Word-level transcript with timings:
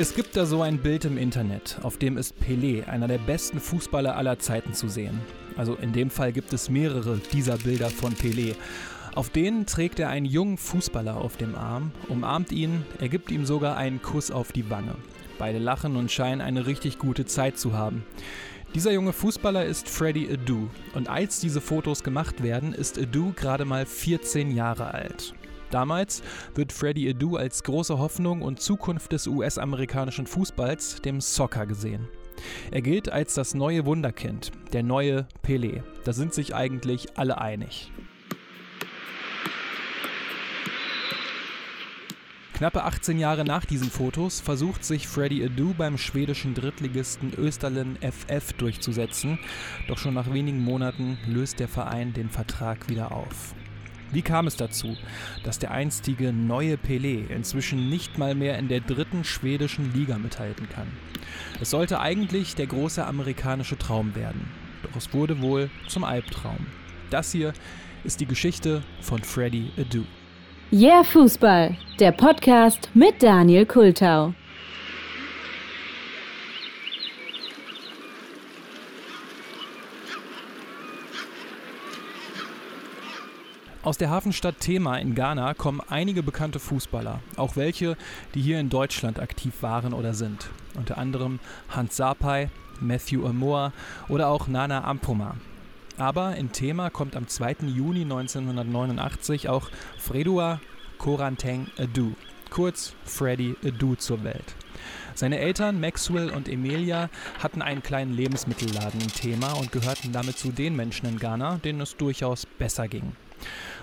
Es 0.00 0.14
gibt 0.14 0.34
da 0.34 0.46
so 0.46 0.62
ein 0.62 0.78
Bild 0.78 1.04
im 1.04 1.18
Internet, 1.18 1.78
auf 1.82 1.98
dem 1.98 2.16
ist 2.16 2.34
Pelé, 2.40 2.88
einer 2.88 3.06
der 3.06 3.18
besten 3.18 3.60
Fußballer 3.60 4.16
aller 4.16 4.38
Zeiten, 4.38 4.72
zu 4.72 4.88
sehen. 4.88 5.20
Also 5.58 5.74
in 5.74 5.92
dem 5.92 6.08
Fall 6.08 6.32
gibt 6.32 6.54
es 6.54 6.70
mehrere 6.70 7.20
dieser 7.34 7.58
Bilder 7.58 7.90
von 7.90 8.14
Pelé. 8.14 8.54
Auf 9.14 9.28
denen 9.28 9.66
trägt 9.66 10.00
er 10.00 10.08
einen 10.08 10.24
jungen 10.24 10.56
Fußballer 10.56 11.18
auf 11.18 11.36
dem 11.36 11.54
Arm, 11.54 11.92
umarmt 12.08 12.50
ihn, 12.50 12.86
er 12.98 13.10
gibt 13.10 13.30
ihm 13.30 13.44
sogar 13.44 13.76
einen 13.76 14.00
Kuss 14.00 14.30
auf 14.30 14.52
die 14.52 14.70
Wange. 14.70 14.94
Beide 15.38 15.58
lachen 15.58 15.96
und 15.96 16.10
scheinen 16.10 16.40
eine 16.40 16.66
richtig 16.66 16.98
gute 16.98 17.26
Zeit 17.26 17.58
zu 17.58 17.74
haben. 17.74 18.02
Dieser 18.74 18.92
junge 18.92 19.12
Fußballer 19.12 19.66
ist 19.66 19.86
Freddy 19.86 20.32
Adu 20.32 20.70
und 20.94 21.10
als 21.10 21.40
diese 21.40 21.60
Fotos 21.60 22.02
gemacht 22.02 22.42
werden, 22.42 22.72
ist 22.72 22.98
Adu 22.98 23.34
gerade 23.36 23.66
mal 23.66 23.84
14 23.84 24.50
Jahre 24.50 24.94
alt. 24.94 25.34
Damals 25.70 26.22
wird 26.54 26.72
Freddie 26.72 27.10
Adu 27.10 27.36
als 27.36 27.62
große 27.62 27.98
Hoffnung 27.98 28.42
und 28.42 28.60
Zukunft 28.60 29.12
des 29.12 29.26
US-amerikanischen 29.26 30.26
Fußballs, 30.26 31.02
dem 31.02 31.20
Soccer, 31.20 31.66
gesehen. 31.66 32.08
Er 32.70 32.82
gilt 32.82 33.10
als 33.10 33.34
das 33.34 33.54
neue 33.54 33.84
Wunderkind, 33.86 34.50
der 34.72 34.82
neue 34.82 35.26
Pelé. 35.44 35.82
Da 36.04 36.12
sind 36.12 36.34
sich 36.34 36.54
eigentlich 36.54 37.18
alle 37.18 37.40
einig. 37.40 37.92
Knappe 42.54 42.84
18 42.84 43.18
Jahre 43.18 43.44
nach 43.44 43.64
diesen 43.64 43.90
Fotos 43.90 44.40
versucht 44.40 44.84
sich 44.84 45.08
Freddy 45.08 45.42
Adu 45.42 45.72
beim 45.72 45.96
schwedischen 45.96 46.52
Drittligisten 46.52 47.32
Österlen 47.32 47.96
FF 48.02 48.52
durchzusetzen, 48.52 49.38
doch 49.88 49.96
schon 49.96 50.12
nach 50.12 50.30
wenigen 50.30 50.62
Monaten 50.62 51.16
löst 51.26 51.58
der 51.58 51.68
Verein 51.68 52.12
den 52.12 52.28
Vertrag 52.28 52.90
wieder 52.90 53.12
auf. 53.12 53.54
Wie 54.12 54.22
kam 54.22 54.46
es 54.46 54.56
dazu, 54.56 54.96
dass 55.44 55.58
der 55.58 55.70
einstige 55.70 56.32
neue 56.32 56.74
Pelé 56.74 57.28
inzwischen 57.28 57.88
nicht 57.88 58.18
mal 58.18 58.34
mehr 58.34 58.58
in 58.58 58.68
der 58.68 58.80
dritten 58.80 59.22
schwedischen 59.22 59.92
Liga 59.94 60.18
mithalten 60.18 60.68
kann? 60.68 60.88
Es 61.60 61.70
sollte 61.70 62.00
eigentlich 62.00 62.56
der 62.56 62.66
große 62.66 63.06
amerikanische 63.06 63.78
Traum 63.78 64.16
werden, 64.16 64.50
doch 64.82 64.96
es 64.96 65.12
wurde 65.14 65.40
wohl 65.40 65.70
zum 65.86 66.02
Albtraum. 66.02 66.66
Das 67.10 67.30
hier 67.30 67.52
ist 68.02 68.20
die 68.20 68.26
Geschichte 68.26 68.82
von 69.00 69.22
Freddy 69.22 69.70
Adu. 69.78 70.04
Yeah 70.72 71.04
Fußball, 71.04 71.76
der 71.98 72.12
Podcast 72.12 72.90
mit 72.94 73.22
Daniel 73.22 73.66
Kultau. 73.66 74.34
Aus 83.82 83.96
der 83.96 84.10
Hafenstadt 84.10 84.60
Thema 84.60 84.98
in 84.98 85.14
Ghana 85.14 85.54
kommen 85.54 85.80
einige 85.88 86.22
bekannte 86.22 86.58
Fußballer, 86.58 87.20
auch 87.36 87.56
welche, 87.56 87.96
die 88.34 88.42
hier 88.42 88.60
in 88.60 88.68
Deutschland 88.68 89.18
aktiv 89.18 89.62
waren 89.62 89.94
oder 89.94 90.12
sind. 90.12 90.50
Unter 90.74 90.98
anderem 90.98 91.40
Hans 91.70 91.96
Sapai, 91.96 92.50
Matthew 92.78 93.26
Amor 93.26 93.72
oder 94.10 94.28
auch 94.28 94.48
Nana 94.48 94.84
Ampoma. 94.84 95.36
Aber 95.96 96.36
in 96.36 96.52
Thema 96.52 96.90
kommt 96.90 97.16
am 97.16 97.26
2. 97.26 97.56
Juni 97.74 98.02
1989 98.02 99.48
auch 99.48 99.70
Fredua 99.96 100.60
Koranteng 100.98 101.68
Adu, 101.78 102.12
kurz 102.50 102.92
Freddy 103.06 103.56
Adu 103.64 103.94
zur 103.94 104.24
Welt. 104.24 104.56
Seine 105.14 105.38
Eltern 105.38 105.80
Maxwell 105.80 106.28
und 106.28 106.50
Emilia 106.50 107.08
hatten 107.42 107.62
einen 107.62 107.82
kleinen 107.82 108.12
Lebensmittelladen 108.12 109.00
in 109.00 109.08
Thema 109.08 109.52
und 109.54 109.72
gehörten 109.72 110.12
damit 110.12 110.36
zu 110.36 110.52
den 110.52 110.76
Menschen 110.76 111.08
in 111.08 111.18
Ghana, 111.18 111.56
denen 111.64 111.80
es 111.80 111.96
durchaus 111.96 112.44
besser 112.44 112.86
ging. 112.86 113.12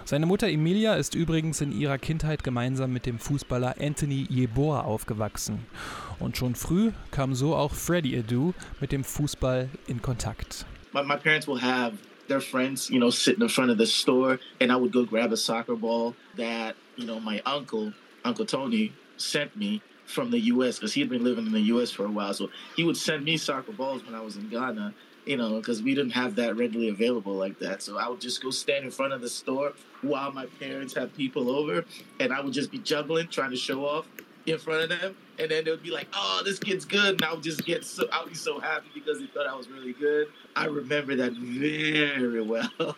Seine 0.05 0.25
Mutter 0.25 0.47
Emilia 0.47 0.95
ist 0.95 1.16
übrigens 1.16 1.61
in 1.61 1.72
ihrer 1.72 1.97
Kindheit 1.97 2.44
gemeinsam 2.44 2.94
mit 2.94 3.05
dem 3.05 3.19
Fußballer 3.19 3.75
Anthony 3.80 4.25
Yeboah 4.30 4.86
aufgewachsen. 4.86 5.66
Und 6.19 6.38
schon 6.38 6.55
früh 6.55 6.91
kam 7.11 7.36
so 7.36 7.55
auch 7.55 7.73
Freddie 7.73 8.17
Adu 8.17 8.54
mit 8.80 8.92
dem 8.92 9.04
Fußball 9.04 9.70
in 9.87 10.02
Kontakt. 10.02 10.65
My, 10.93 11.04
my 11.04 11.17
parents 11.17 11.48
will 11.48 11.61
have 11.61 11.98
their 12.27 12.42
friends, 12.42 12.89
you 12.89 12.99
know, 12.99 13.09
sitting 13.09 13.42
in 13.42 13.49
front 13.49 13.71
of 13.71 13.77
the 13.77 13.86
store, 13.86 14.39
and 14.59 14.71
I 14.71 14.76
would 14.76 14.92
go 14.92 15.05
grab 15.05 15.31
a 15.31 15.37
soccer 15.37 15.76
ball 15.76 16.15
that, 16.37 16.76
you 16.95 17.05
know, 17.05 17.20
my 17.20 17.42
uncle, 17.45 17.93
Uncle 18.23 18.45
Tony, 18.45 18.93
sent 19.17 19.55
me 19.55 19.81
from 20.05 20.31
the 20.31 20.39
U.S. 20.54 20.80
because 20.80 20.93
he 20.93 21.02
had 21.02 21.10
been 21.10 21.23
living 21.23 21.45
in 21.45 21.52
the 21.52 21.67
U.S. 21.73 21.92
for 21.92 22.05
a 22.05 22.10
while. 22.10 22.33
So 22.33 22.49
he 22.76 22.83
would 22.83 22.98
send 22.98 23.26
me 23.26 23.37
soccer 23.37 23.73
balls 23.73 24.05
when 24.05 24.15
I 24.15 24.21
was 24.21 24.37
in 24.37 24.49
Ghana, 24.49 24.93
you 25.27 25.38
know, 25.38 25.58
because 25.58 25.82
we 25.82 25.93
didn't 25.93 26.11
have 26.11 26.36
that 26.36 26.55
readily 26.55 26.89
available 26.89 27.33
like 27.33 27.60
that. 27.60 27.82
So 27.82 27.98
I 27.98 28.08
would 28.08 28.21
just 28.21 28.42
go 28.42 28.49
stand 28.49 28.86
in 28.86 28.92
front 28.92 29.14
of 29.14 29.21
the 29.21 29.30
store 29.30 29.73
while 30.02 30.32
my 30.32 30.45
parents 30.60 30.93
had 30.93 31.15
people 31.15 31.49
over, 31.49 31.86
and 32.20 32.33
I 32.33 32.42
would 32.42 32.54
just 32.54 32.71
be 32.71 32.80
juggling, 32.80 33.27
trying 33.27 33.52
to 33.52 33.58
show 33.58 33.86
off 33.86 34.08
in 34.45 34.58
front 34.58 34.83
of 34.83 34.89
them. 34.89 35.16
And 35.39 35.52
then 35.52 35.66
they 35.66 35.71
would 35.71 35.83
be 35.83 35.92
like, 35.92 36.08
"Oh, 36.14 36.42
this 36.43 36.58
kid's 36.58 36.86
good," 36.86 37.16
and 37.16 37.23
I 37.23 37.33
would 37.33 37.43
just 37.43 37.66
get 37.66 37.83
so 37.83 38.08
I 38.11 38.21
would 38.21 38.30
be 38.30 38.36
so 38.36 38.60
happy 38.60 38.87
because 38.93 39.20
they 39.20 39.27
thought 39.27 39.48
I 39.48 39.55
was 39.55 39.70
really 39.70 39.93
good. 39.93 40.27
I 40.55 40.66
remember 40.66 41.16
that 41.17 41.33
very 41.33 42.42
well. 42.42 42.70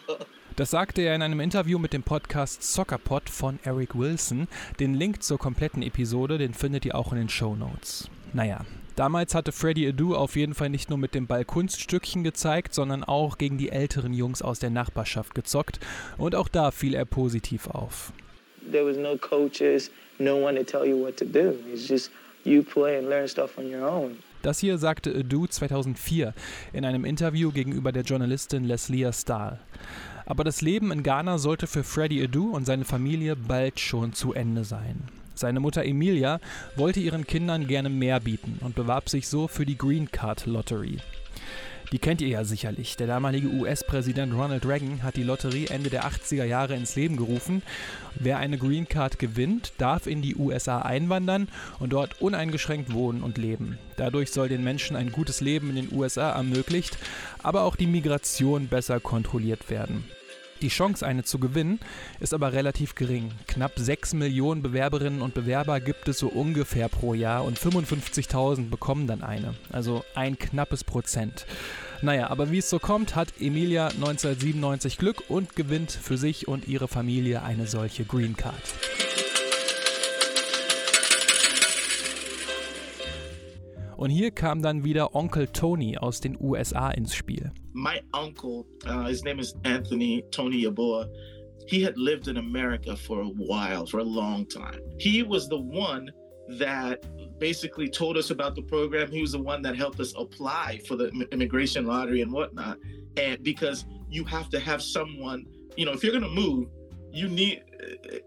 Das 0.55 0.71
sagte 0.71 1.01
er 1.03 1.15
in 1.15 1.21
einem 1.21 1.39
Interview 1.39 1.79
mit 1.79 1.93
dem 1.93 2.03
Podcast 2.03 2.63
Soccerpod 2.63 3.29
von 3.29 3.59
Eric 3.63 3.97
Wilson. 3.97 4.49
Den 4.77 4.93
Link 4.93 5.23
zur 5.23 5.37
kompletten 5.37 5.81
Episode, 5.81 6.37
den 6.37 6.53
findet 6.53 6.83
ihr 6.83 6.95
auch 6.95 7.13
in 7.13 7.17
den 7.17 7.29
Show 7.29 7.55
Notes. 7.55 8.09
Naja, 8.33 8.65
Damals 8.99 9.33
hatte 9.33 9.53
Freddy 9.53 9.87
Adu 9.87 10.13
auf 10.13 10.35
jeden 10.35 10.53
Fall 10.53 10.69
nicht 10.69 10.89
nur 10.89 10.97
mit 10.97 11.15
dem 11.15 11.25
Ball 11.25 11.45
Kunststückchen 11.45 12.21
gezeigt, 12.25 12.73
sondern 12.73 13.05
auch 13.05 13.37
gegen 13.37 13.57
die 13.57 13.69
älteren 13.69 14.13
Jungs 14.13 14.41
aus 14.41 14.59
der 14.59 14.71
Nachbarschaft 14.71 15.33
gezockt. 15.35 15.79
Und 16.17 16.35
auch 16.35 16.49
da 16.49 16.71
fiel 16.71 16.93
er 16.93 17.05
positiv 17.05 17.67
auf. 17.67 18.11
There 18.69 18.85
was 18.85 18.97
no 18.97 19.15
coaches, 19.15 19.89
no 20.17 20.45
one 20.45 20.57
to 20.57 20.65
tell 20.65 20.85
you 20.85 20.99
what 20.99 21.15
to 21.15 21.23
do. 21.23 21.53
It's 21.73 21.87
just 21.87 22.11
you 22.43 22.61
play 22.61 22.97
and 22.97 23.07
learn 23.07 23.25
stuff 23.29 23.57
on 23.57 23.73
your 23.73 23.89
own. 23.89 24.17
Das 24.41 24.59
hier 24.59 24.77
sagte 24.77 25.15
Adu 25.15 25.47
2004 25.47 26.33
in 26.73 26.83
einem 26.83 27.05
Interview 27.05 27.53
gegenüber 27.53 27.93
der 27.93 28.03
Journalistin 28.03 28.65
Leslie 28.65 29.09
Stahl. 29.13 29.61
Aber 30.25 30.43
das 30.43 30.59
Leben 30.59 30.91
in 30.91 31.03
Ghana 31.03 31.37
sollte 31.37 31.67
für 31.67 31.85
Freddy 31.85 32.21
Adu 32.21 32.53
und 32.53 32.65
seine 32.65 32.83
Familie 32.83 33.37
bald 33.37 33.79
schon 33.79 34.11
zu 34.11 34.33
Ende 34.33 34.65
sein. 34.65 35.07
Seine 35.39 35.61
Mutter 35.61 35.85
Emilia 35.85 36.41
wollte 36.75 36.99
ihren 36.99 37.25
Kindern 37.25 37.65
gerne 37.65 37.87
mehr 37.87 38.19
bieten 38.19 38.59
und 38.59 38.75
bewarb 38.75 39.07
sich 39.07 39.29
so 39.29 39.47
für 39.47 39.65
die 39.65 39.77
Green 39.77 40.11
Card 40.11 40.45
Lottery. 40.45 40.97
Die 41.93 41.97
kennt 41.97 42.19
ihr 42.19 42.27
ja 42.27 42.43
sicherlich. 42.43 42.97
Der 42.97 43.07
damalige 43.07 43.47
US-Präsident 43.47 44.33
Ronald 44.33 44.65
Reagan 44.65 45.01
hat 45.01 45.15
die 45.15 45.23
Lotterie 45.23 45.67
Ende 45.67 45.89
der 45.89 46.03
80er 46.03 46.43
Jahre 46.43 46.75
ins 46.75 46.97
Leben 46.97 47.15
gerufen. 47.15 47.63
Wer 48.15 48.37
eine 48.37 48.57
Green 48.57 48.89
Card 48.89 49.17
gewinnt, 49.17 49.71
darf 49.77 50.07
in 50.07 50.21
die 50.21 50.35
USA 50.35 50.81
einwandern 50.81 51.47
und 51.79 51.93
dort 51.93 52.21
uneingeschränkt 52.21 52.91
wohnen 52.91 53.23
und 53.23 53.37
leben. 53.37 53.79
Dadurch 53.95 54.31
soll 54.31 54.49
den 54.49 54.65
Menschen 54.65 54.97
ein 54.97 55.13
gutes 55.13 55.39
Leben 55.39 55.69
in 55.69 55.77
den 55.77 55.97
USA 55.97 56.31
ermöglicht, 56.31 56.97
aber 57.41 57.63
auch 57.63 57.77
die 57.77 57.87
Migration 57.87 58.67
besser 58.67 58.99
kontrolliert 58.99 59.69
werden. 59.69 60.03
Die 60.61 60.67
Chance, 60.67 61.05
eine 61.05 61.23
zu 61.23 61.39
gewinnen, 61.39 61.79
ist 62.19 62.33
aber 62.33 62.51
relativ 62.51 62.95
gering. 62.95 63.31
Knapp 63.47 63.73
6 63.77 64.13
Millionen 64.13 64.61
Bewerberinnen 64.61 65.21
und 65.21 65.33
Bewerber 65.33 65.79
gibt 65.79 66.07
es 66.09 66.19
so 66.19 66.27
ungefähr 66.27 66.89
pro 66.89 67.13
Jahr 67.13 67.45
und 67.45 67.57
55.000 67.57 68.69
bekommen 68.69 69.07
dann 69.07 69.23
eine. 69.23 69.55
Also 69.71 70.03
ein 70.15 70.37
knappes 70.37 70.83
Prozent. 70.83 71.45
Naja, 72.01 72.29
aber 72.29 72.51
wie 72.51 72.59
es 72.59 72.69
so 72.69 72.79
kommt, 72.79 73.15
hat 73.15 73.29
Emilia 73.39 73.87
1997 73.87 74.97
Glück 74.97 75.23
und 75.29 75.55
gewinnt 75.55 75.91
für 75.91 76.17
sich 76.17 76.47
und 76.47 76.67
ihre 76.67 76.87
Familie 76.87 77.43
eine 77.43 77.67
solche 77.67 78.03
Green 78.03 78.35
Card. 78.35 78.63
Und 83.99 84.11
hier 84.11 84.31
kam 84.31 84.61
dann 84.61 84.85
wieder 84.85 85.13
Onkel 85.13 85.47
Tony 85.47 85.97
aus 85.97 86.21
den 86.21 86.37
USA 86.39 86.89
ins 86.89 87.13
Spiel. 87.13 87.51
My 87.73 87.99
uncle, 88.13 88.65
uh, 88.85 89.03
his 89.09 89.25
name 89.25 89.41
is 89.41 89.53
Anthony 89.65 90.23
Tony 90.31 90.63
Yaboa. 90.63 91.05
He 91.67 91.83
had 91.83 91.97
lived 91.97 92.29
in 92.29 92.37
America 92.37 92.95
for 92.95 93.23
a 93.23 93.27
while, 93.27 93.85
for 93.85 93.99
a 93.99 94.03
long 94.03 94.47
time. 94.47 94.79
He 94.99 95.21
was 95.21 95.49
the 95.49 95.59
one 95.59 96.09
that 96.57 97.03
basically 97.39 97.89
told 97.89 98.15
us 98.15 98.29
about 98.29 98.55
the 98.55 98.61
program. 98.61 99.11
He 99.11 99.19
was 99.19 99.33
the 99.33 99.43
one 99.43 99.61
that 99.63 99.75
helped 99.75 99.99
us 99.99 100.13
apply 100.15 100.79
for 100.87 100.95
the 100.95 101.09
immigration 101.33 101.85
lottery 101.85 102.21
and 102.21 102.31
whatnot. 102.31 102.77
And 103.17 103.43
because 103.43 103.83
you 104.09 104.23
have 104.23 104.49
to 104.51 104.61
have 104.61 104.81
someone, 104.81 105.45
you 105.75 105.85
know, 105.85 105.91
if 105.91 106.05
you're 106.05 106.17
going 106.17 106.23
to 106.23 106.41
move, 106.41 106.69
you 107.11 107.27
need 107.27 107.63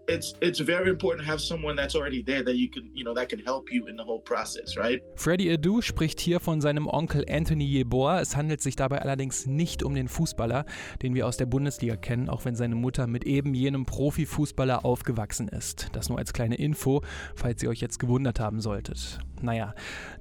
it's 0.07 0.33
it's 0.41 0.59
very 0.59 0.89
important 0.89 1.25
to 1.25 1.31
have 1.31 1.39
someone 1.39 1.75
that's 1.75 1.95
already 1.95 2.23
there 2.23 2.43
that 2.43 2.55
you 2.55 2.69
can 2.69 2.89
you 2.93 3.03
know 3.03 3.13
that 3.13 3.29
can 3.29 3.39
help 3.39 3.71
you 3.71 3.87
in 3.87 3.95
the 3.97 4.03
whole 4.03 4.21
process, 4.21 4.77
right? 4.77 5.01
Freddie 5.15 5.51
Adu 5.51 5.81
spricht 5.81 6.19
hier 6.19 6.39
von 6.39 6.61
seinem 6.61 6.87
Onkel 6.87 7.25
Anthony 7.29 7.65
Yeboah. 7.65 8.21
Es 8.21 8.35
handelt 8.35 8.61
sich 8.61 8.75
dabei 8.75 9.01
allerdings 9.01 9.45
nicht 9.45 9.83
um 9.83 9.95
den 9.95 10.07
Fußballer, 10.07 10.65
den 11.01 11.15
wir 11.15 11.27
aus 11.27 11.37
der 11.37 11.45
Bundesliga 11.45 11.95
kennen, 11.95 12.29
auch 12.29 12.45
wenn 12.45 12.55
seine 12.55 12.75
Mutter 12.75 13.07
mit 13.07 13.25
eben 13.25 13.53
jenem 13.53 13.85
Profifußballer 13.85 14.85
aufgewachsen 14.85 15.47
ist. 15.47 15.89
Das 15.93 16.09
nur 16.09 16.17
als 16.17 16.33
kleine 16.33 16.55
Info, 16.55 17.01
falls 17.35 17.61
ihr 17.63 17.69
euch 17.69 17.81
jetzt 17.81 17.99
gewundert 17.99 18.39
haben 18.39 18.61
solltet. 18.61 19.19
Naja, 19.41 19.73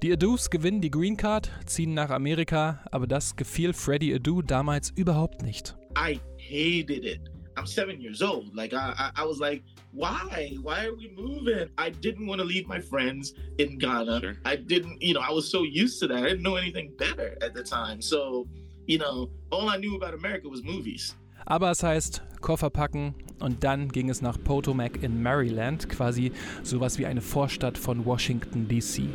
die 0.03 0.13
Adus 0.13 0.51
gewinnen 0.51 0.81
die 0.81 0.91
Green 0.91 1.17
Card, 1.17 1.51
ziehen 1.67 1.95
nach 1.95 2.11
Amerika, 2.11 2.85
aber 2.91 3.07
das 3.07 3.37
gefiel 3.37 3.73
Freddie 3.73 4.15
Adu 4.15 4.43
damals 4.43 4.91
überhaupt 4.91 5.43
nicht. 5.43 5.77
I 5.97 6.21
hated 6.39 7.05
it. 7.05 7.21
I'm 7.57 7.67
seven 7.67 8.01
years 8.01 8.23
old. 8.23 8.55
Like 8.57 8.73
I, 8.73 8.95
I, 8.99 9.23
I 9.23 9.25
was 9.25 9.41
like, 9.41 9.63
why? 9.93 10.57
Why 10.63 10.87
are 10.87 10.95
we 10.95 11.13
moving? 11.17 11.69
I 11.79 11.91
didn't 11.91 12.27
want 12.27 12.41
to 12.41 12.45
leave 12.45 12.67
my 12.67 12.81
friends 12.81 13.35
in 13.59 13.79
Ghana. 13.79 14.21
Sure. 14.21 14.35
I 14.45 14.57
didn't, 14.57 15.03
you 15.03 15.15
know, 15.15 15.21
I 15.21 15.31
was 15.31 15.51
so 15.51 15.63
used 15.63 16.01
to 16.01 16.09
that. 16.09 16.19
I 16.19 16.29
didn't 16.29 16.43
know 16.43 16.57
anything 16.57 16.93
better 16.99 17.37
at 17.43 17.55
the 17.55 17.63
time. 17.63 18.01
So, 18.01 18.49
you 18.87 18.99
know, 18.99 19.31
all 19.51 19.69
I 19.69 19.77
knew 19.77 19.97
about 19.97 20.15
America 20.15 20.49
was 20.49 20.63
movies. 20.63 21.15
Aber 21.45 21.71
es 21.71 21.83
heißt, 21.83 22.23
Koffer 22.41 22.71
packen 22.71 23.15
und 23.41 23.65
dann 23.65 23.89
ging 23.89 24.09
es 24.09 24.23
nach 24.23 24.39
Potomac 24.43 25.03
in 25.03 25.23
Maryland, 25.23 25.89
quasi 25.89 26.33
sowas 26.63 26.99
wie 26.99 27.07
eine 27.07 27.21
Vorstadt 27.21 27.77
von 27.77 28.05
Washington, 28.05 28.69
D.C. 28.69 29.09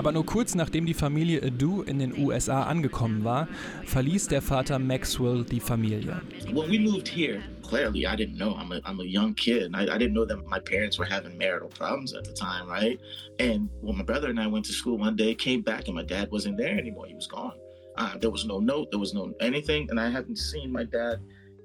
Aber 0.00 0.12
nur 0.12 0.24
kurz 0.24 0.54
nachdem 0.54 0.86
die 0.86 0.94
Familie 0.94 1.42
Adu 1.42 1.82
in 1.82 1.98
den 1.98 2.16
USA 2.16 2.62
angekommen 2.62 3.22
war, 3.22 3.48
verließ 3.84 4.28
der 4.28 4.40
Vater 4.40 4.78
Maxwell 4.78 5.44
die 5.44 5.60
Familie. 5.60 6.22
When 6.54 6.70
we 6.70 6.78
moved 6.78 7.06
here, 7.06 7.42
clearly 7.62 8.06
I 8.06 8.16
didn't 8.16 8.38
know. 8.38 8.56
I'm 8.56 8.72
a, 8.72 8.80
I'm 8.86 8.98
a 9.00 9.04
young 9.04 9.34
kid. 9.34 9.64
And 9.64 9.76
I, 9.76 9.94
I 9.94 9.98
didn't 9.98 10.14
know 10.14 10.24
that 10.24 10.38
my 10.46 10.58
parents 10.58 10.98
were 10.98 11.04
having 11.04 11.36
marital 11.36 11.68
problems 11.68 12.14
at 12.14 12.24
the 12.24 12.32
time, 12.32 12.66
right? 12.66 12.98
And 13.38 13.68
when 13.82 13.98
my 13.98 14.02
brother 14.02 14.30
and 14.30 14.40
I 14.40 14.46
went 14.46 14.64
to 14.68 14.72
school 14.72 14.96
one 14.96 15.16
day, 15.16 15.34
came 15.34 15.60
back, 15.60 15.86
and 15.86 15.94
my 15.94 16.04
dad 16.04 16.30
wasn't 16.30 16.56
there 16.56 16.78
anymore. 16.78 17.04
He 17.06 17.14
was 17.14 17.26
gone. 17.26 17.52
Uh, 17.98 18.16
there 18.16 18.30
was 18.30 18.46
no 18.46 18.58
note, 18.58 18.90
there 18.90 19.00
was 19.00 19.12
no 19.12 19.34
anything. 19.42 19.90
And 19.90 20.00
I 20.00 20.08
haven't 20.08 20.38
seen 20.38 20.72
my 20.72 20.84
dad 20.84 21.20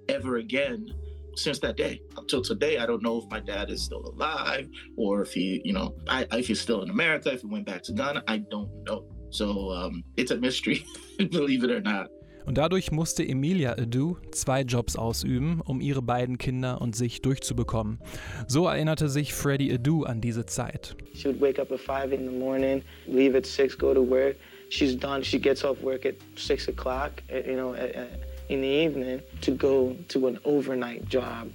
ever 0.09 0.39
again 0.39 0.93
since 1.37 1.59
that 1.59 1.77
day 1.77 2.01
until 2.25 2.41
today. 2.41 2.77
I 2.79 2.85
don't 2.85 3.03
know 3.03 3.17
if 3.21 3.29
my 3.29 3.39
dad 3.39 3.69
is 3.69 3.83
still 3.83 4.03
alive 4.15 4.67
or 4.97 5.21
if 5.21 5.31
he, 5.33 5.61
you 5.63 5.73
know, 5.73 5.93
I, 6.07 6.25
if 6.31 6.47
he's 6.47 6.59
still 6.59 6.81
in 6.81 6.89
America, 6.89 7.31
if 7.31 7.41
he 7.41 7.47
went 7.47 7.65
back 7.65 7.83
to 7.83 7.93
Ghana. 7.93 8.23
I 8.27 8.37
don't 8.39 8.69
know. 8.87 9.05
So 9.29 9.71
um, 9.71 10.03
it's 10.17 10.31
a 10.31 10.37
mystery, 10.37 10.83
believe 11.31 11.63
it 11.63 11.71
or 11.71 11.81
not. 11.81 12.09
Und 12.47 12.59
dadurch 12.59 12.91
musste 12.91 13.23
Emilia 13.27 13.71
Adu 13.75 14.17
zwei 14.31 14.61
Jobs 14.61 14.95
ausüben, 14.95 15.61
um 15.61 15.81
ihre 15.81 16.03
beiden 16.03 16.37
Kinder 16.37 16.79
und 16.79 16.95
sich 16.95 17.23
durchzubekommen. 17.23 17.97
So 18.47 18.67
erinnerte 18.67 19.09
sich 19.09 19.33
Freddie 19.33 19.73
Adu 19.73 20.03
an 20.03 20.21
diese 20.21 20.45
Zeit. 20.45 20.95
She 21.15 21.27
would 21.27 21.41
wake 21.41 21.59
up 21.59 21.71
at 21.71 21.79
five 21.79 22.11
in 22.13 22.25
the 22.29 22.37
morning, 22.37 22.83
leave 23.07 23.35
at 23.35 23.47
six, 23.47 23.75
go 23.75 23.95
to 23.95 24.01
work. 24.01 24.35
She's 24.69 24.95
done. 24.95 25.23
She 25.23 25.39
gets 25.39 25.63
off 25.63 25.81
work 25.81 26.05
at 26.05 26.15
six 26.35 26.67
o'clock. 26.67 27.23
eh, 27.29 27.41
You 27.49 27.55
know, 27.55 27.73
at, 27.73 27.95
at, 27.95 28.09
in 28.49 28.61
the 28.61 28.67
evening 28.67 29.21
to 29.41 29.51
go 29.51 29.95
to 30.09 30.27
an 30.27 30.37
overnight 30.45 31.07
job. 31.09 31.49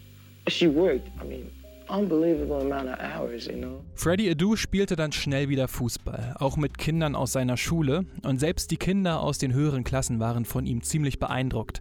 She 0.51 0.69
worked. 0.69 1.09
I 1.23 1.27
mean, 1.27 1.51
unbelievable 1.89 2.61
amount 2.61 2.89
of 2.89 2.99
hours. 2.99 3.47
You 3.47 3.57
know. 3.57 3.85
Freddie 3.95 4.31
Adu 4.31 4.57
spielte 4.57 4.97
dann 4.97 5.13
schnell 5.13 5.49
wieder 5.49 5.69
Fußball, 5.69 6.37
auch 6.39 6.57
mit 6.57 6.79
Kindern 6.79 7.15
aus 7.15 7.33
seiner 7.33 7.57
Schule, 7.57 8.05
und 8.23 8.41
selbst 8.41 8.71
die 8.71 8.77
Kinder 8.77 9.21
aus 9.21 9.39
den 9.39 9.53
höheren 9.53 9.85
Klassen 9.85 10.21
waren 10.21 10.45
von 10.45 10.67
ihm 10.67 10.83
ziemlich 10.83 11.19
beeindruckt. 11.19 11.81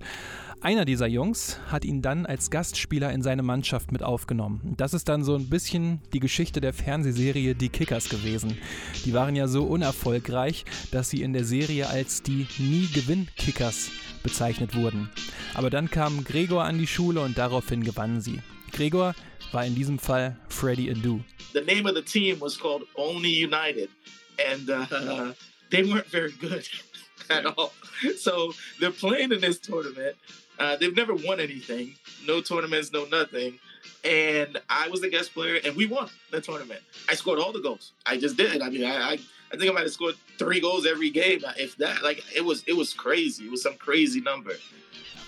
Einer 0.62 0.84
dieser 0.84 1.08
Jungs 1.08 1.58
hat 1.68 1.86
ihn 1.86 2.02
dann 2.02 2.26
als 2.26 2.50
Gastspieler 2.50 3.14
in 3.14 3.22
seine 3.22 3.44
Mannschaft 3.44 3.94
mit 3.94 4.04
aufgenommen. 4.04 4.74
Das 4.76 4.94
ist 4.94 5.08
dann 5.08 5.24
so 5.24 5.36
ein 5.36 5.48
bisschen 5.48 6.02
die 6.12 6.20
Geschichte 6.20 6.60
der 6.60 6.74
Fernsehserie 6.74 7.56
Die 7.56 7.70
Kickers 7.70 8.10
gewesen. 8.10 8.58
Die 9.06 9.14
waren 9.14 9.38
ja 9.38 9.48
so 9.48 9.64
unerfolgreich, 9.64 10.66
dass 10.92 11.10
sie 11.10 11.22
in 11.22 11.32
der 11.32 11.46
Serie 11.46 11.88
als 11.88 12.24
die 12.24 12.46
Nie-Gewinn-Kickers 12.58 13.90
bezeichnet 14.22 14.76
wurden. 14.76 15.10
Aber 15.54 15.70
dann 15.70 15.90
kam 15.90 16.26
Gregor 16.26 16.66
an 16.66 16.78
die 16.78 16.88
Schule 16.88 17.22
und 17.22 17.38
daraufhin 17.38 17.82
gewannen 17.82 18.20
sie. 18.20 18.42
Gregor 18.72 19.14
war 19.54 19.64
in 19.64 19.74
diesem 19.74 20.00
Fall 20.00 20.36
Freddie 20.50 20.94
Adu. 20.94 21.22
The 21.54 21.62
name 21.62 21.86
of 21.88 21.96
the 21.96 22.02
team 22.02 22.40
was 22.40 22.58
called 22.58 22.84
Only 22.96 23.30
United, 23.30 23.90
and 24.38 24.70
uh, 24.70 25.34
they 25.72 25.84
weren't 25.84 26.08
very 26.08 26.32
good 26.32 26.68
at 27.30 27.46
all. 27.46 27.74
So 28.18 28.54
they're 28.80 28.92
playing 28.92 29.32
in 29.32 29.42
this 29.42 29.60
tournament. 29.60 30.16
Uh, 30.60 30.76
they've 30.76 30.96
never 30.96 31.14
won 31.14 31.40
anything, 31.40 31.96
no 32.28 32.42
tournaments, 32.42 32.92
no 32.92 33.06
nothing. 33.06 33.58
And 34.04 34.62
I 34.70 34.90
was 34.90 35.02
the 35.02 35.10
guest 35.10 35.34
player, 35.34 35.60
and 35.66 35.76
we 35.76 35.86
won 35.86 36.10
the 36.32 36.42
tournament. 36.42 36.82
I 37.08 37.16
scored 37.16 37.40
all 37.40 37.52
the 37.52 37.62
goals. 37.62 37.94
I 38.06 38.18
just 38.18 38.38
did. 38.38 38.62
I 38.62 38.70
mean, 38.70 38.84
I, 38.86 39.12
I, 39.12 39.20
I 39.52 39.58
think 39.58 39.70
I 39.70 39.74
might 39.74 39.84
have 39.84 39.92
scored 39.92 40.16
three 40.38 40.60
goals 40.60 40.86
every 40.86 41.10
game, 41.10 41.42
if 41.58 41.78
that. 41.78 42.04
Like 42.04 42.24
it 42.36 42.44
was, 42.44 42.64
it 42.68 42.76
was 42.76 42.94
crazy. 42.94 43.46
It 43.46 43.52
was 43.52 43.64
some 43.64 43.76
crazy 43.76 44.22
number. 44.22 44.54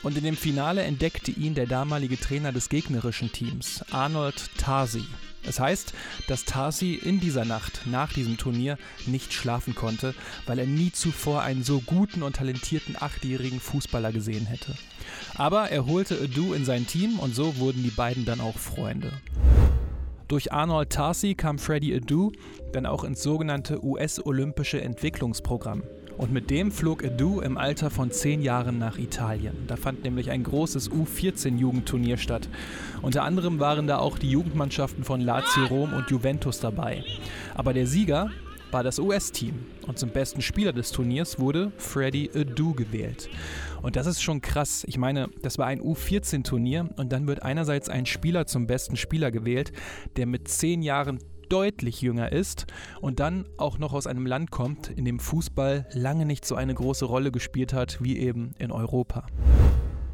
Und 0.03 0.18
in 0.18 0.24
dem 0.24 0.38
Finale 0.38 0.83
entdeckte 0.83 1.31
ihn 1.31 1.53
der 1.53 1.68
damalige 1.68 2.19
Trainer 2.19 2.51
des 2.51 2.69
gegnerischen 2.69 3.31
Teams, 3.31 3.83
Arnold 3.92 4.50
Tarsi. 4.57 5.06
Es 5.44 5.59
heißt, 5.59 5.94
dass 6.27 6.45
Tarsi 6.45 6.94
in 6.94 7.19
dieser 7.19 7.45
Nacht 7.45 7.81
nach 7.86 8.13
diesem 8.13 8.38
Turnier 8.38 8.77
nicht 9.07 9.33
schlafen 9.33 9.74
konnte, 9.74 10.13
weil 10.45 10.59
er 10.59 10.68
nie 10.68 10.92
zuvor 10.92 11.42
einen 11.42 11.63
so 11.63 11.81
guten 11.81 12.21
und 12.21 12.36
talentierten 12.36 12.95
achtjährigen 13.00 13.59
Fußballer 13.59 14.12
gesehen 14.12 14.45
hätte. 14.45 14.75
Aber 15.36 15.69
er 15.69 15.86
holte 15.86 16.19
Adu 16.21 16.53
in 16.53 16.65
sein 16.65 16.86
Team 16.86 17.19
und 17.19 17.36
so 17.36 17.57
wurden 17.57 17.83
die 17.83 17.89
beiden 17.89 18.25
dann 18.25 18.42
auch 18.42 18.57
Freunde. 18.57 19.12
Durch 20.27 20.53
Arnold 20.53 20.92
Tarsi 20.92 21.36
kam 21.36 21.59
Freddie 21.59 21.95
Adu 21.95 22.31
dann 22.71 22.86
auch 22.86 23.03
ins 23.03 23.21
sogenannte 23.21 23.83
US-Olympische 23.83 24.80
Entwicklungsprogramm. 24.81 25.83
Und 26.18 26.31
mit 26.31 26.50
dem 26.50 26.72
flog 26.72 27.04
Adu 27.04 27.42
im 27.42 27.58
Alter 27.58 27.90
von 27.90 28.12
10 28.12 28.42
Jahren 28.42 28.78
nach 28.78 28.98
Italien. 28.98 29.56
Da 29.68 29.75
fand 29.75 30.04
nämlich 30.04 30.30
ein 30.30 30.44
großes 30.44 30.92
U14-Jugendturnier 30.92 32.18
statt. 32.18 32.48
Unter 33.02 33.24
anderem 33.24 33.60
waren 33.60 33.88
da 33.88 33.98
auch 33.98 34.18
die 34.18 34.30
Jugendmannschaften 34.30 35.04
von 35.04 35.22
Lazio 35.22 35.66
Rom 35.66 35.94
und 35.94 36.10
Juventus 36.10 36.60
dabei. 36.60 37.04
Aber 37.56 37.74
der 37.74 37.88
Sieger 37.88 38.30
war 38.72 38.84
das 38.84 39.00
US-Team. 39.00 39.54
Und 39.88 40.00
zum 40.00 40.10
besten 40.10 40.42
Spieler 40.42 40.74
des 40.74 40.92
Turniers 40.92 41.40
wurde 41.40 41.72
Freddie 41.78 42.30
Adu 42.34 42.74
gewählt. 42.74 43.30
Und 43.81 43.96
das 43.96 44.08
ist 44.08 44.22
schon 44.22 44.42
krass. 44.42 44.84
Ich 44.88 44.98
meine, 44.98 45.30
das 45.42 45.58
war 45.58 45.68
ein 45.68 45.81
U14-Turnier 45.81 46.90
und 46.98 47.12
dann 47.12 47.28
wird 47.28 47.44
einerseits 47.44 47.90
ein 47.90 48.06
Spieler 48.06 48.46
zum 48.46 48.68
besten 48.68 48.96
Spieler 48.96 49.31
gewählt, 49.31 49.72
der 50.16 50.25
mit 50.25 50.48
10 50.48 50.84
Jahren 50.84 51.19
deutlich 51.51 52.01
jünger 52.01 52.31
ist 52.31 52.65
und 53.01 53.19
dann 53.19 53.45
auch 53.57 53.77
noch 53.77 53.94
aus 53.94 54.07
einem 54.07 54.25
Land 54.25 54.51
kommt, 54.51 54.89
in 54.89 55.06
dem 55.06 55.19
Fußball 55.19 55.86
lange 55.94 56.25
nicht 56.25 56.45
so 56.45 56.56
eine 56.56 56.74
große 56.74 57.06
Rolle 57.06 57.31
gespielt 57.31 57.74
hat 57.74 58.01
wie 58.01 58.18
eben 58.18 58.53
in 58.57 58.71
Europa. 58.71 59.25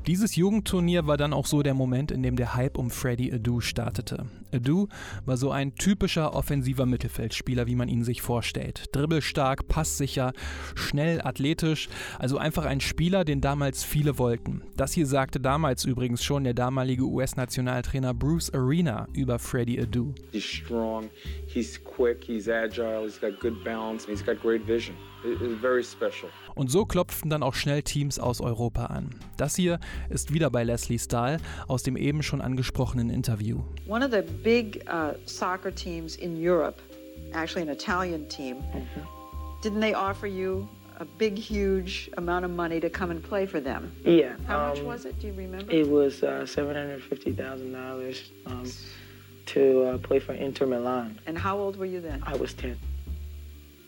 Dieses 0.07 0.37
Jugendturnier 0.37 1.05
war 1.05 1.17
dann 1.17 1.33
auch 1.33 1.45
so 1.45 1.61
der 1.61 1.73
Moment, 1.73 2.13
in 2.13 2.23
dem 2.23 2.37
der 2.37 2.55
Hype 2.55 2.77
um 2.77 2.89
Freddie 2.89 3.33
Adu 3.33 3.59
startete. 3.59 4.25
Adu 4.53 4.87
war 5.25 5.35
so 5.35 5.51
ein 5.51 5.75
typischer 5.75 6.33
offensiver 6.33 6.85
Mittelfeldspieler, 6.85 7.67
wie 7.67 7.75
man 7.75 7.89
ihn 7.89 8.05
sich 8.05 8.21
vorstellt. 8.21 8.85
Dribbelstark, 8.93 9.67
passsicher, 9.67 10.31
schnell, 10.75 11.19
athletisch, 11.21 11.89
also 12.19 12.37
einfach 12.37 12.63
ein 12.63 12.79
Spieler, 12.79 13.25
den 13.25 13.41
damals 13.41 13.83
viele 13.83 14.17
wollten. 14.17 14.61
Das 14.77 14.93
hier 14.93 15.05
sagte 15.05 15.41
damals 15.41 15.83
übrigens 15.83 16.23
schon 16.23 16.45
der 16.45 16.53
damalige 16.53 17.03
US-Nationaltrainer 17.03 18.13
Bruce 18.13 18.49
Arena 18.53 19.09
über 19.11 19.39
Freddie 19.39 19.81
Adu. 19.81 20.13
He's 20.31 20.45
strong, 20.45 21.09
he's 21.47 21.83
quick, 21.83 22.23
he's 22.23 22.47
agile, 22.47 23.03
he's 23.03 23.19
got 23.19 23.37
good 23.41 23.61
balance, 23.65 24.09
he's 24.09 24.25
got 24.25 24.41
great 24.41 24.65
vision. 24.65 24.95
It- 25.23 25.41
It's 25.41 25.59
very 25.61 25.83
special. 25.83 26.29
Und 26.55 26.69
so 26.71 26.85
klopften 26.85 27.29
dann 27.29 27.43
auch 27.43 27.53
schnell 27.55 27.81
Teams 27.81 28.19
aus 28.19 28.39
Europa 28.41 28.85
an. 28.85 29.09
Das 29.37 29.55
hier 29.55 29.79
ist 30.09 30.33
wieder 30.33 30.49
bei 30.49 30.63
Leslie 30.63 30.99
Stahl 30.99 31.37
aus 31.67 31.83
dem 31.83 31.97
eben 31.97 32.23
schon 32.23 32.39
angesprochenen 32.41 33.09
Interview. 33.09 33.59
One 33.87 34.05
of 34.05 34.11
the 34.11 34.21
big 34.43 34.83
uh, 34.87 35.13
soccer 35.25 35.73
teams 35.73 36.15
in 36.15 36.35
Europe, 36.37 36.75
actually 37.33 37.67
an 37.67 37.69
Italian 37.75 38.27
team, 38.29 38.57
didn't 39.63 39.81
they 39.81 39.93
offer 39.95 40.27
you 40.27 40.67
a 40.99 41.05
big, 41.19 41.37
huge 41.37 42.09
amount 42.17 42.43
of 42.45 42.51
money 42.51 42.79
to 42.79 42.89
come 42.89 43.11
and 43.11 43.21
play 43.21 43.45
for 43.45 43.61
them? 43.61 43.91
Yeah. 44.05 44.35
How 44.47 44.69
much 44.69 44.79
um, 44.79 44.85
was 44.87 45.05
it? 45.05 45.19
Do 45.19 45.27
you 45.27 45.33
remember? 45.33 45.71
It 45.71 45.87
was 45.87 46.23
uh, 46.23 46.45
seven 46.45 46.75
hundred 46.75 47.01
fifty 47.03 47.31
thousand 47.33 47.71
dollars 47.73 48.31
um, 48.47 48.63
to 49.47 49.83
uh, 49.83 49.97
play 49.99 50.19
for 50.19 50.33
Inter 50.33 50.65
Milan. 50.67 51.19
and 51.27 51.37
how 51.37 51.57
old 51.59 51.75
were 51.77 51.85
you 51.85 52.01
then? 52.01 52.21
I 52.25 52.35
was 52.37 52.53
ten. 52.53 52.77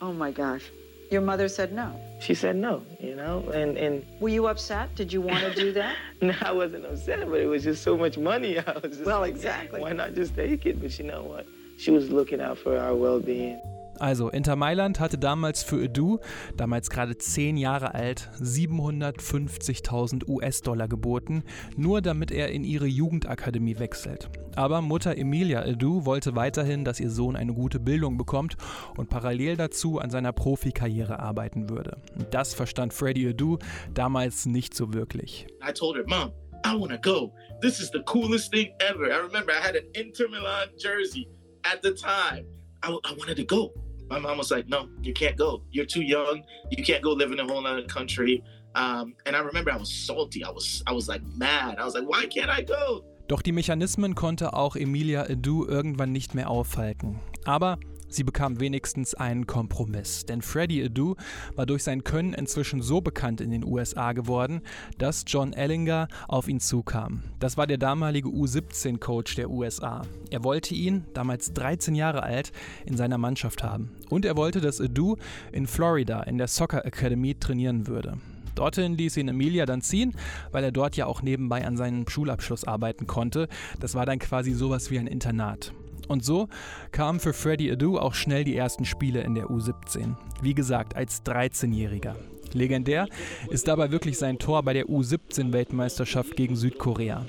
Oh 0.01 0.13
my 0.13 0.31
gosh. 0.31 0.63
Your 1.09 1.21
mother 1.21 1.47
said 1.47 1.73
no. 1.73 1.99
She 2.19 2.33
said 2.35 2.55
no, 2.55 2.83
you 2.99 3.15
know, 3.15 3.49
and 3.49 3.77
and 3.77 4.05
Were 4.19 4.29
you 4.29 4.47
upset? 4.47 4.93
Did 4.95 5.11
you 5.11 5.21
want 5.21 5.39
to 5.43 5.53
do 5.55 5.71
that? 5.73 5.95
no, 6.21 6.33
I 6.41 6.51
wasn't 6.51 6.85
upset, 6.85 7.27
but 7.27 7.39
it 7.39 7.47
was 7.47 7.63
just 7.63 7.81
so 7.83 7.97
much 7.97 8.17
money. 8.17 8.59
I 8.67 8.73
was 8.73 8.97
just 8.97 9.05
Well, 9.05 9.21
like, 9.21 9.33
exactly. 9.33 9.81
Why 9.81 9.93
not 9.93 10.13
just 10.13 10.35
take 10.35 10.65
it? 10.65 10.81
But 10.81 10.97
you 10.99 11.05
know 11.05 11.23
what? 11.23 11.47
She 11.77 11.91
was 11.91 12.09
looking 12.11 12.41
out 12.41 12.57
for 12.57 12.77
our 12.77 12.93
well-being. 12.93 13.61
Also, 13.99 14.29
Inter 14.29 14.55
Mailand 14.55 14.99
hatte 14.99 15.17
damals 15.17 15.61
für 15.63 15.83
Edu, 15.83 16.19
damals 16.55 16.89
gerade 16.89 17.17
10 17.17 17.57
Jahre 17.57 17.93
alt, 17.93 18.29
750.000 18.39 20.27
US-Dollar 20.27 20.87
geboten, 20.87 21.43
nur 21.75 22.01
damit 22.01 22.31
er 22.31 22.49
in 22.49 22.63
ihre 22.63 22.87
Jugendakademie 22.87 23.77
wechselt. 23.79 24.29
Aber 24.55 24.81
Mutter 24.81 25.17
Emilia 25.17 25.65
Edu 25.65 26.05
wollte 26.05 26.35
weiterhin, 26.35 26.85
dass 26.85 26.99
ihr 26.99 27.09
Sohn 27.09 27.35
eine 27.35 27.53
gute 27.53 27.79
Bildung 27.79 28.17
bekommt 28.17 28.55
und 28.97 29.09
parallel 29.09 29.57
dazu 29.57 29.99
an 29.99 30.09
seiner 30.09 30.31
Profikarriere 30.31 31.19
arbeiten 31.19 31.69
würde. 31.69 31.97
Das 32.31 32.53
verstand 32.53 32.93
Freddie 32.93 33.27
Edu 33.27 33.57
damals 33.93 34.45
nicht 34.45 34.73
so 34.73 34.93
wirklich. 34.93 35.47
I 35.61 35.73
told 35.73 35.97
her, 35.97 36.05
Mom, 36.07 36.31
I 36.65 36.73
want 36.73 36.91
to 36.91 36.99
go. 36.99 37.33
This 37.61 37.79
is 37.79 37.91
the 37.91 38.01
coolest 38.05 38.51
thing 38.51 38.71
ever. 38.79 39.05
I 39.05 39.17
remember 39.17 39.51
I 39.51 39.61
had 39.61 39.75
an 39.75 39.85
Inter 39.93 40.27
Milan 40.29 40.69
jersey 40.77 41.27
at 41.63 41.81
the 41.83 41.91
time. 41.91 42.45
I, 42.83 42.91
I 42.91 43.13
wanted 43.17 43.37
to 43.37 43.45
go. 43.45 43.73
My 44.09 44.19
mom 44.19 44.37
was 44.37 44.51
like, 44.51 44.67
"No, 44.67 44.89
you 45.01 45.13
can't 45.13 45.37
go. 45.37 45.61
You're 45.71 45.85
too 45.85 46.01
young. 46.01 46.43
You 46.69 46.83
can't 46.83 47.03
go 47.03 47.11
live 47.11 47.31
in 47.31 47.39
a 47.39 47.45
whole 47.45 47.65
other 47.65 47.83
country." 47.83 48.43
Um, 48.75 49.15
and 49.25 49.35
I 49.35 49.39
remember 49.39 49.71
I 49.71 49.77
was 49.77 49.91
salty. 49.91 50.43
I 50.43 50.49
was 50.51 50.83
I 50.87 50.91
was 50.93 51.07
like 51.07 51.21
mad. 51.35 51.77
I 51.79 51.85
was 51.85 51.95
like, 51.95 52.07
"Why 52.07 52.25
can't 52.27 52.49
I 52.49 52.61
go?" 52.61 53.03
Doch 53.27 53.41
die 53.43 53.51
Mechanismen 53.51 54.15
konnte 54.15 54.53
auch 54.53 54.75
Emilia 54.75 55.29
Edu 55.29 55.65
irgendwann 55.65 56.11
nicht 56.11 56.33
mehr 56.33 56.49
aufhalten. 56.49 57.19
Aber 57.45 57.77
Sie 58.09 58.23
bekam 58.23 58.59
wenigstens 58.59 59.13
einen 59.13 59.45
Kompromiss, 59.45 60.25
denn 60.25 60.41
Freddie 60.41 60.83
Adu 60.83 61.15
war 61.55 61.65
durch 61.67 61.83
sein 61.83 62.03
Können 62.03 62.33
inzwischen 62.33 62.81
so 62.81 63.01
bekannt 63.01 63.39
in 63.39 63.51
den 63.51 63.63
USA 63.63 64.13
geworden, 64.13 64.61
dass 64.97 65.23
John 65.27 65.53
Ellinger 65.53 66.07
auf 66.27 66.47
ihn 66.47 66.59
zukam. 66.59 67.21
Das 67.39 67.55
war 67.55 67.67
der 67.67 67.77
damalige 67.77 68.29
U17-Coach 68.29 69.35
der 69.35 69.51
USA. 69.51 70.01
Er 70.31 70.43
wollte 70.43 70.73
ihn, 70.73 71.05
damals 71.13 71.53
13 71.53 71.93
Jahre 71.93 72.23
alt, 72.23 72.51
in 72.85 72.97
seiner 72.97 73.19
Mannschaft 73.19 73.63
haben. 73.63 73.91
Und 74.09 74.25
er 74.25 74.35
wollte, 74.35 74.59
dass 74.59 74.81
Adu 74.81 75.15
in 75.51 75.67
Florida 75.67 76.23
in 76.23 76.39
der 76.39 76.47
Soccer 76.47 76.85
Academy 76.85 77.35
trainieren 77.35 77.85
würde. 77.85 78.17
Dorthin 78.55 78.97
ließ 78.97 79.17
ihn 79.17 79.29
Emilia 79.29 79.65
dann 79.65 79.81
ziehen, 79.81 80.15
weil 80.51 80.63
er 80.63 80.71
dort 80.71 80.97
ja 80.97 81.05
auch 81.05 81.21
nebenbei 81.21 81.65
an 81.65 81.77
seinem 81.77 82.07
Schulabschluss 82.09 82.65
arbeiten 82.65 83.07
konnte. 83.07 83.47
Das 83.79 83.95
war 83.95 84.05
dann 84.05 84.19
quasi 84.19 84.53
sowas 84.53 84.91
wie 84.91 84.99
ein 84.99 85.07
Internat. 85.07 85.73
Und 86.09 86.25
so 86.25 86.49
kamen 86.91 87.19
für 87.19 87.33
Freddie 87.33 87.71
Adu 87.71 87.99
auch 87.99 88.15
schnell 88.15 88.43
die 88.43 88.55
ersten 88.55 88.83
Spiele 88.83 89.21
in 89.21 89.35
der 89.35 89.45
U17. 89.45 90.15
Wie 90.41 90.55
gesagt, 90.55 90.95
als 90.95 91.23
13-Jähriger. 91.23 92.15
Legendär 92.51 93.07
ist 93.51 93.67
dabei 93.67 93.91
wirklich 93.91 94.17
sein 94.17 94.39
Tor 94.39 94.63
bei 94.63 94.73
der 94.73 94.87
U17-Weltmeisterschaft 94.87 96.35
gegen 96.35 96.55
Südkorea. 96.55 97.25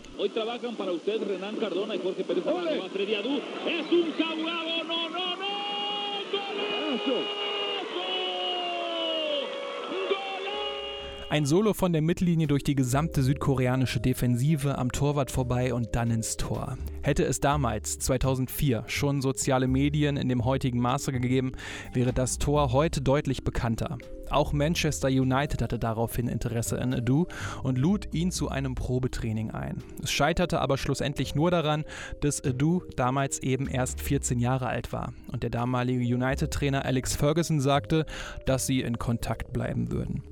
Ein 11.30 11.46
Solo 11.46 11.74
von 11.74 11.92
der 11.92 12.02
Mittellinie 12.02 12.48
durch 12.48 12.64
die 12.64 12.74
gesamte 12.74 13.22
südkoreanische 13.22 14.00
Defensive 14.00 14.76
am 14.76 14.90
Torwart 14.90 15.30
vorbei 15.30 15.72
und 15.72 15.94
dann 15.94 16.10
ins 16.10 16.36
Tor. 16.36 16.76
Hätte 17.02 17.22
es 17.22 17.38
damals, 17.38 18.00
2004, 18.00 18.82
schon 18.88 19.22
soziale 19.22 19.68
Medien 19.68 20.16
in 20.16 20.28
dem 20.28 20.44
heutigen 20.44 20.80
Maße 20.80 21.12
gegeben, 21.12 21.52
wäre 21.92 22.12
das 22.12 22.38
Tor 22.38 22.72
heute 22.72 23.00
deutlich 23.00 23.44
bekannter. 23.44 23.98
Auch 24.28 24.52
Manchester 24.52 25.06
United 25.06 25.62
hatte 25.62 25.78
daraufhin 25.78 26.26
Interesse 26.26 26.82
an 26.82 26.94
Adu 26.94 27.26
und 27.62 27.78
lud 27.78 28.08
ihn 28.12 28.32
zu 28.32 28.48
einem 28.48 28.74
Probetraining 28.74 29.52
ein. 29.52 29.84
Es 30.02 30.10
scheiterte 30.10 30.60
aber 30.60 30.78
schlussendlich 30.78 31.36
nur 31.36 31.52
daran, 31.52 31.84
dass 32.22 32.44
Adu 32.44 32.82
damals 32.96 33.40
eben 33.40 33.68
erst 33.68 34.00
14 34.00 34.40
Jahre 34.40 34.66
alt 34.66 34.92
war 34.92 35.12
und 35.30 35.44
der 35.44 35.50
damalige 35.50 36.12
United-Trainer 36.12 36.84
Alex 36.84 37.14
Ferguson 37.14 37.60
sagte, 37.60 38.04
dass 38.46 38.66
sie 38.66 38.80
in 38.80 38.98
Kontakt 38.98 39.52
bleiben 39.52 39.92
würden. 39.92 40.24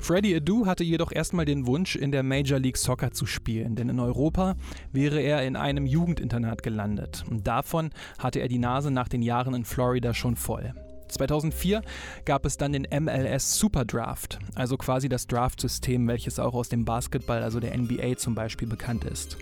Freddie 0.00 0.34
Adu 0.34 0.66
hatte 0.66 0.82
jedoch 0.82 1.12
erstmal 1.12 1.44
den 1.44 1.66
Wunsch, 1.66 1.94
in 1.94 2.10
der 2.10 2.22
Major 2.22 2.58
League 2.58 2.78
Soccer 2.78 3.12
zu 3.12 3.26
spielen, 3.26 3.76
denn 3.76 3.90
in 3.90 4.00
Europa 4.00 4.56
wäre 4.92 5.20
er 5.20 5.46
in 5.46 5.56
einem 5.56 5.84
Jugendinternat 5.86 6.62
gelandet. 6.62 7.22
Und 7.30 7.46
davon 7.46 7.90
hatte 8.18 8.40
er 8.40 8.48
die 8.48 8.58
Nase 8.58 8.90
nach 8.90 9.08
den 9.08 9.22
Jahren 9.22 9.54
in 9.54 9.64
Florida 9.64 10.14
schon 10.14 10.36
voll. 10.36 10.72
2004 11.12 11.82
gab 12.24 12.46
es 12.46 12.56
dann 12.56 12.72
den 12.72 12.86
MLS 13.02 13.58
Super 13.58 13.84
Draft, 13.84 14.38
also 14.54 14.76
quasi 14.76 15.08
das 15.08 15.26
Draft-System, 15.26 16.06
welches 16.08 16.38
auch 16.38 16.54
aus 16.54 16.68
dem 16.68 16.84
Basketball, 16.84 17.42
also 17.42 17.60
der 17.60 17.76
NBA 17.76 18.16
zum 18.16 18.34
Beispiel, 18.34 18.68
bekannt 18.68 19.04
ist. 19.04 19.36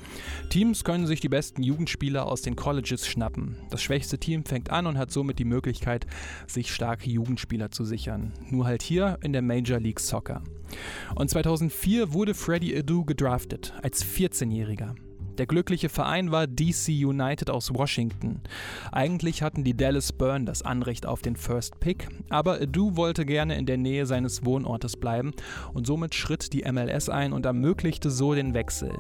Teams 0.51 0.85
können 0.85 1.07
sich 1.07 1.21
die 1.21 1.29
besten 1.29 1.63
Jugendspieler 1.63 2.27
aus 2.27 2.43
den 2.43 2.57
Colleges 2.57 3.07
schnappen. 3.07 3.57
Das 3.71 3.83
schwächste 3.83 4.19
Team 4.19 4.45
fängt 4.45 4.71
an 4.71 4.87
und 4.87 4.99
hat 4.99 5.11
somit 5.11 5.39
die 5.39 5.45
Möglichkeit, 5.45 6.07
sich 6.47 6.75
starke 6.75 7.11
Jugendspieler 7.11 7.71
zu 7.71 7.85
sichern. 7.85 8.33
Nur 8.51 8.67
halt 8.67 8.83
hier 8.83 9.19
in 9.23 9.33
der 9.33 9.43
Major 9.43 9.81
League 9.81 10.01
Soccer. 10.01 10.43
Und 11.15 11.31
2004 11.31 12.13
wurde 12.13 12.35
Freddie 12.35 12.77
Adu 12.77 13.05
gedraftet, 13.05 13.75
als 13.83 14.05
14-Jähriger. 14.05 14.95
Der 15.39 15.47
glückliche 15.47 15.89
Verein 15.89 16.33
war 16.33 16.49
DC 16.49 16.89
United 16.89 17.49
aus 17.49 17.73
Washington. 17.73 18.41
Eigentlich 18.91 19.43
hatten 19.43 19.63
die 19.63 19.77
Dallas 19.77 20.13
Burn 20.13 20.47
das 20.47 20.63
Anrecht 20.63 21.07
auf 21.07 21.23
den 21.23 21.37
First 21.37 21.79
Pick, 21.79 22.09
aber 22.29 22.61
Adu 22.61 22.97
wollte 22.97 23.25
gerne 23.25 23.57
in 23.57 23.65
der 23.65 23.77
Nähe 23.77 24.05
seines 24.05 24.45
Wohnortes 24.45 24.97
bleiben 24.97 25.33
und 25.73 25.87
somit 25.87 26.17
schritt 26.17 26.53
die 26.53 26.65
MLS 26.71 27.09
ein 27.09 27.33
und 27.33 27.47
ermöglichte 27.47 28.11
so 28.11 28.35
den 28.35 28.53
Wechsel. 28.53 28.93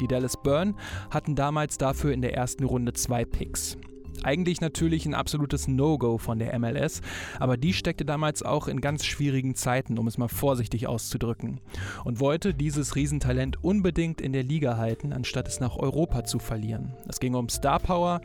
Die 0.00 0.08
Dallas 0.08 0.36
Burn 0.42 0.74
hatten 1.10 1.36
damals 1.36 1.76
dafür 1.76 2.12
in 2.12 2.22
der 2.22 2.34
ersten 2.34 2.64
Runde 2.64 2.94
zwei 2.94 3.26
Picks. 3.26 3.76
Eigentlich 4.22 4.60
natürlich 4.60 5.06
ein 5.06 5.14
absolutes 5.14 5.68
No-Go 5.68 6.18
von 6.18 6.38
der 6.38 6.58
MLS, 6.58 7.00
aber 7.38 7.56
die 7.56 7.72
steckte 7.72 8.04
damals 8.04 8.42
auch 8.42 8.68
in 8.68 8.80
ganz 8.80 9.04
schwierigen 9.04 9.54
Zeiten, 9.54 9.98
um 9.98 10.06
es 10.06 10.18
mal 10.18 10.28
vorsichtig 10.28 10.86
auszudrücken, 10.86 11.60
und 12.04 12.20
wollte 12.20 12.54
dieses 12.54 12.94
Riesentalent 12.94 13.62
unbedingt 13.64 14.20
in 14.20 14.32
der 14.32 14.42
Liga 14.42 14.76
halten, 14.76 15.12
anstatt 15.12 15.48
es 15.48 15.60
nach 15.60 15.76
Europa 15.76 16.24
zu 16.24 16.38
verlieren. 16.38 16.92
Es 17.08 17.20
ging 17.20 17.34
um 17.34 17.48
Star 17.48 17.80
Power 17.80 18.20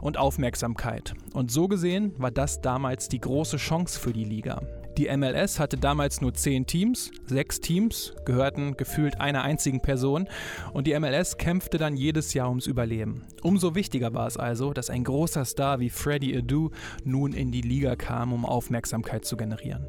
und 0.00 0.16
Aufmerksamkeit. 0.16 1.14
Und 1.32 1.50
so 1.50 1.68
gesehen 1.68 2.12
war 2.18 2.30
das 2.30 2.60
damals 2.60 3.08
die 3.08 3.20
große 3.20 3.58
Chance 3.58 3.98
für 3.98 4.12
die 4.12 4.24
Liga. 4.24 4.62
Die 4.96 5.08
MLS 5.16 5.58
hatte 5.58 5.76
damals 5.76 6.20
nur 6.20 6.34
zehn 6.34 6.66
Teams, 6.66 7.10
sechs 7.26 7.60
Teams 7.60 8.14
gehörten 8.24 8.76
gefühlt 8.76 9.20
einer 9.20 9.42
einzigen 9.42 9.80
Person 9.80 10.28
und 10.72 10.86
die 10.86 10.98
MLS 10.98 11.36
kämpfte 11.36 11.78
dann 11.78 11.96
jedes 11.96 12.32
Jahr 12.32 12.48
ums 12.48 12.68
Überleben. 12.68 13.24
Umso 13.42 13.74
wichtiger 13.74 14.14
war 14.14 14.28
es 14.28 14.36
also, 14.36 14.72
dass 14.72 14.90
ein 14.90 15.02
großer 15.02 15.44
Star 15.44 15.80
wie 15.80 15.90
Freddie 15.90 16.36
Adu 16.36 16.70
nun 17.02 17.32
in 17.32 17.50
die 17.50 17.62
Liga 17.62 17.96
kam, 17.96 18.32
um 18.32 18.46
Aufmerksamkeit 18.46 19.24
zu 19.24 19.36
generieren. 19.36 19.84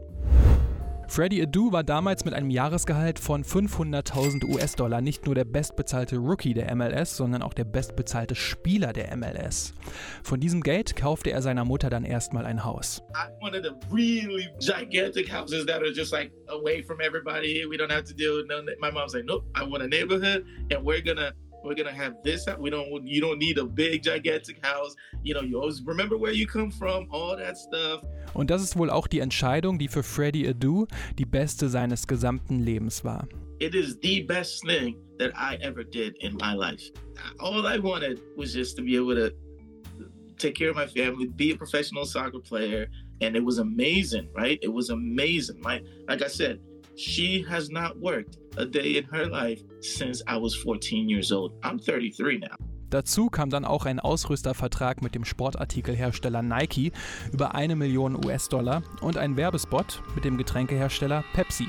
Freddie 1.07 1.41
Adu 1.43 1.71
war 1.71 1.83
damals 1.83 2.25
mit 2.25 2.33
einem 2.33 2.49
Jahresgehalt 2.49 3.19
von 3.19 3.43
500.000 3.43 4.43
US-Dollar 4.45 5.01
nicht 5.01 5.25
nur 5.25 5.35
der 5.35 5.45
bestbezahlte 5.45 6.17
Rookie 6.17 6.53
der 6.53 6.73
MLS, 6.75 7.15
sondern 7.15 7.41
auch 7.41 7.53
der 7.53 7.63
bestbezahlte 7.63 8.35
Spieler 8.35 8.91
der 8.91 9.15
MLS. 9.15 9.73
Von 10.23 10.39
diesem 10.39 10.61
Geld 10.61 10.95
kaufte 10.95 11.31
er 11.31 11.41
seiner 11.41 11.63
Mutter 11.63 11.89
dann 11.89 12.03
erstmal 12.03 12.45
ein 12.45 12.63
Haus. 12.63 13.01
Really 13.91 14.49
like 16.11 16.31
none. 18.47 18.65
My 18.79 18.91
mom's 18.91 19.13
like, 19.13 19.25
nope, 19.25 19.45
I 19.55 19.63
want 19.63 19.83
a 19.83 19.87
neighborhood, 19.87 20.45
and 20.71 20.83
we're 20.83 21.01
gonna 21.01 21.31
we're 21.65 21.75
gonna 21.75 21.91
have 21.91 22.15
this. 22.23 22.45
We 22.59 22.69
don't. 22.69 23.05
You 23.05 23.21
don't 23.21 23.39
need 23.39 23.57
a 23.57 23.65
big 23.65 24.03
gigantic 24.03 24.65
house. 24.65 24.95
You 25.23 25.33
know, 25.33 25.41
you 25.41 25.59
always 25.59 25.81
remember 25.83 26.17
where 26.17 26.31
you 26.31 26.47
come 26.47 26.71
from. 26.71 27.07
All 27.11 27.35
that 27.37 27.57
stuff. 27.57 28.01
Und 28.33 28.49
das 28.49 28.61
ist 28.61 28.77
wohl 28.77 28.89
auch 28.89 29.07
die 29.07 29.19
Entscheidung, 29.19 29.79
die 29.79 29.87
für 29.87 30.03
Freddie 30.03 30.47
Adu 30.47 30.87
die 31.17 31.25
beste 31.25 31.69
seines 31.69 32.07
gesamten 32.07 32.59
Lebens 32.59 33.03
war. 33.03 33.27
It 33.59 33.73
is 33.73 33.97
the 34.01 34.21
best 34.21 34.65
thing 34.65 34.97
that 35.17 35.31
I 35.35 35.55
ever 35.61 35.83
did 35.83 36.17
in 36.19 36.35
my 36.35 36.53
life. 36.53 36.91
All 37.39 37.65
I 37.65 37.79
wanted 37.79 38.21
was 38.35 38.53
just 38.53 38.75
to 38.77 38.83
be 38.83 38.97
able 38.97 39.15
to 39.15 39.31
take 40.37 40.55
care 40.55 40.69
of 40.69 40.75
my 40.75 40.87
family, 40.87 41.27
be 41.27 41.51
a 41.51 41.55
professional 41.55 42.05
soccer 42.05 42.39
player, 42.39 42.87
and 43.21 43.35
it 43.35 43.43
was 43.43 43.59
amazing, 43.59 44.27
right? 44.35 44.59
It 44.61 44.73
was 44.73 44.89
amazing. 44.89 45.61
My, 45.61 45.81
like 46.09 46.21
I 46.21 46.27
said, 46.27 46.59
she 46.95 47.45
has 47.47 47.69
not 47.69 47.97
worked 47.99 48.37
a 48.57 48.65
day 48.65 48.97
in 48.97 49.03
her 49.05 49.25
life 49.27 49.61
since 49.81 50.23
I 50.27 50.37
was 50.37 50.55
14 50.55 51.09
years 51.09 51.31
old. 51.31 51.53
I'm 51.63 51.79
33 51.79 52.39
now. 52.39 52.55
Dazu 52.89 53.29
kam 53.29 53.49
dann 53.49 53.65
auch 53.65 53.85
ein 53.85 53.99
Ausrüstervertrag 53.99 55.01
mit 55.01 55.15
dem 55.15 55.25
Sportartikelhersteller 55.25 56.41
Nike 56.41 56.91
über 57.33 57.55
eine 57.55 57.75
Million 57.75 58.15
US-Dollar 58.25 58.83
und 59.01 59.17
ein 59.17 59.35
Werbespot 59.35 60.01
mit 60.13 60.23
dem 60.23 60.37
Getränkehersteller 60.37 61.23
Pepsi. 61.33 61.67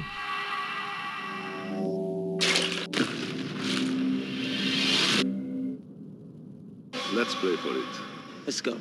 Let's 7.14 7.34
play 7.36 7.56
for 7.56 7.70
it. 7.72 8.15
Let's 8.46 8.62
go. 8.62 8.76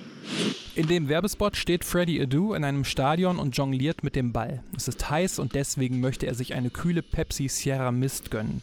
In 0.76 0.88
dem 0.88 1.10
Werbespot 1.10 1.56
steht 1.56 1.84
Freddie 1.84 2.22
Adu 2.22 2.54
in 2.54 2.64
einem 2.64 2.84
Stadion 2.84 3.40
und 3.40 3.58
jongliert 3.58 4.04
mit 4.04 4.16
dem 4.16 4.32
Ball. 4.32 4.62
Es 4.78 4.88
ist 4.88 5.10
heiß 5.10 5.40
und 5.40 5.56
deswegen 5.56 6.02
möchte 6.02 6.28
er 6.28 6.36
sich 6.36 6.54
eine 6.54 6.70
kühle 6.70 7.02
Pepsi 7.02 7.48
Sierra 7.48 7.92
Mist 7.92 8.30
gönnen. 8.30 8.62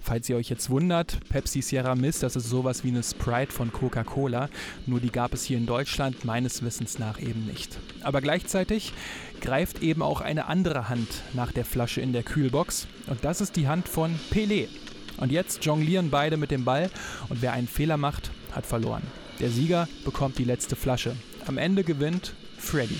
Falls 0.00 0.28
ihr 0.30 0.36
euch 0.36 0.48
jetzt 0.48 0.70
wundert, 0.70 1.18
Pepsi 1.28 1.60
Sierra 1.60 1.94
Mist, 1.96 2.22
das 2.22 2.34
ist 2.34 2.48
sowas 2.48 2.82
wie 2.82 2.88
eine 2.88 3.02
Sprite 3.02 3.52
von 3.52 3.72
Coca-Cola, 3.72 4.48
nur 4.86 5.00
die 5.00 5.12
gab 5.12 5.34
es 5.34 5.44
hier 5.44 5.58
in 5.58 5.66
Deutschland 5.66 6.24
meines 6.24 6.62
Wissens 6.62 6.98
nach 6.98 7.20
eben 7.20 7.44
nicht. 7.44 7.76
Aber 8.02 8.22
gleichzeitig 8.22 8.94
greift 9.42 9.82
eben 9.82 10.00
auch 10.00 10.22
eine 10.22 10.46
andere 10.46 10.88
Hand 10.88 11.08
nach 11.34 11.52
der 11.52 11.66
Flasche 11.66 12.00
in 12.00 12.14
der 12.14 12.22
Kühlbox 12.22 12.86
und 13.08 13.22
das 13.22 13.42
ist 13.42 13.56
die 13.56 13.68
Hand 13.68 13.86
von 13.86 14.18
Pelé. 14.30 14.68
Und 15.18 15.30
jetzt 15.30 15.64
jonglieren 15.64 16.08
beide 16.08 16.38
mit 16.38 16.52
dem 16.52 16.64
Ball 16.64 16.88
und 17.28 17.42
wer 17.42 17.52
einen 17.52 17.68
Fehler 17.68 17.98
macht, 17.98 18.30
hat 18.52 18.64
verloren. 18.64 19.02
Der 19.40 19.50
Sieger 19.50 19.88
bekommt 20.04 20.38
die 20.38 20.44
letzte 20.44 20.76
Flasche. 20.76 21.16
Am 21.46 21.58
Ende 21.58 21.84
gewinnt 21.84 22.34
Freddy. 22.56 22.98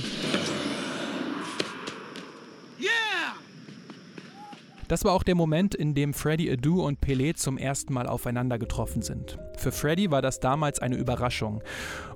Das 4.89 5.05
war 5.05 5.13
auch 5.13 5.23
der 5.23 5.35
Moment, 5.35 5.75
in 5.75 5.95
dem 5.95 6.15
Freddie 6.15 6.51
Adu 6.51 6.83
und 6.83 6.99
Pelé 7.01 7.35
zum 7.35 7.59
ersten 7.59 7.93
Mal 7.93 8.07
aufeinander 8.07 8.59
getroffen 8.59 9.03
sind. 9.03 9.39
Für 9.59 9.71
Freddie 9.71 10.11
war 10.11 10.23
das 10.23 10.41
damals 10.41 10.79
eine 10.79 10.97
Überraschung 10.97 11.63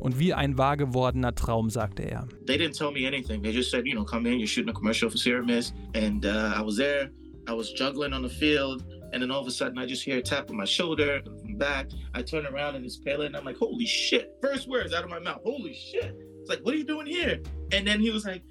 und 0.00 0.18
wie 0.18 0.32
ein 0.32 0.56
wahr 0.56 0.78
gewordener 0.78 1.34
Traum, 1.34 1.68
sagte 1.68 2.02
er. 2.04 2.26
They 2.46 2.56
didn't 2.56 2.78
tell 2.78 2.90
me 2.90 3.06
anything. 3.06 3.42
They 3.42 3.52
just 3.52 3.70
said, 3.70 3.84
you 3.84 3.92
know, 3.92 4.04
come 4.04 4.26
in, 4.26 4.38
you're 4.38 4.46
shooting 4.46 4.70
a 4.70 4.72
commercial 4.72 5.10
for 5.10 5.18
Ceramis. 5.18 5.74
And 5.94 6.24
uh, 6.24 6.54
I 6.56 6.62
was 6.64 6.76
there, 6.76 7.10
I 7.46 7.52
was 7.52 7.74
juggling 7.74 8.14
on 8.14 8.22
the 8.22 8.30
field. 8.30 8.82
And 9.12 9.22
then 9.22 9.30
all 9.30 9.40
of 9.40 9.46
a 9.46 9.50
sudden, 9.50 9.78
I 9.78 9.86
just 9.86 10.02
hear 10.02 10.18
a 10.18 10.22
tap 10.22 10.50
on 10.50 10.56
my 10.56 10.64
shoulder 10.64 11.22
back. 11.56 11.90
I 12.14 12.22
turn 12.22 12.46
around 12.46 12.76
and 12.76 12.84
it's 12.84 12.96
Pele, 12.96 13.26
and 13.26 13.36
I'm 13.36 13.44
like, 13.44 13.56
holy 13.56 13.86
shit. 13.86 14.36
First 14.40 14.68
words 14.68 14.94
out 14.94 15.04
of 15.04 15.10
my 15.10 15.18
mouth, 15.18 15.40
holy 15.44 15.74
shit. 15.74 16.16
It's 16.40 16.48
like, 16.48 16.60
what 16.60 16.74
are 16.74 16.78
you 16.78 16.84
doing 16.84 17.06
here? 17.06 17.40
And 17.72 17.86
then 17.86 18.00
he 18.00 18.10
was 18.10 18.24
like, 18.24 18.42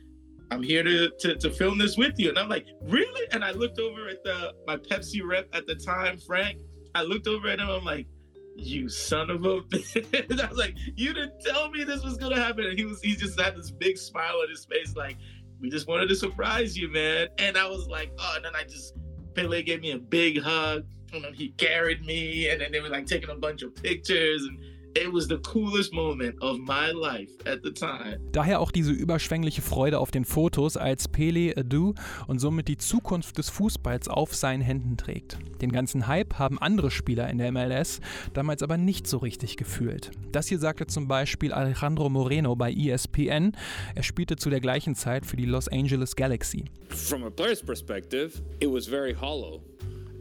I'm 0.52 0.62
here 0.62 0.84
to, 0.84 1.10
to, 1.20 1.36
to 1.36 1.50
film 1.50 1.78
this 1.78 1.98
with 1.98 2.20
you. 2.20 2.30
And 2.30 2.38
I'm 2.38 2.50
like, 2.50 2.68
really? 2.84 3.28
And 3.32 3.44
I 3.44 3.52
looked 3.52 3.80
over 3.80 4.08
at 4.08 4.24
the 4.24 4.54
my 4.68 4.78
Pepsi 4.78 5.22
rep 5.24 5.48
at 5.54 5.66
the 5.66 5.76
time, 5.76 6.18
Frank. 6.18 6.60
I 6.94 7.04
looked 7.04 7.28
over 7.28 7.48
at 7.48 7.60
him. 7.60 7.70
I'm 7.70 7.86
like, 7.86 8.08
you 8.56 8.90
son 8.90 9.30
of 9.30 9.46
a 9.46 9.62
bitch. 9.62 10.42
I 10.42 10.48
was 10.48 10.58
like, 10.58 10.76
you 10.96 11.14
didn't 11.14 11.40
tell 11.40 11.70
me 11.70 11.84
this 11.84 12.04
was 12.04 12.18
gonna 12.18 12.40
happen. 12.40 12.66
And 12.66 12.78
he 12.78 12.86
was 12.86 13.02
he 13.02 13.16
just 13.16 13.40
had 13.40 13.56
this 13.56 13.72
big 13.72 13.98
smile 13.98 14.36
on 14.42 14.50
his 14.50 14.66
face, 14.66 14.94
like, 14.96 15.18
we 15.62 15.70
just 15.70 15.88
wanted 15.88 16.10
to 16.10 16.16
surprise 16.16 16.78
you, 16.78 16.92
man. 16.92 17.28
And 17.38 17.58
I 17.58 17.68
was 17.68 17.88
like, 17.88 18.12
oh, 18.20 18.34
and 18.36 18.46
then 18.46 18.56
I 18.56 18.64
just 18.64 18.96
Pele 19.34 19.62
gave 19.64 19.82
me 19.82 19.92
a 19.92 19.98
big 19.98 20.42
hug. 20.42 20.86
And 21.14 21.36
he 21.36 21.50
carried 21.50 22.06
me, 22.06 22.48
and 22.48 22.62
then 22.62 22.72
they 22.72 22.80
were 22.80 22.88
like 22.88 23.06
taking 23.06 23.30
a 23.30 23.36
bunch 23.36 23.64
of 23.64 23.76
pictures 23.76 24.44
and 24.44 24.58
It 24.94 25.14
was 25.14 25.28
the 25.30 25.38
coolest 25.38 25.94
moment 25.94 26.42
of 26.42 26.58
my 26.60 26.92
life 26.92 27.32
at 27.46 27.62
the 27.64 27.72
time. 27.72 28.20
Daher 28.34 28.60
auch 28.60 28.72
diese 28.72 28.92
überschwängliche 28.92 29.62
Freude 29.62 30.00
auf 30.00 30.12
den 30.12 30.26
Fotos, 30.26 30.76
als 30.76 31.08
Pele 31.08 31.56
Adu 31.56 31.94
und 32.28 32.40
somit 32.40 32.68
die 32.68 32.78
Zukunft 32.78 33.38
des 33.38 33.50
Fußballs 33.50 34.10
auf 34.10 34.36
seinen 34.36 34.62
Händen 34.62 34.98
trägt. 34.98 35.38
Den 35.62 35.72
ganzen 35.72 36.08
Hype 36.08 36.38
haben 36.40 36.60
andere 36.60 36.92
Spieler 36.92 37.30
in 37.30 37.38
der 37.38 37.54
MLS 37.54 38.02
damals 38.34 38.64
aber 38.64 38.76
nicht 38.76 39.08
so 39.08 39.20
richtig 39.20 39.56
gefühlt. 39.56 40.12
Das 40.34 40.48
hier 40.48 40.60
sagte 40.60 40.88
zum 40.88 41.08
Beispiel 41.08 41.54
Alejandro 41.54 42.10
Moreno 42.10 42.58
bei 42.58 42.74
ESPN. 42.74 43.54
Er 43.96 44.04
spielte 44.04 44.36
zu 44.36 44.50
der 44.50 44.60
gleichen 44.60 44.96
Zeit 44.96 45.26
für 45.26 45.38
die 45.38 45.46
Los 45.46 45.70
Angeles 45.70 46.18
Galaxy. 46.18 46.66
From 46.90 47.24
a 47.24 47.30
player's 47.30 47.64
perspective, 47.64 48.42
it 48.60 48.70
was 48.70 48.88
very 48.88 49.14
hollow. 49.14 49.62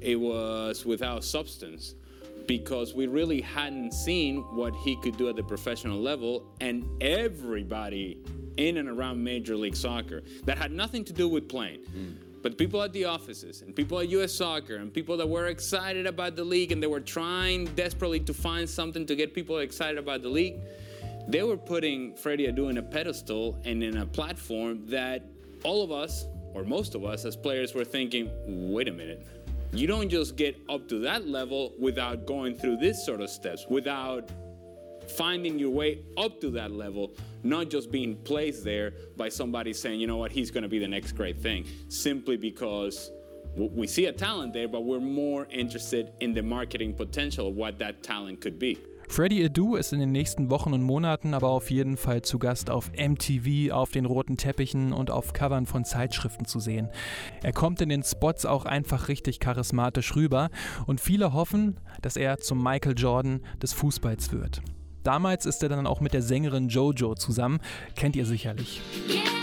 It 0.01 0.17
was 0.17 0.87
without 0.87 1.23
substance. 1.23 1.97
Because 2.47 2.95
we 2.95 3.07
really 3.07 3.41
hadn't 3.41 3.93
seen 3.93 4.43
what 4.55 4.75
he 4.77 4.97
could 4.97 5.17
do 5.17 5.29
at 5.29 5.37
the 5.37 5.43
professional 5.43 6.01
level, 6.01 6.45
and 6.61 6.85
everybody 7.01 8.19
in 8.57 8.77
and 8.77 8.89
around 8.89 9.23
Major 9.23 9.57
League 9.57 9.77
Soccer 9.77 10.23
that 10.45 10.59
had 10.59 10.73
nothing 10.73 11.05
to 11.05 11.13
do 11.13 11.29
with 11.29 11.49
playing. 11.49 11.81
Mm. 11.97 12.15
But 12.43 12.57
people 12.57 12.83
at 12.83 12.93
the 12.93 13.05
offices 13.05 13.63
and 13.63 13.75
people 13.75 13.99
at 13.99 14.09
US 14.09 14.33
Soccer 14.33 14.77
and 14.77 14.93
people 14.93 15.17
that 15.19 15.29
were 15.29 15.47
excited 15.47 16.07
about 16.07 16.37
the 16.37 16.45
league 16.45 16.73
and 16.73 16.83
they 16.83 16.87
were 16.87 17.01
trying 17.01 17.67
desperately 17.77 18.21
to 18.21 18.35
find 18.35 18.69
something 18.69 19.05
to 19.07 19.15
get 19.15 19.35
people 19.35 19.59
excited 19.59 19.99
about 19.99 20.23
the 20.23 20.29
league, 20.29 20.57
they 21.29 21.43
were 21.43 21.57
putting 21.57 22.15
Freddie 22.15 22.47
Adu 22.47 22.71
in 22.71 22.79
a 22.79 22.83
pedestal 22.83 23.59
and 23.65 23.83
in 23.83 23.99
a 23.99 24.07
platform 24.07 24.87
that 24.87 25.27
all 25.65 25.83
of 25.83 25.93
us, 25.93 26.25
or 26.55 26.65
most 26.65 26.95
of 26.95 27.05
us 27.05 27.25
as 27.25 27.37
players, 27.37 27.75
were 27.75 27.85
thinking, 27.85 28.31
wait 28.73 28.89
a 28.89 28.93
minute 28.93 29.27
you 29.73 29.87
don't 29.87 30.09
just 30.09 30.37
get 30.37 30.61
up 30.69 30.89
to 30.89 30.99
that 31.01 31.29
level 31.29 31.73
without 31.79 32.27
going 32.27 32.57
through 32.57 32.77
this 32.79 33.05
sort 33.05 33.21
of 33.21 33.31
steps, 33.31 33.67
without 33.69 34.31
finding 35.17 35.59
your 35.59 35.71
way 35.71 36.03
up 36.17 36.41
to 36.41 36.51
that 36.51 36.71
level, 36.71 37.13
not 37.43 37.69
just 37.69 37.91
being 37.91 38.17
placed 38.17 38.65
there 38.65 38.93
by 39.17 39.29
somebody 39.29 39.73
saying, 39.73 40.01
you 40.01 40.07
know 40.07 40.17
what, 40.17 40.33
he's 40.33 40.51
going 40.51 40.63
to 40.63 40.69
be 40.69 40.79
the 40.79 40.89
next 40.89 41.13
great 41.13 41.39
thing, 41.39 41.65
simply 41.89 42.37
because 42.37 43.11
we 43.57 43.87
see 43.87 44.07
a 44.07 44.13
talent 44.13 44.53
there, 44.53 44.69
but 44.69 44.85
we're 44.85 45.01
more 45.01 45.47
interested 45.51 46.13
in 46.21 46.33
the 46.33 46.43
marketing 46.43 46.95
potential 46.95 47.49
of 47.49 47.55
what 47.55 47.79
that 47.79 48.03
talent 48.03 48.41
could 48.41 48.59
be. 48.59 48.79
Freddie 49.11 49.45
Adu 49.45 49.75
ist 49.75 49.93
in 49.93 49.99
den 49.99 50.13
nächsten 50.13 50.51
Wochen 50.51 50.73
und 50.73 50.85
Monaten 50.85 51.35
aber 51.35 51.49
auf 51.49 51.73
jeden 51.73 51.97
Fall 51.97 52.23
zu 52.23 52.39
Gast 52.39 52.71
auf 52.71 52.93
MTV, 52.93 53.73
auf 53.73 53.91
den 53.91 54.05
roten 54.05 54.37
Teppichen 54.37 54.93
und 54.93 55.11
auf 55.11 55.33
Covern 55.33 55.67
von 55.67 55.85
Zeitschriften 55.85 56.45
zu 56.45 56.61
sehen. 56.61 56.89
Er 57.43 57.53
kommt 57.53 57.81
in 57.81 57.89
den 57.89 58.05
Spots 58.05 58.47
auch 58.47 58.67
einfach 58.67 59.09
richtig 59.09 59.41
charismatisch 59.41 60.15
rüber 60.15 60.49
und 60.87 61.01
viele 61.01 61.33
hoffen, 61.33 61.81
dass 62.03 62.17
er 62.17 62.39
zum 62.39 62.63
Michael 62.63 62.95
Jordan 62.97 63.41
des 63.61 63.73
Fußballs 63.73 64.31
wird. 64.31 64.63
Damals 65.03 65.45
ist 65.45 65.65
er 65.65 65.69
dann 65.69 65.89
auch 65.89 66.01
mit 66.01 66.15
der 66.15 66.23
Sängerin 66.23 66.69
Jojo 66.69 67.17
zusammen, 67.17 67.59
kennt 67.97 68.15
ihr 68.15 68.27
sicherlich. 68.27 68.81
Yeah. 69.09 69.40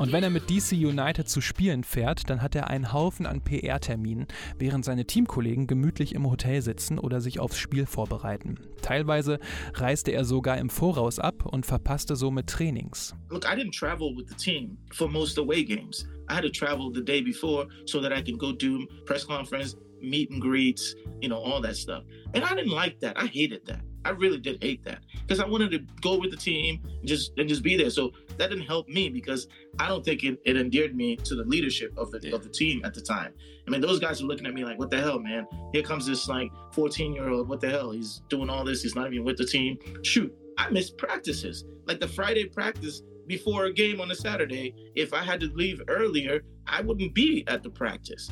Und 0.00 0.12
wenn 0.12 0.24
er 0.24 0.30
mit 0.30 0.48
DC 0.48 0.72
United 0.72 1.28
zu 1.28 1.42
Spielen 1.42 1.84
fährt, 1.84 2.30
dann 2.30 2.40
hat 2.40 2.54
er 2.54 2.68
einen 2.68 2.94
Haufen 2.94 3.26
an 3.26 3.44
PR-Terminen, 3.44 4.28
während 4.58 4.82
seine 4.82 5.04
Teamkollegen 5.04 5.66
gemütlich 5.66 6.14
im 6.14 6.30
Hotel 6.30 6.62
sitzen 6.62 6.98
oder 6.98 7.20
sich 7.20 7.38
aufs 7.38 7.58
Spiel 7.58 7.84
vorbereiten. 7.84 8.58
Teilweise 8.80 9.38
reiste 9.74 10.12
er 10.12 10.24
sogar 10.24 10.56
im 10.56 10.70
Voraus 10.70 11.18
ab 11.18 11.44
und 11.44 11.66
verpasste 11.66 12.16
somit 12.16 12.46
Trainings. 12.46 13.14
Look, 13.28 13.44
I 13.44 13.54
didn't 13.54 13.78
travel 13.78 14.16
with 14.16 14.26
the 14.30 14.36
team 14.36 14.78
for 14.90 15.06
most 15.06 15.36
away 15.36 15.62
games. 15.62 16.08
I 16.30 16.34
had 16.36 16.44
to 16.44 16.50
travel 16.50 16.90
the 16.90 17.04
day 17.04 17.20
before 17.20 17.68
so 17.84 18.00
that 18.00 18.10
I 18.10 18.22
can 18.22 18.38
go 18.38 18.52
do 18.52 18.86
press 19.04 19.26
conference, 19.26 19.76
meet 20.00 20.30
and 20.30 20.40
greets, 20.40 20.94
you 21.20 21.28
know, 21.28 21.36
all 21.36 21.60
that 21.60 21.76
stuff. 21.76 22.04
And 22.32 22.42
I 22.42 22.54
didn't 22.54 22.72
like 22.72 23.00
that. 23.00 23.18
I 23.18 23.26
hated 23.26 23.66
that. 23.66 23.89
I 24.04 24.10
really 24.10 24.38
did 24.38 24.62
hate 24.62 24.82
that 24.84 25.00
because 25.22 25.40
I 25.40 25.46
wanted 25.46 25.70
to 25.72 25.78
go 26.00 26.18
with 26.18 26.30
the 26.30 26.36
team 26.36 26.80
and 26.84 27.06
just 27.06 27.32
and 27.36 27.48
just 27.48 27.62
be 27.62 27.76
there. 27.76 27.90
So 27.90 28.12
that 28.38 28.50
didn't 28.50 28.66
help 28.66 28.88
me 28.88 29.08
because 29.08 29.46
I 29.78 29.88
don't 29.88 30.04
think 30.04 30.24
it, 30.24 30.38
it 30.44 30.56
endeared 30.56 30.96
me 30.96 31.16
to 31.16 31.34
the 31.34 31.44
leadership 31.44 31.92
of 31.96 32.10
the 32.10 32.20
yeah. 32.22 32.34
of 32.34 32.42
the 32.42 32.48
team 32.48 32.82
at 32.84 32.94
the 32.94 33.00
time. 33.00 33.32
I 33.66 33.70
mean, 33.70 33.80
those 33.80 34.00
guys 34.00 34.22
were 34.22 34.28
looking 34.28 34.46
at 34.46 34.54
me 34.54 34.64
like, 34.64 34.78
"What 34.78 34.90
the 34.90 35.00
hell, 35.00 35.18
man? 35.18 35.46
Here 35.72 35.82
comes 35.82 36.06
this 36.06 36.28
like 36.28 36.50
14 36.72 37.12
year 37.12 37.28
old. 37.28 37.48
What 37.48 37.60
the 37.60 37.68
hell? 37.68 37.90
He's 37.90 38.22
doing 38.28 38.48
all 38.48 38.64
this. 38.64 38.82
He's 38.82 38.94
not 38.94 39.12
even 39.12 39.24
with 39.24 39.36
the 39.36 39.46
team. 39.46 39.78
Shoot, 40.02 40.34
I 40.56 40.70
missed 40.70 40.96
practices 40.96 41.64
like 41.86 42.00
the 42.00 42.08
Friday 42.08 42.46
practice 42.46 43.02
before 43.26 43.66
a 43.66 43.72
game 43.72 44.00
on 44.00 44.10
a 44.10 44.14
Saturday. 44.14 44.74
If 44.96 45.12
I 45.12 45.22
had 45.22 45.40
to 45.40 45.46
leave 45.54 45.82
earlier, 45.88 46.42
I 46.66 46.80
wouldn't 46.80 47.14
be 47.14 47.44
at 47.46 47.62
the 47.62 47.70
practice." 47.70 48.30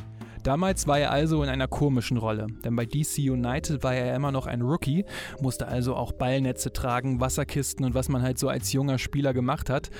Damals 0.48 0.86
war 0.86 0.98
er 0.98 1.10
also 1.10 1.42
in 1.42 1.50
einer 1.50 1.68
komischen 1.68 2.16
Rolle, 2.16 2.46
denn 2.64 2.74
bei 2.74 2.86
DC 2.86 3.18
United 3.18 3.82
war 3.82 3.94
er 3.94 4.16
immer 4.16 4.32
noch 4.32 4.46
ein 4.46 4.62
Rookie, 4.62 5.04
musste 5.42 5.68
also 5.68 5.94
auch 5.94 6.12
Ballnetze 6.12 6.72
tragen, 6.72 7.20
Wasserkisten 7.20 7.84
und 7.84 7.92
was 7.92 8.08
man 8.08 8.22
halt 8.22 8.38
so 8.38 8.48
als 8.48 8.72
junger 8.72 8.96
Spieler 8.96 9.34
gemacht 9.34 9.68
hat. 9.68 9.90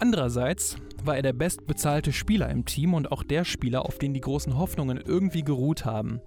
Andererseits 0.00 0.78
war 1.04 1.14
er 1.14 1.22
der 1.22 1.32
bestbezahlte 1.32 2.12
Spieler 2.12 2.48
im 2.48 2.64
Team 2.64 2.92
und 2.92 3.12
auch 3.12 3.22
der 3.22 3.44
Spieler, 3.44 3.86
auf 3.86 3.98
den 3.98 4.14
die 4.14 4.20
großen 4.20 4.58
Hoffnungen 4.58 4.98
irgendwie 4.98 5.42
geruht 5.42 5.84
haben. 5.84 6.20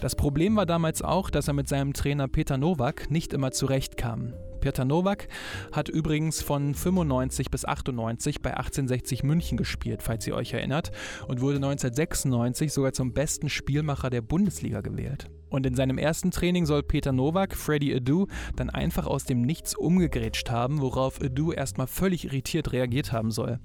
Das 0.00 0.16
Problem 0.16 0.56
war 0.56 0.64
damals 0.64 1.02
auch, 1.02 1.28
dass 1.28 1.46
er 1.46 1.52
mit 1.52 1.68
seinem 1.68 1.92
Trainer 1.92 2.26
Peter 2.26 2.56
Nowak 2.56 3.10
nicht 3.10 3.34
immer 3.34 3.50
zurechtkam. 3.50 4.32
Peter 4.60 4.84
Nowak 4.84 5.28
hat 5.72 5.88
übrigens 5.88 6.42
von 6.42 6.74
95 6.74 7.50
bis 7.50 7.64
98 7.64 8.42
bei 8.42 8.50
1860 8.50 9.22
München 9.22 9.56
gespielt, 9.56 10.02
falls 10.02 10.26
ihr 10.26 10.34
euch 10.34 10.52
erinnert, 10.52 10.90
und 11.28 11.40
wurde 11.40 11.56
1996 11.56 12.72
sogar 12.72 12.92
zum 12.92 13.12
besten 13.12 13.48
Spielmacher 13.48 14.10
der 14.10 14.22
Bundesliga 14.22 14.80
gewählt. 14.80 15.30
Und 15.50 15.66
in 15.66 15.74
seinem 15.74 15.98
ersten 15.98 16.30
Training 16.30 16.64
soll 16.64 16.82
Peter 16.82 17.12
Nowak 17.12 17.54
Freddy 17.54 17.94
Adu 17.94 18.26
dann 18.56 18.70
einfach 18.70 19.06
aus 19.06 19.24
dem 19.24 19.42
Nichts 19.42 19.74
umgegrätscht 19.74 20.50
haben, 20.50 20.80
worauf 20.80 21.20
Adu 21.20 21.52
erstmal 21.52 21.86
völlig 21.86 22.24
irritiert 22.24 22.72
reagiert 22.72 23.12
haben 23.12 23.30
soll. 23.30 23.58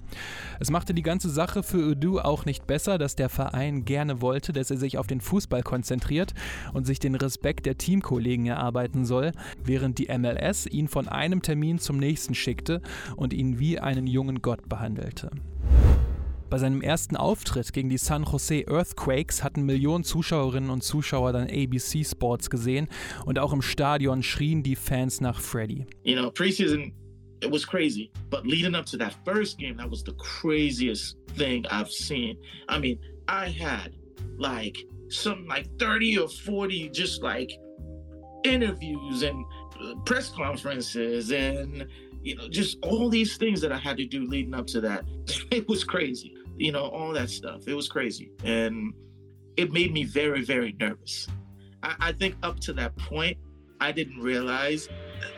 Es 0.59 0.71
machte 0.71 0.93
die 0.93 1.03
ganze 1.03 1.29
Sache 1.29 1.63
für 1.63 1.91
Adu 1.91 2.19
auch 2.19 2.45
nicht 2.45 2.67
besser, 2.67 2.97
dass 2.97 3.15
der 3.15 3.29
Verein 3.29 3.85
gerne 3.85 4.21
wollte, 4.21 4.51
dass 4.51 4.71
er 4.71 4.77
sich 4.77 4.97
auf 4.97 5.07
den 5.07 5.21
Fußball 5.21 5.63
konzentriert 5.63 6.33
und 6.73 6.85
sich 6.85 6.99
den 6.99 7.15
Respekt 7.15 7.65
der 7.65 7.77
Teamkollegen 7.77 8.47
erarbeiten 8.47 9.05
soll, 9.05 9.31
während 9.63 9.99
die 9.99 10.07
MLS 10.17 10.65
ihn 10.65 10.87
von 10.87 11.07
einem 11.07 11.41
Termin 11.41 11.79
zum 11.79 11.97
nächsten 11.97 12.35
schickte 12.35 12.81
und 13.15 13.33
ihn 13.33 13.59
wie 13.59 13.79
einen 13.79 14.07
jungen 14.07 14.41
Gott 14.41 14.67
behandelte. 14.67 15.29
Bei 16.55 16.59
seinem 16.59 16.81
ersten 16.81 17.17
Auftritt 17.17 17.73
gegen 17.73 17.89
die 17.89 17.97
San 17.97 18.23
Jose 18.23 18.63
Earthquakes 18.69 19.43
hatten 19.43 19.63
Millionen 19.65 20.05
Zuschauerinnen 20.05 20.69
und 20.69 20.85
Zuschauer 20.85 21.33
dann 21.33 21.49
ABC 21.49 22.05
Sports 22.05 22.49
gesehen 22.49 22.87
und 23.25 23.39
auch 23.39 23.51
im 23.51 23.61
Stadion 23.61 24.23
schrien 24.23 24.63
die 24.63 24.77
Fans 24.77 25.19
nach 25.19 25.41
Freddy. 25.41 25.85
You 26.05 26.15
know, 26.15 26.31
preseason 26.31 26.93
it 27.41 27.51
was 27.51 27.67
crazy, 27.67 28.09
but 28.29 28.47
leading 28.47 28.73
up 28.73 28.85
to 28.85 28.97
that 28.97 29.13
first 29.25 29.57
game, 29.57 29.75
that 29.79 29.91
was 29.91 30.01
the 30.01 30.13
craziest 30.13 31.17
thing 31.35 31.65
I've 31.65 31.91
seen. 31.91 32.37
I 32.69 32.79
mean, 32.79 32.99
I 33.27 33.49
had 33.49 33.91
like 34.37 34.77
some 35.09 35.45
like 35.47 35.67
30 35.77 36.19
or 36.19 36.29
40 36.29 36.89
just 36.93 37.21
like 37.21 37.51
interviews 38.45 39.23
and 39.23 39.43
uh, 39.83 39.95
press 40.05 40.29
conferences 40.29 41.33
and 41.33 41.85
you 42.25 42.35
know, 42.35 42.47
just 42.49 42.77
all 42.81 43.07
these 43.09 43.37
things 43.37 43.61
that 43.61 43.71
I 43.71 43.77
had 43.77 43.97
to 43.97 44.05
do 44.05 44.25
leading 44.25 44.53
up 44.53 44.67
to 44.67 44.81
that. 44.81 45.05
It 45.51 45.67
was 45.69 45.83
crazy, 45.83 46.34
you 46.57 46.71
know, 46.71 46.83
all 46.83 47.11
that 47.13 47.29
stuff. 47.29 47.67
It 47.67 47.73
was 47.73 47.87
crazy. 47.87 48.31
And 48.43 48.93
it 49.57 49.71
made 49.71 49.93
me 49.93 50.03
very, 50.03 50.43
very 50.43 50.75
nervous. 50.79 51.27
I, 51.83 51.95
I 51.99 52.11
think 52.11 52.35
up 52.43 52.59
to 52.61 52.73
that 52.73 52.95
point, 52.97 53.37
I 53.79 53.91
didn't 53.91 54.19
realize 54.21 54.89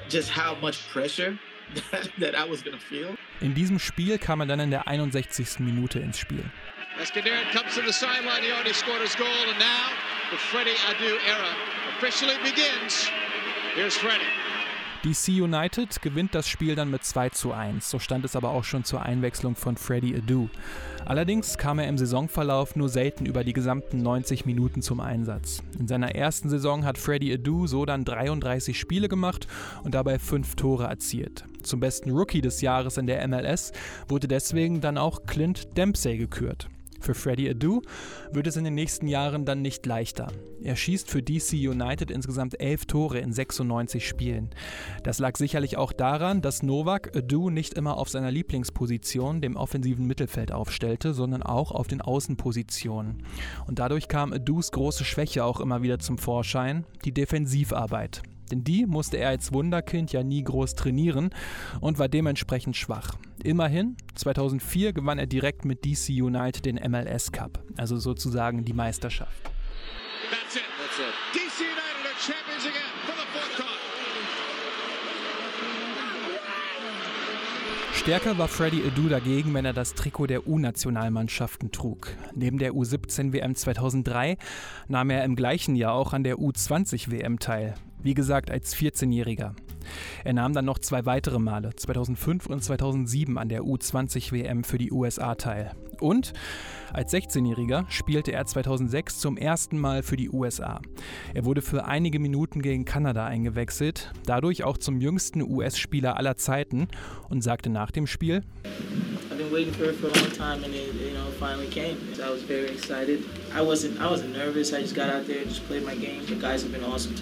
just 0.09 0.29
how 0.29 0.55
much 0.55 0.87
pressure 0.89 1.39
that, 1.91 2.09
that 2.19 2.35
I 2.35 2.45
was 2.45 2.61
going 2.61 2.77
to 2.77 2.83
feel. 2.83 3.15
In 3.41 3.53
diesem 3.53 3.79
Spiel 3.79 4.17
kam 4.17 4.41
er 4.41 4.47
dann 4.47 4.59
in 4.59 4.71
der 4.71 4.83
61. 4.87 5.65
Minute 5.65 5.99
ins 5.99 6.17
Spiel. 6.17 6.43
Escudero 6.99 7.43
comes 7.51 7.75
to 7.75 7.81
the 7.83 7.93
sideline. 7.93 8.41
He 8.41 8.51
already 8.51 8.73
scored 8.73 9.01
his 9.01 9.13
goal, 9.15 9.27
and 9.27 9.59
now 9.59 9.89
the 10.31 10.37
Freddie 10.37 10.73
Adu 10.89 11.19
era 11.27 11.53
officially 11.95 12.35
begins. 12.43 13.07
Here's 13.75 13.95
Freddie. 13.95 14.25
DC 15.03 15.41
United 15.41 16.01
gewinnt 16.01 16.35
das 16.35 16.47
Spiel 16.47 16.75
dann 16.75 16.91
mit 16.91 17.03
2 17.03 17.29
zu 17.29 17.51
1. 17.53 17.89
So 17.89 17.99
stand 17.99 18.25
es 18.25 18.35
aber 18.35 18.49
auch 18.49 18.63
schon 18.63 18.83
zur 18.83 19.01
Einwechslung 19.01 19.55
von 19.55 19.77
Freddie 19.77 20.15
Adu. 20.15 20.49
Allerdings 21.05 21.57
kam 21.57 21.79
er 21.79 21.87
im 21.87 21.97
Saisonverlauf 21.97 22.75
nur 22.75 22.89
selten 22.89 23.25
über 23.25 23.43
die 23.43 23.53
gesamten 23.53 24.01
90 24.01 24.45
Minuten 24.45 24.81
zum 24.81 24.99
Einsatz. 24.99 25.63
In 25.79 25.87
seiner 25.87 26.15
ersten 26.15 26.49
Saison 26.49 26.85
hat 26.85 26.97
Freddie 26.97 27.33
Adu 27.33 27.67
so 27.67 27.85
dann 27.85 28.05
33 28.05 28.79
Spiele 28.79 29.07
gemacht 29.07 29.47
und 29.83 29.95
dabei 29.95 30.19
5 30.19 30.55
Tore 30.55 30.85
erzielt. 30.85 31.45
Zum 31.63 31.79
besten 31.79 32.11
Rookie 32.11 32.41
des 32.41 32.61
Jahres 32.61 32.97
in 32.97 33.07
der 33.07 33.25
MLS 33.27 33.71
wurde 34.07 34.27
deswegen 34.27 34.81
dann 34.81 34.97
auch 34.97 35.25
Clint 35.25 35.77
Dempsey 35.77 36.17
gekürt. 36.17 36.69
Für 36.99 37.13
Freddie 37.13 37.49
Adu 37.49 37.81
wird 38.31 38.47
es 38.47 38.57
in 38.57 38.63
den 38.63 38.75
nächsten 38.75 39.07
Jahren 39.07 39.45
dann 39.45 39.61
nicht 39.61 39.85
leichter. 39.85 40.27
Er 40.61 40.75
schießt 40.75 41.09
für 41.09 41.21
DC 41.21 41.53
United 41.53 42.11
insgesamt 42.11 42.59
elf 42.59 42.85
Tore 42.85 43.19
in 43.19 43.31
96 43.31 44.07
Spielen. 44.07 44.49
Das 45.03 45.19
lag 45.19 45.37
sicherlich 45.37 45.77
auch 45.77 45.93
daran, 45.93 46.41
dass 46.41 46.63
Novak 46.63 47.15
Adu 47.15 47.49
nicht 47.49 47.75
immer 47.75 47.97
auf 47.97 48.09
seiner 48.09 48.31
Lieblingsposition, 48.31 49.41
dem 49.41 49.55
offensiven 49.55 50.05
Mittelfeld, 50.07 50.51
aufstellte, 50.51 51.13
sondern 51.13 51.43
auch 51.43 51.71
auf 51.71 51.87
den 51.87 52.01
Außenpositionen. 52.01 53.23
Und 53.67 53.79
dadurch 53.79 54.07
kam 54.07 54.33
Adus 54.33 54.71
große 54.71 55.05
Schwäche 55.05 55.43
auch 55.43 55.59
immer 55.59 55.81
wieder 55.81 55.99
zum 55.99 56.17
Vorschein, 56.17 56.85
die 57.05 57.13
Defensivarbeit. 57.13 58.21
Denn 58.51 58.63
die 58.63 58.85
musste 58.85 59.17
er 59.17 59.29
als 59.29 59.53
Wunderkind 59.53 60.11
ja 60.11 60.23
nie 60.23 60.43
groß 60.43 60.75
trainieren 60.75 61.31
und 61.81 61.99
war 61.99 62.07
dementsprechend 62.07 62.75
schwach. 62.75 63.17
Immerhin, 63.43 63.97
2004 64.15 64.93
gewann 64.93 65.19
er 65.19 65.27
direkt 65.27 65.65
mit 65.65 65.85
DC 65.85 66.09
United 66.09 66.65
den 66.65 66.75
MLS 66.75 67.31
Cup, 67.31 67.63
also 67.77 67.97
sozusagen 67.97 68.65
die 68.65 68.73
Meisterschaft. 68.73 69.43
That's 70.29 70.55
it. 70.55 70.63
That's 70.77 70.99
it. 70.99 71.13
DC 71.33 71.61
United 71.61 72.05
are 72.05 72.17
champions 72.19 72.65
again 72.65 72.91
for 73.05 73.15
the 73.15 73.27
fourth 73.31 73.55
time. 73.55 73.87
Stärker 77.93 78.37
war 78.37 78.47
Freddy 78.47 78.83
Adu 78.85 79.09
dagegen, 79.09 79.53
wenn 79.53 79.65
er 79.65 79.73
das 79.73 79.93
Trikot 79.93 80.27
der 80.27 80.47
U-Nationalmannschaften 80.47 81.71
trug. 81.71 82.15
Neben 82.33 82.57
der 82.57 82.71
U17 82.71 83.33
WM 83.33 83.55
2003 83.55 84.37
nahm 84.87 85.09
er 85.09 85.25
im 85.25 85.35
gleichen 85.35 85.75
Jahr 85.75 85.93
auch 85.93 86.13
an 86.13 86.23
der 86.23 86.37
U20 86.37 87.11
WM 87.11 87.39
teil. 87.39 87.75
Wie 88.03 88.13
gesagt, 88.13 88.51
als 88.51 88.75
14-Jähriger. 88.75 89.53
Er 90.23 90.33
nahm 90.33 90.53
dann 90.53 90.65
noch 90.65 90.79
zwei 90.79 91.05
weitere 91.05 91.39
Male, 91.39 91.75
2005 91.75 92.47
und 92.47 92.63
2007, 92.63 93.37
an 93.37 93.49
der 93.49 93.61
U20 93.61 94.31
WM 94.31 94.63
für 94.63 94.77
die 94.77 94.91
USA 94.91 95.35
teil. 95.35 95.71
Und 95.99 96.33
als 96.93 97.11
16-Jähriger 97.11 97.85
spielte 97.89 98.31
er 98.31 98.45
2006 98.45 99.19
zum 99.19 99.35
ersten 99.35 99.79
Mal 99.79 100.03
für 100.03 100.15
die 100.15 100.29
USA. 100.29 100.81
Er 101.33 101.45
wurde 101.45 101.61
für 101.61 101.85
einige 101.85 102.19
Minuten 102.19 102.61
gegen 102.61 102.85
Kanada 102.85 103.25
eingewechselt, 103.25 104.11
dadurch 104.25 104.63
auch 104.63 104.77
zum 104.77 105.01
jüngsten 105.01 105.41
US-Spieler 105.41 106.17
aller 106.17 106.37
Zeiten 106.37 106.87
und 107.29 107.41
sagte 107.43 107.69
nach 107.69 107.91
dem 107.91 108.05
Spiel: 108.05 108.43
I've 109.31 109.37
been 109.37 109.51
waiting 109.51 109.73
for 109.73 109.85
it 109.85 109.95
for 109.95 110.09
a 110.09 110.13
long 110.13 110.31
time 110.31 110.65
and 110.65 110.73
it, 110.73 110.93
you 110.93 111.15
know, 111.15 111.31
finally 111.39 111.67
came. 111.67 111.97
I 112.15 112.31
was 112.31 112.43
very 112.43 112.67
excited. 112.67 113.21
I 113.55 113.61
wasn't, 113.61 113.99
I 113.99 114.05
wasn't 114.05 114.33
nervous. 114.33 114.71
I 114.71 114.81
just 114.81 114.95
got 114.95 115.09
out 115.09 115.27
guys 116.39 116.63
have 116.63 116.71
been 116.71 116.83
awesome 116.83 117.13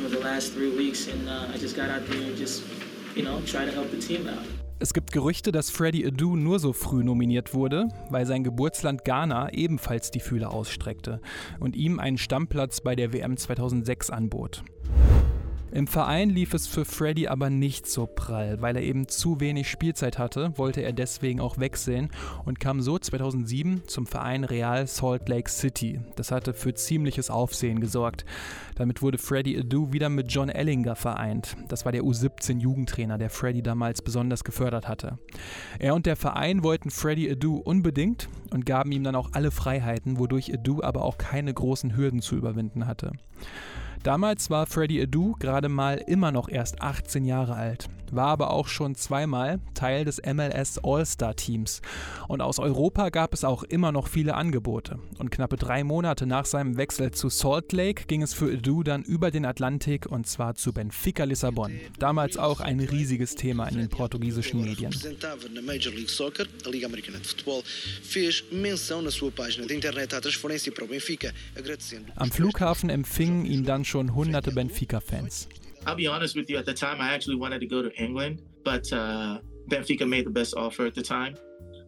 you 0.00 0.08
know, 0.08 0.16
the 0.16 0.24
last 0.24 0.52
three 0.52 0.70
weeks, 0.76 1.08
and 1.08 1.28
uh, 1.28 1.52
I 1.54 1.58
just 1.58 1.76
got 1.76 1.90
out 1.90 2.06
there 2.06 2.22
and 2.22 2.36
just, 2.36 2.62
you 3.14 3.22
know, 3.22 3.40
try 3.46 3.64
to 3.64 3.72
help 3.72 3.90
the 3.90 3.98
team 3.98 4.26
out. 4.28 4.44
Es 4.82 4.94
gibt 4.94 5.12
Gerüchte, 5.12 5.52
dass 5.52 5.68
Freddie 5.70 6.06
Adu 6.06 6.36
nur 6.36 6.58
so 6.58 6.72
früh 6.72 7.04
nominiert 7.04 7.52
wurde, 7.52 7.88
weil 8.08 8.24
sein 8.24 8.44
Geburtsland 8.44 9.04
Ghana 9.04 9.52
ebenfalls 9.52 10.10
die 10.10 10.20
Fühler 10.20 10.54
ausstreckte 10.54 11.20
und 11.58 11.76
ihm 11.76 11.98
einen 11.98 12.16
Stammplatz 12.16 12.80
bei 12.80 12.96
der 12.96 13.12
WM 13.12 13.36
2006 13.36 14.08
anbot. 14.08 14.64
Im 15.72 15.86
Verein 15.86 16.30
lief 16.30 16.52
es 16.52 16.66
für 16.66 16.84
Freddy 16.84 17.28
aber 17.28 17.48
nicht 17.48 17.86
so 17.86 18.06
prall. 18.06 18.60
Weil 18.60 18.76
er 18.76 18.82
eben 18.82 19.06
zu 19.06 19.38
wenig 19.38 19.70
Spielzeit 19.70 20.18
hatte, 20.18 20.52
wollte 20.56 20.80
er 20.80 20.92
deswegen 20.92 21.38
auch 21.38 21.58
wechseln 21.58 22.10
und 22.44 22.58
kam 22.58 22.80
so 22.80 22.98
2007 22.98 23.82
zum 23.86 24.06
Verein 24.06 24.42
Real 24.42 24.88
Salt 24.88 25.28
Lake 25.28 25.48
City. 25.48 26.00
Das 26.16 26.32
hatte 26.32 26.54
für 26.54 26.74
ziemliches 26.74 27.30
Aufsehen 27.30 27.80
gesorgt. 27.80 28.24
Damit 28.74 29.00
wurde 29.00 29.18
Freddy 29.18 29.56
Adu 29.58 29.92
wieder 29.92 30.08
mit 30.08 30.32
John 30.32 30.48
Ellinger 30.48 30.96
vereint. 30.96 31.56
Das 31.68 31.84
war 31.84 31.92
der 31.92 32.02
U17-Jugendtrainer, 32.02 33.16
der 33.16 33.30
Freddy 33.30 33.62
damals 33.62 34.02
besonders 34.02 34.42
gefördert 34.42 34.88
hatte. 34.88 35.18
Er 35.78 35.94
und 35.94 36.06
der 36.06 36.16
Verein 36.16 36.64
wollten 36.64 36.90
Freddy 36.90 37.30
Adu 37.30 37.58
unbedingt 37.58 38.28
und 38.50 38.66
gaben 38.66 38.90
ihm 38.90 39.04
dann 39.04 39.14
auch 39.14 39.30
alle 39.32 39.52
Freiheiten, 39.52 40.18
wodurch 40.18 40.52
Adu 40.52 40.82
aber 40.82 41.04
auch 41.04 41.16
keine 41.16 41.54
großen 41.54 41.96
Hürden 41.96 42.22
zu 42.22 42.34
überwinden 42.34 42.88
hatte. 42.88 43.12
Damals 44.02 44.48
war 44.48 44.64
Freddie 44.64 45.02
Adu 45.02 45.36
gerade 45.38 45.68
mal 45.68 45.98
immer 45.98 46.32
noch 46.32 46.48
erst 46.48 46.80
18 46.80 47.26
Jahre 47.26 47.54
alt, 47.54 47.90
war 48.10 48.28
aber 48.28 48.50
auch 48.50 48.68
schon 48.68 48.94
zweimal 48.94 49.60
Teil 49.74 50.04
des 50.04 50.20
MLS 50.22 50.78
All-Star-Teams. 50.82 51.82
Und 52.28 52.40
aus 52.40 52.58
Europa 52.58 53.08
gab 53.10 53.34
es 53.34 53.44
auch 53.44 53.62
immer 53.62 53.92
noch 53.92 54.08
viele 54.08 54.34
Angebote. 54.34 54.98
Und 55.18 55.30
knappe 55.30 55.56
drei 55.56 55.84
Monate 55.84 56.26
nach 56.26 56.44
seinem 56.44 56.76
Wechsel 56.76 57.10
zu 57.12 57.28
Salt 57.28 57.72
Lake 57.72 58.04
ging 58.06 58.22
es 58.22 58.34
für 58.34 58.52
Adu 58.52 58.82
dann 58.82 59.02
über 59.02 59.30
den 59.30 59.44
Atlantik 59.44 60.06
und 60.06 60.26
zwar 60.26 60.54
zu 60.54 60.72
Benfica 60.72 61.24
Lissabon. 61.24 61.78
Damals 61.98 62.36
auch 62.36 62.60
ein 62.60 62.80
riesiges 62.80 63.34
Thema 63.34 63.68
in 63.68 63.78
den 63.78 63.88
portugiesischen 63.88 64.62
Medien. 64.62 64.92
Am 72.16 72.30
Flughafen 72.30 72.90
empfingen 72.90 73.44
ihn 73.46 73.64
dann 73.64 73.84
schon 73.84 74.14
hunderte 74.14 74.52
Benfica-Fans. 74.52 75.48
I'll 75.86 75.96
be 75.96 76.06
honest 76.06 76.36
with 76.36 76.50
you, 76.50 76.58
at 76.58 76.66
the 76.66 76.74
time 76.74 77.00
I 77.00 77.12
actually 77.14 77.36
wanted 77.36 77.60
to 77.60 77.66
go 77.66 77.82
to 77.82 77.92
England, 78.02 78.42
but 78.64 78.92
uh, 78.92 79.38
Benfica 79.68 80.08
made 80.08 80.26
the 80.26 80.30
best 80.30 80.54
offer 80.56 80.86
at 80.86 80.94
the 80.94 81.02
time. 81.02 81.36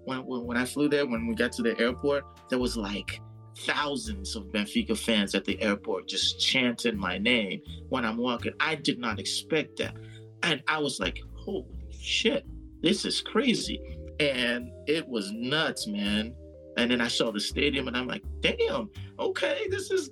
When, 0.04 0.20
when 0.24 0.56
I 0.56 0.64
flew 0.64 0.88
there, 0.88 1.06
when 1.06 1.26
we 1.26 1.34
got 1.34 1.52
to 1.52 1.62
the 1.62 1.78
airport, 1.78 2.24
there 2.48 2.58
was 2.58 2.76
like 2.76 3.20
thousands 3.58 4.34
of 4.34 4.44
Benfica 4.44 4.96
fans 4.96 5.34
at 5.34 5.44
the 5.44 5.60
airport 5.60 6.08
just 6.08 6.40
chanting 6.40 6.96
my 6.96 7.18
name 7.18 7.60
when 7.90 8.04
I'm 8.04 8.16
walking. 8.16 8.52
I 8.60 8.74
did 8.74 8.98
not 8.98 9.18
expect 9.18 9.76
that. 9.78 9.96
And 10.42 10.62
I 10.66 10.78
was 10.78 10.98
like, 10.98 11.20
holy 11.34 11.66
shit, 11.90 12.46
this 12.82 13.04
is 13.04 13.20
crazy. 13.20 13.80
And 14.18 14.70
it 14.86 15.06
was 15.06 15.30
nuts, 15.32 15.86
man. 15.86 16.34
And 16.76 16.90
then 16.90 17.00
I 17.00 17.08
saw 17.08 17.30
the 17.30 17.40
stadium 17.40 17.88
and 17.88 17.96
I'm 17.96 18.06
like, 18.06 18.22
damn, 18.40 18.90
okay, 19.18 19.66
this 19.70 19.90
is 19.90 20.10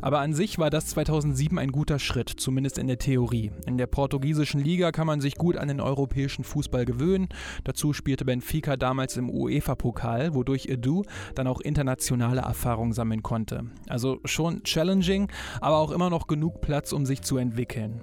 Aber 0.00 0.20
an 0.20 0.32
sich 0.34 0.58
war 0.58 0.70
das 0.70 0.86
2007 0.86 1.58
ein 1.58 1.72
guter 1.72 1.98
Schritt, 1.98 2.28
zumindest 2.28 2.78
in 2.78 2.86
der 2.86 2.98
Theorie. 2.98 3.50
In 3.66 3.78
der 3.78 3.86
portugiesischen 3.86 4.60
Liga 4.60 4.92
kann 4.92 5.06
man 5.06 5.20
sich 5.20 5.34
gut 5.34 5.56
an 5.56 5.68
den 5.68 5.80
europäischen 5.80 6.44
Fußball 6.44 6.84
gewöhnen. 6.84 7.28
Dazu 7.64 7.92
spielte 7.92 8.24
Benfica 8.24 8.76
damals 8.76 9.16
im 9.16 9.30
UEFA-Pokal, 9.30 10.34
wodurch 10.34 10.66
Edu 10.66 11.04
dann 11.34 11.46
auch 11.46 11.60
internationale 11.60 12.40
Erfahrung 12.40 12.92
sammeln 12.92 13.22
konnte. 13.22 13.64
Also 13.88 14.20
schon 14.24 14.62
challenging, 14.64 15.30
aber 15.60 15.78
auch 15.78 15.90
immer 15.90 16.10
noch 16.10 16.26
genug 16.26 16.60
Platz, 16.60 16.92
um 16.92 17.06
sich 17.06 17.22
zu 17.22 17.36
entwickeln. 17.36 18.00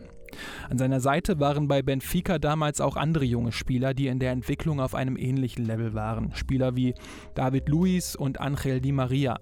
An 0.69 0.77
seiner 0.77 0.99
Seite 0.99 1.39
waren 1.39 1.67
bei 1.67 1.81
Benfica 1.81 2.39
damals 2.39 2.81
auch 2.81 2.95
andere 2.95 3.25
junge 3.25 3.51
Spieler, 3.51 3.93
die 3.93 4.07
in 4.07 4.19
der 4.19 4.31
Entwicklung 4.31 4.79
auf 4.79 4.95
einem 4.95 5.17
ähnlichen 5.17 5.65
Level 5.65 5.93
waren. 5.93 6.31
Spieler 6.35 6.75
wie 6.75 6.93
David 7.35 7.69
Luiz 7.69 8.15
und 8.15 8.39
Angel 8.39 8.81
Di 8.81 8.91
Maria. 8.91 9.39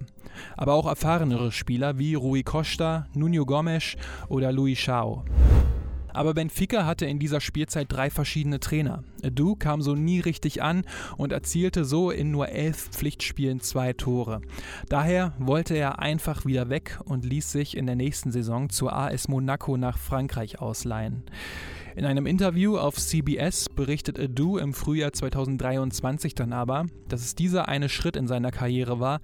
Aber 0.57 0.73
auch 0.73 0.87
erfahrenere 0.87 1.51
Spieler 1.51 1.97
wie 1.97 2.15
Rui 2.15 2.43
Costa, 2.43 3.07
Nuno 3.13 3.45
Gomes 3.45 3.95
oder 4.29 4.51
Luis 4.51 4.79
Chao. 4.79 5.23
Aber 6.15 6.33
Benfica 6.33 6.85
hatte 6.85 7.05
in 7.05 7.19
dieser 7.19 7.41
Spielzeit 7.41 7.87
drei 7.91 8.09
verschiedene 8.09 8.61
Trainer. 8.61 9.03
Du 9.21 9.57
kam 9.57 9.81
so 9.81 9.95
nie 9.95 10.21
richtig 10.21 10.63
an 10.63 10.85
und 11.17 11.33
erzielte 11.33 11.83
so 11.83 12.09
in 12.09 12.31
nur 12.31 12.47
elf 12.47 12.89
Pflichtspielen 12.89 13.59
zwei 13.59 13.91
Tore. 13.91 14.39
Daher 14.87 15.33
wollte 15.39 15.75
er 15.75 15.99
einfach 15.99 16.45
wieder 16.45 16.69
weg 16.69 16.99
und 17.03 17.25
ließ 17.25 17.51
sich 17.51 17.75
in 17.75 17.85
der 17.85 17.97
nächsten 17.97 18.31
Saison 18.31 18.69
zur 18.69 18.93
AS 18.93 19.27
Monaco 19.27 19.75
nach 19.75 19.97
Frankreich 19.97 20.61
ausleihen. 20.61 21.23
In 21.97 22.05
einem 22.05 22.25
Interview 22.27 22.77
auf 22.77 22.95
CBS 22.95 23.67
berichtet 23.67 24.17
Adu 24.17 24.57
im 24.57 24.73
Frühjahr 24.73 25.11
2023 25.11 26.33
dann 26.33 26.53
aber, 26.53 26.85
dass 27.09 27.21
es 27.21 27.35
dieser 27.35 27.67
eine 27.67 27.89
Schritt 27.89 28.15
in 28.15 28.27
seiner 28.27 28.51
Karriere 28.51 29.01
war, 29.01 29.19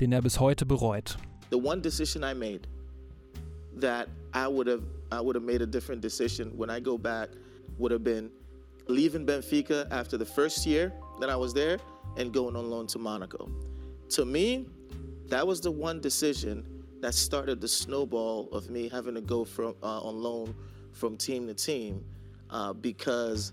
den 0.00 0.10
er 0.10 0.22
bis 0.22 0.40
heute 0.40 0.64
bereut. 0.64 1.18
The 1.50 1.56
one 1.56 1.82
decision 1.82 2.22
I 2.22 2.34
made 2.34 2.62
that 3.80 4.08
I 4.34 4.46
would 4.50 4.68
have 4.68 4.99
I 5.12 5.20
would 5.20 5.34
have 5.34 5.44
made 5.44 5.62
a 5.62 5.66
different 5.66 6.00
decision 6.00 6.56
when 6.56 6.70
I 6.70 6.80
go 6.80 6.96
back 6.96 7.30
would 7.78 7.92
have 7.92 8.04
been 8.04 8.30
leaving 8.88 9.26
Benfica 9.26 9.86
after 9.90 10.16
the 10.16 10.24
first 10.24 10.66
year 10.66 10.92
that 11.20 11.30
I 11.30 11.36
was 11.36 11.54
there 11.54 11.78
and 12.16 12.32
going 12.32 12.56
on 12.56 12.68
loan 12.68 12.86
to 12.88 12.98
Monaco. 12.98 13.50
To 14.10 14.24
me, 14.24 14.66
that 15.28 15.46
was 15.46 15.60
the 15.60 15.70
one 15.70 16.00
decision 16.00 16.66
that 17.00 17.14
started 17.14 17.60
the 17.60 17.68
snowball 17.68 18.48
of 18.52 18.68
me 18.68 18.88
having 18.88 19.14
to 19.14 19.20
go 19.20 19.44
from 19.44 19.74
uh, 19.82 20.00
on 20.00 20.20
loan 20.20 20.54
from 20.92 21.16
team 21.16 21.46
to 21.46 21.54
team 21.54 22.04
uh, 22.50 22.72
because 22.72 23.52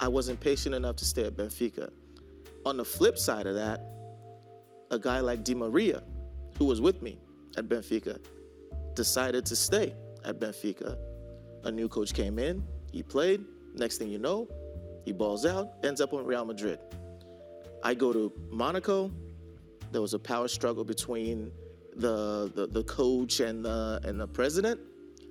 I 0.00 0.08
wasn't 0.08 0.40
patient 0.40 0.74
enough 0.74 0.96
to 0.96 1.04
stay 1.04 1.24
at 1.24 1.36
Benfica. 1.36 1.90
On 2.64 2.76
the 2.76 2.84
flip 2.84 3.18
side 3.18 3.46
of 3.46 3.54
that, 3.54 3.84
a 4.90 4.98
guy 4.98 5.20
like 5.20 5.44
Di 5.44 5.54
Maria, 5.54 6.02
who 6.56 6.64
was 6.64 6.80
with 6.80 7.02
me 7.02 7.18
at 7.56 7.68
Benfica, 7.68 8.18
decided 8.94 9.44
to 9.46 9.54
stay 9.54 9.94
at 10.24 10.38
Benfica. 10.40 10.96
A 11.64 11.70
new 11.70 11.88
coach 11.88 12.14
came 12.14 12.38
in, 12.38 12.62
he 12.92 13.02
played. 13.02 13.44
Next 13.74 13.98
thing 13.98 14.08
you 14.08 14.18
know, 14.18 14.48
he 15.04 15.12
balls 15.12 15.44
out, 15.46 15.74
ends 15.84 16.00
up 16.00 16.12
on 16.12 16.24
Real 16.24 16.44
Madrid. 16.44 16.78
I 17.82 17.94
go 17.94 18.12
to 18.12 18.32
Monaco. 18.50 19.10
There 19.92 20.00
was 20.00 20.14
a 20.14 20.18
power 20.18 20.48
struggle 20.48 20.84
between 20.84 21.52
the, 21.96 22.50
the, 22.54 22.66
the 22.66 22.84
coach 22.84 23.40
and 23.40 23.64
the, 23.64 24.00
and 24.04 24.20
the 24.20 24.26
president. 24.26 24.80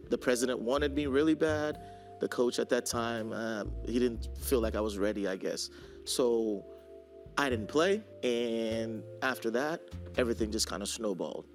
The 0.10 0.18
president 0.18 0.60
wanted 0.60 0.94
me 0.96 1.08
really 1.08 1.36
bad. 1.36 1.80
The 2.20 2.28
coach 2.28 2.58
at 2.60 2.70
that 2.70 2.86
time, 2.86 3.32
um, 3.34 3.72
he 3.86 4.00
didn't 4.00 4.30
feel 4.40 4.60
like 4.60 4.76
I 4.76 4.82
was 4.82 4.98
ready, 4.98 5.28
I 5.28 5.36
guess. 5.36 5.70
So 6.06 6.66
I 7.38 7.50
didn't 7.50 7.68
play. 7.68 8.02
And 8.24 9.04
after 9.22 9.52
that, 9.52 9.82
everything 10.18 10.52
just 10.52 10.68
kind 10.68 10.82
of 10.82 10.90
snowballed. 10.90 11.46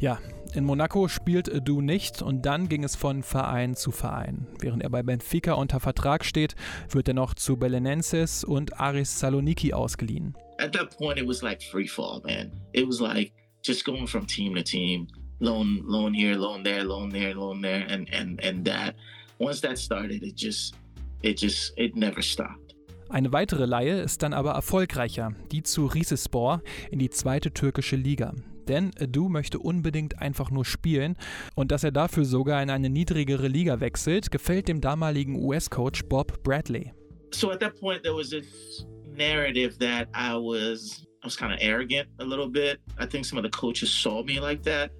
Ja, 0.00 0.20
in 0.54 0.64
Monaco 0.64 1.08
spielt 1.08 1.50
Du 1.66 1.80
nicht 1.80 2.22
und 2.22 2.42
dann 2.46 2.68
ging 2.68 2.84
es 2.84 2.94
von 2.94 3.22
Verein 3.22 3.74
zu 3.74 3.90
Verein. 3.90 4.46
Während 4.60 4.82
er 4.82 4.90
bei 4.90 5.02
Benfica 5.02 5.54
unter 5.54 5.80
Vertrag 5.80 6.24
steht, 6.24 6.54
wird 6.88 7.08
er 7.08 7.14
noch 7.14 7.34
zu 7.34 7.56
Belenenses 7.56 8.44
und 8.44 8.80
Aris 8.80 9.18
Saloniki 9.18 9.72
ausgeliehen. 9.72 10.36
At 10.58 10.72
that 10.72 10.96
point, 10.96 11.18
it 11.18 11.26
was 11.26 11.42
like 11.42 11.62
free 11.62 11.88
fall, 11.88 12.20
man. 12.24 12.52
It 12.72 12.86
was 12.86 13.00
like 13.00 13.32
just 13.66 13.84
going 13.84 14.06
from 14.06 14.26
team 14.26 14.54
to 14.54 14.62
team, 14.62 15.08
loan, 15.40 15.82
loan 15.84 16.14
here, 16.14 16.36
loan 16.36 16.62
there, 16.62 16.84
loan 16.84 17.10
there, 17.10 17.34
loan 17.34 17.60
there, 17.60 17.84
and 17.88 18.08
and 18.12 18.40
and 18.42 18.64
that. 18.66 18.94
Once 19.38 19.60
that 19.60 19.78
started, 19.78 20.22
it 20.22 20.36
just, 20.36 20.74
it 21.22 21.40
just, 21.40 21.72
it 21.76 21.94
never 21.94 22.22
stopped. 22.22 22.74
Eine 23.08 23.32
weitere 23.32 23.64
Leihe 23.64 24.00
ist 24.00 24.22
dann 24.22 24.32
aber 24.32 24.52
erfolgreicher, 24.52 25.32
die 25.50 25.62
zu 25.62 25.86
Rizespor 25.86 26.62
in 26.90 26.98
die 26.98 27.10
zweite 27.10 27.52
türkische 27.52 27.96
Liga. 27.96 28.34
Denn 28.68 28.90
Du 29.10 29.28
möchte 29.28 29.58
unbedingt 29.58 30.20
einfach 30.20 30.50
nur 30.50 30.64
spielen 30.64 31.16
und 31.54 31.72
dass 31.72 31.84
er 31.84 31.92
dafür 31.92 32.24
sogar 32.24 32.62
in 32.62 32.70
eine 32.70 32.90
niedrigere 32.90 33.48
Liga 33.48 33.80
wechselt, 33.80 34.30
gefällt 34.30 34.68
dem 34.68 34.80
damaligen 34.80 35.36
US-Coach 35.36 36.04
Bob 36.08 36.42
Bradley. 36.42 36.92
So 37.32 37.50
at 37.50 37.60
that 37.60 37.78
point 37.80 38.02
there 38.02 38.14
was 38.14 38.30
this 38.30 38.86
narrative 39.16 39.78
that 39.78 40.08
I 40.14 40.34
was 40.34 41.06
I 41.22 41.26
was 41.26 41.36
kind 41.36 41.52
of 41.52 41.58
arrogant 41.60 42.08
a 42.20 42.24
little 42.24 42.48
bit. 42.48 42.78
I 42.98 43.06
think 43.06 43.24
some 43.24 43.38
of 43.38 43.44
the 43.44 43.50
coaches 43.50 43.90
saw 43.90 44.22
me 44.22 44.38
like 44.40 44.62
that. 44.62 44.90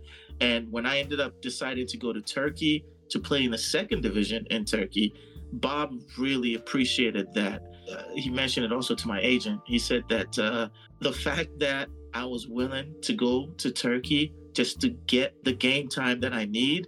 And 0.41 0.71
when 0.71 0.87
I 0.87 0.99
ended 0.99 1.21
up 1.21 1.41
deciding 1.41 1.87
to 1.87 1.97
go 1.97 2.13
to 2.13 2.21
Turkey 2.21 2.85
to 3.11 3.19
play 3.19 3.45
in 3.45 3.51
the 3.51 3.59
second 3.59 4.03
division 4.03 4.47
in 4.51 4.65
Turkey, 4.65 5.13
Bob 5.53 5.93
really 6.19 6.55
appreciated 6.55 7.33
that. 7.35 7.63
Uh, 7.91 8.03
he 8.15 8.29
mentioned 8.29 8.67
it 8.67 8.73
also 8.73 8.95
to 8.95 9.09
my 9.09 9.21
agent. 9.23 9.61
He 9.65 9.79
said 9.79 10.05
that 10.11 10.39
uh, 10.39 10.69
the 11.01 11.13
fact 11.13 11.59
that 11.61 11.89
I 12.15 12.25
was 12.25 12.47
willing 12.49 12.95
to 13.03 13.15
go 13.15 13.49
to 13.59 13.71
Turkey 13.71 14.33
just 14.55 14.81
to 14.81 14.91
get 15.07 15.35
the 15.45 15.55
game 15.55 15.89
time 15.89 16.21
that 16.21 16.33
I 16.33 16.47
need 16.47 16.87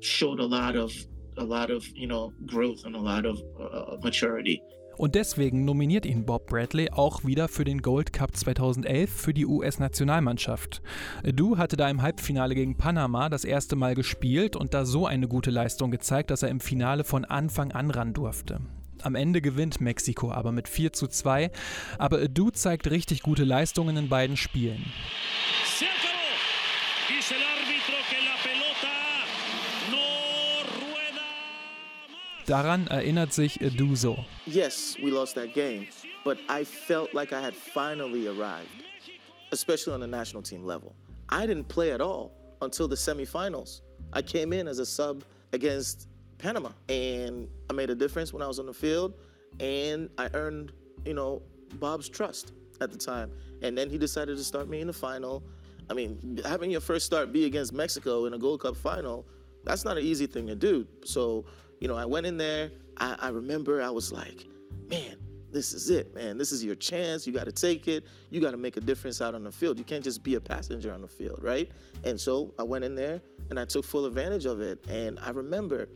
showed 0.00 0.40
a 0.40 0.46
lot 0.46 0.76
of 0.76 0.92
a 1.38 1.44
lot 1.44 1.70
of 1.70 1.84
you 1.94 2.06
know 2.06 2.32
growth 2.46 2.84
and 2.84 2.96
a 2.96 3.00
lot 3.00 3.26
of 3.26 3.38
uh, 3.60 3.96
maturity. 4.02 4.60
Und 4.96 5.14
deswegen 5.14 5.66
nominiert 5.66 6.06
ihn 6.06 6.24
Bob 6.24 6.46
Bradley 6.46 6.90
auch 6.90 7.24
wieder 7.24 7.48
für 7.48 7.64
den 7.64 7.82
Gold 7.82 8.14
Cup 8.14 8.34
2011 8.34 9.10
für 9.10 9.34
die 9.34 9.44
US-Nationalmannschaft. 9.44 10.80
Du 11.22 11.58
hatte 11.58 11.76
da 11.76 11.90
im 11.90 12.00
Halbfinale 12.00 12.54
gegen 12.54 12.78
Panama 12.78 13.28
das 13.28 13.44
erste 13.44 13.76
Mal 13.76 13.94
gespielt 13.94 14.56
und 14.56 14.72
da 14.72 14.86
so 14.86 15.06
eine 15.06 15.28
gute 15.28 15.50
Leistung 15.50 15.90
gezeigt, 15.90 16.30
dass 16.30 16.42
er 16.42 16.48
im 16.48 16.60
Finale 16.60 17.04
von 17.04 17.26
Anfang 17.26 17.72
an 17.72 17.90
ran 17.90 18.14
durfte. 18.14 18.60
Am 19.02 19.14
Ende 19.14 19.40
gewinnt 19.40 19.80
Mexiko 19.80 20.32
aber 20.32 20.52
mit 20.52 20.68
4 20.68 20.92
zu 20.92 21.06
2, 21.06 21.50
aber 21.98 22.28
Du 22.28 22.50
zeigt 22.50 22.90
richtig 22.90 23.22
gute 23.22 23.44
Leistungen 23.44 23.96
in 23.96 24.08
beiden 24.08 24.36
Spielen. 24.36 24.84
Daran 32.46 32.86
erinnert 32.86 33.32
sich 33.32 33.58
Du 33.76 33.96
so. 33.96 34.24
Yes, 34.46 34.96
we 35.02 35.10
lost 35.10 35.34
that 35.34 35.52
game, 35.52 35.88
but 36.24 36.38
I 36.48 36.64
felt 36.64 37.12
like 37.12 37.32
I 37.32 37.40
had 37.40 37.54
finally 37.54 38.28
arrived, 38.28 38.68
especially 39.50 39.92
on 39.94 40.00
the 40.00 40.06
national 40.06 40.44
team 40.44 40.64
level. 40.64 40.94
I 41.28 41.44
didn't 41.44 41.66
play 41.66 41.92
at 41.92 42.00
all 42.00 42.30
until 42.62 42.86
the 42.88 42.94
semifinals. 42.94 43.82
I 44.12 44.22
came 44.22 44.52
in 44.52 44.68
as 44.68 44.78
a 44.78 44.86
sub 44.86 45.24
against 45.52 46.06
Panama, 46.38 46.70
and 46.88 47.48
I 47.70 47.72
made 47.72 47.90
a 47.90 47.94
difference 47.94 48.32
when 48.32 48.42
I 48.42 48.46
was 48.46 48.58
on 48.58 48.66
the 48.66 48.74
field, 48.74 49.14
and 49.60 50.10
I 50.18 50.28
earned, 50.34 50.72
you 51.04 51.14
know, 51.14 51.42
Bob's 51.74 52.08
trust 52.08 52.52
at 52.80 52.92
the 52.92 52.98
time. 52.98 53.30
And 53.62 53.76
then 53.76 53.88
he 53.88 53.98
decided 53.98 54.36
to 54.36 54.44
start 54.44 54.68
me 54.68 54.80
in 54.80 54.86
the 54.86 54.92
final. 54.92 55.42
I 55.88 55.94
mean, 55.94 56.40
having 56.44 56.70
your 56.70 56.80
first 56.80 57.06
start 57.06 57.32
be 57.32 57.46
against 57.46 57.72
Mexico 57.72 58.26
in 58.26 58.34
a 58.34 58.38
Gold 58.38 58.60
Cup 58.60 58.76
final, 58.76 59.26
that's 59.64 59.84
not 59.84 59.96
an 59.96 60.04
easy 60.04 60.26
thing 60.26 60.46
to 60.46 60.54
do. 60.54 60.86
So 61.04 61.46
you 61.80 61.88
know, 61.88 61.96
I 61.96 62.04
went 62.04 62.26
in 62.26 62.36
there. 62.36 62.70
I, 62.96 63.16
I 63.18 63.28
remember 63.28 63.82
I 63.82 63.90
was 63.90 64.12
like, 64.12 64.46
man, 64.88 65.16
this 65.52 65.72
is 65.72 65.90
it, 65.90 66.14
man. 66.14 66.38
This 66.38 66.52
is 66.52 66.64
your 66.64 66.74
chance. 66.74 67.26
You 67.26 67.32
got 67.32 67.44
to 67.44 67.52
take 67.52 67.88
it. 67.88 68.04
You 68.30 68.40
got 68.40 68.52
to 68.52 68.56
make 68.56 68.76
a 68.76 68.80
difference 68.80 69.20
out 69.20 69.34
on 69.34 69.44
the 69.44 69.52
field. 69.52 69.78
You 69.78 69.84
can't 69.84 70.04
just 70.04 70.22
be 70.22 70.34
a 70.34 70.40
passenger 70.40 70.92
on 70.92 71.02
the 71.02 71.08
field, 71.08 71.40
right? 71.42 71.70
And 72.04 72.18
so 72.18 72.54
I 72.58 72.62
went 72.62 72.84
in 72.84 72.94
there 72.94 73.20
and 73.50 73.60
I 73.60 73.64
took 73.64 73.84
full 73.84 74.06
advantage 74.06 74.46
of 74.46 74.60
it. 74.60 74.84
And 74.88 75.18
I 75.20 75.30
remember, 75.30 75.88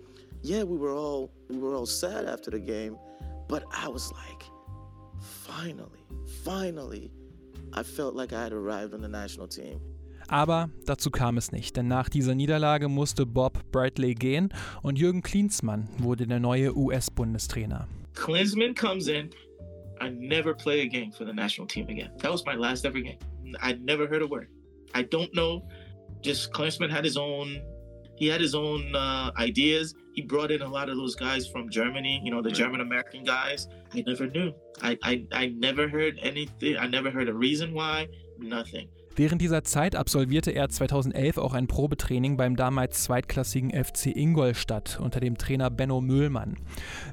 yeah, 0.42 0.62
we 0.62 0.76
were 0.76 0.92
all 0.92 1.30
we 1.48 1.58
were 1.58 1.74
all 1.74 1.86
sad 1.86 2.26
after 2.26 2.50
the 2.50 2.60
game, 2.60 2.96
but 3.48 3.64
I 3.72 3.88
was 3.88 4.12
like, 4.12 4.44
finally, 5.20 6.04
finally, 6.44 7.12
I 7.72 7.82
felt 7.82 8.14
like 8.14 8.32
I 8.32 8.42
had 8.42 8.52
arrived 8.52 8.94
on 8.94 9.00
the 9.00 9.08
national 9.08 9.48
team. 9.48 9.80
Aber 10.28 10.70
dazu 10.86 11.10
kam 11.10 11.38
es 11.38 11.50
nicht, 11.50 11.76
denn 11.76 11.88
nach 11.88 12.08
dieser 12.08 12.36
Niederlage 12.36 12.88
musste 12.88 13.26
Bob 13.26 13.58
Bradley 13.72 14.14
gehen 14.14 14.50
und 14.82 14.96
Jürgen 14.96 15.22
Klinsmann 15.22 15.88
wurde 15.98 16.26
der 16.26 16.38
neue 16.38 16.76
US-Bundestrainer. 16.76 17.88
Klinsmann 18.14 18.74
comes 18.74 19.08
in. 19.08 19.30
I 20.00 20.08
never 20.08 20.54
play 20.54 20.82
a 20.82 20.86
game 20.86 21.10
for 21.10 21.26
the 21.26 21.32
national 21.32 21.66
team 21.66 21.88
again. 21.88 22.10
That 22.18 22.30
was 22.30 22.44
my 22.46 22.54
last 22.54 22.86
ever 22.86 23.00
game. 23.00 23.18
I 23.60 23.74
never 23.74 24.06
heard 24.06 24.22
a 24.22 24.26
word. 24.26 24.48
I 24.94 25.02
don't 25.02 25.32
know. 25.34 25.62
Just 26.22 26.52
Klinsmann 26.52 26.90
had 26.90 27.04
his 27.04 27.16
own. 27.16 27.60
He 28.16 28.28
had 28.28 28.40
his 28.40 28.54
own 28.54 28.94
uh, 28.94 29.32
ideas. 29.36 29.94
He 30.20 30.26
brought 30.26 30.50
in 30.50 30.60
a 30.60 30.68
lot 30.68 30.90
of 30.90 30.98
those 30.98 31.14
guys 31.14 31.48
from 31.48 31.70
Germany. 31.70 32.20
You 32.22 32.30
know, 32.30 32.42
the 32.42 32.50
German 32.50 32.82
American 32.82 33.24
guys. 33.24 33.68
I 33.94 34.04
never 34.06 34.26
knew. 34.26 34.52
I, 34.82 34.98
I 35.02 35.26
I 35.32 35.46
never 35.46 35.88
heard 35.88 36.18
anything. 36.20 36.76
I 36.76 36.86
never 36.88 37.10
heard 37.10 37.30
a 37.30 37.32
reason 37.32 37.72
why. 37.72 38.08
Nothing. 38.38 38.90
Während 39.16 39.42
dieser 39.42 39.64
Zeit 39.64 39.96
absolvierte 39.96 40.52
er 40.52 40.68
2011 40.68 41.38
auch 41.38 41.52
ein 41.52 41.66
Probetraining 41.66 42.36
beim 42.36 42.54
damals 42.54 43.02
zweitklassigen 43.02 43.70
FC 43.70 44.06
Ingolstadt 44.06 45.00
unter 45.02 45.18
dem 45.18 45.36
Trainer 45.36 45.68
Benno 45.68 46.00
Mühlmann. 46.00 46.56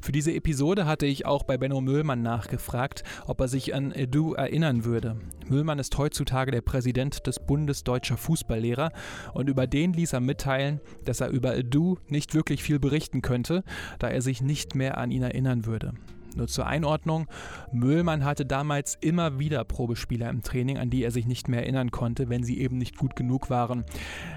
Für 0.02 0.12
diese 0.12 0.34
Episode 0.34 0.86
hatte 0.86 1.08
ich 1.08 1.26
auch 1.26 1.44
bei 1.44 1.58
Benno 1.58 1.82
Mühlmann 1.82 2.22
nachgefragt, 2.22 3.04
ob 3.26 3.42
er 3.42 3.48
sich 3.48 3.74
an 3.74 3.92
Edu 3.92 4.34
erinnern 4.34 4.86
würde. 4.86 5.18
Mühlmann 5.48 5.80
ist 5.80 5.98
heutzutage 5.98 6.52
der 6.52 6.62
Präsident 6.62 7.26
des 7.26 7.40
Bundes 7.40 7.84
Deutscher 7.84 8.18
Fußballlehrer 8.18 8.92
und 9.34 9.50
über 9.50 9.66
den 9.66 9.94
ließ 9.94 10.14
er 10.14 10.22
mitteilen, 10.22 10.80
dass 11.04 11.20
er 11.20 11.30
über 11.30 11.58
Edu 11.58 11.98
nicht 12.08 12.36
wirklich 12.36 12.62
viel 12.62 12.80
berichten 12.80 13.22
könnte, 13.22 13.64
da 13.98 14.08
er 14.08 14.22
sich 14.22 14.42
nicht 14.42 14.76
mehr 14.76 14.98
an 15.00 15.10
ihn 15.10 15.24
erinnern 15.24 15.66
würde. 15.66 15.94
Nur 16.38 16.48
zur 16.48 16.68
Einordnung, 16.68 17.28
Müllmann 17.72 18.24
hatte 18.24 18.46
damals 18.46 18.96
immer 19.02 19.40
wieder 19.40 19.64
Probespieler 19.64 20.30
im 20.30 20.44
Training, 20.44 20.78
an 20.78 20.92
die 20.92 21.04
er 21.04 21.10
sich 21.10 21.26
nicht 21.26 21.48
mehr 21.48 21.64
erinnern 21.64 21.90
konnte, 21.90 22.30
wenn 22.30 22.44
sie 22.44 22.60
eben 22.60 22.78
nicht 22.78 22.96
gut 22.96 23.16
genug 23.16 23.50
waren. 23.50 23.86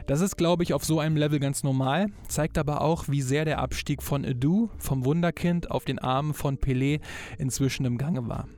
Das 0.07 0.23
ist, 0.23 0.37
glaube 0.37 0.63
ich, 0.63 0.73
auf 0.73 0.83
so 0.83 0.99
einem 0.99 1.17
Level 1.17 1.41
ganz 1.41 1.63
normal, 1.63 2.07
zeigt 2.27 2.57
aber 2.57 2.81
auch, 2.81 3.09
wie 3.09 3.21
sehr 3.21 3.45
der 3.45 3.59
Abstieg 3.59 4.03
von 4.03 4.25
Edu, 4.25 4.71
vom 4.79 5.05
Wunderkind 5.05 5.71
auf 5.71 5.85
den 5.85 5.99
Armen 5.99 6.33
von 6.33 6.57
Pelé 6.57 7.01
inzwischen 7.37 7.85
im 7.85 7.99
Gange 7.99 8.27
war. 8.27 8.49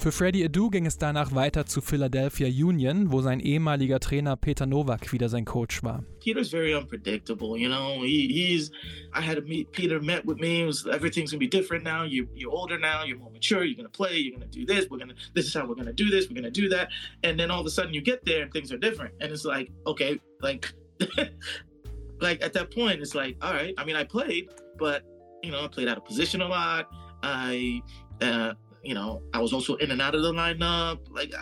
Für 0.00 0.12
Freddie 0.12 0.44
Adu 0.44 0.70
ging 0.70 0.86
es 0.86 0.96
danach 0.96 1.34
weiter 1.34 1.66
zu 1.66 1.80
Philadelphia 1.80 2.46
Union, 2.46 3.10
wo 3.10 3.20
sein 3.20 3.40
ehemaliger 3.40 3.98
Trainer 3.98 4.36
Peter 4.36 4.64
Novak 4.64 5.12
wieder 5.12 5.28
sein 5.28 5.44
Coach 5.44 5.82
war. 5.82 6.04
Peter's 6.20 6.50
very 6.52 6.72
unpredictable, 6.72 7.58
you 7.58 7.68
know. 7.68 8.04
He, 8.04 8.28
he's 8.28 8.70
I 9.12 9.20
had 9.20 9.34
to 9.34 9.42
meet 9.42 9.72
Peter 9.72 10.00
met 10.00 10.24
with 10.24 10.38
me. 10.38 10.62
It 10.62 10.66
was 10.66 10.86
everything's 10.86 11.32
gonna 11.32 11.40
be 11.40 11.48
different 11.48 11.82
now. 11.82 12.04
You 12.04 12.28
you're 12.32 12.52
older 12.52 12.78
now. 12.78 13.02
You're 13.02 13.18
more 13.18 13.32
mature. 13.32 13.64
You're 13.64 13.76
gonna 13.76 13.88
play. 13.88 14.18
You're 14.18 14.38
gonna 14.38 14.46
do 14.46 14.64
this. 14.64 14.86
We're 14.88 14.98
gonna 14.98 15.16
this 15.34 15.46
is 15.46 15.54
how 15.54 15.66
we're 15.66 15.74
gonna 15.74 15.92
do 15.92 16.08
this. 16.10 16.28
We're 16.28 16.36
gonna 16.36 16.52
do 16.52 16.68
that. 16.68 16.90
And 17.24 17.36
then 17.36 17.50
all 17.50 17.60
of 17.60 17.66
a 17.66 17.70
sudden 17.70 17.92
you 17.92 18.00
get 18.00 18.24
there 18.24 18.44
and 18.44 18.52
things 18.52 18.70
are 18.70 18.78
different. 18.78 19.14
And 19.20 19.32
it's 19.32 19.44
like 19.44 19.68
okay, 19.84 20.20
like 20.40 20.72
like 22.20 22.40
at 22.40 22.52
that 22.52 22.72
point 22.72 23.00
it's 23.00 23.16
like 23.16 23.36
all 23.42 23.52
right. 23.52 23.74
I 23.76 23.84
mean 23.84 23.96
I 23.96 24.04
played, 24.04 24.48
but 24.78 25.02
you 25.42 25.50
know 25.50 25.64
I 25.64 25.66
played 25.66 25.88
out 25.88 25.96
of 25.96 26.04
position 26.04 26.40
a 26.40 26.46
lot. 26.46 26.88
I 27.24 27.82
uh, 28.20 28.52
you 28.82 28.94
know, 28.94 29.22
I 29.34 29.40
was 29.40 29.52
also 29.52 29.76
in 29.76 29.90
and 29.90 30.00
out 30.00 30.14
of 30.14 30.22
the 30.22 30.32
lineup. 30.32 30.98
Like, 31.10 31.34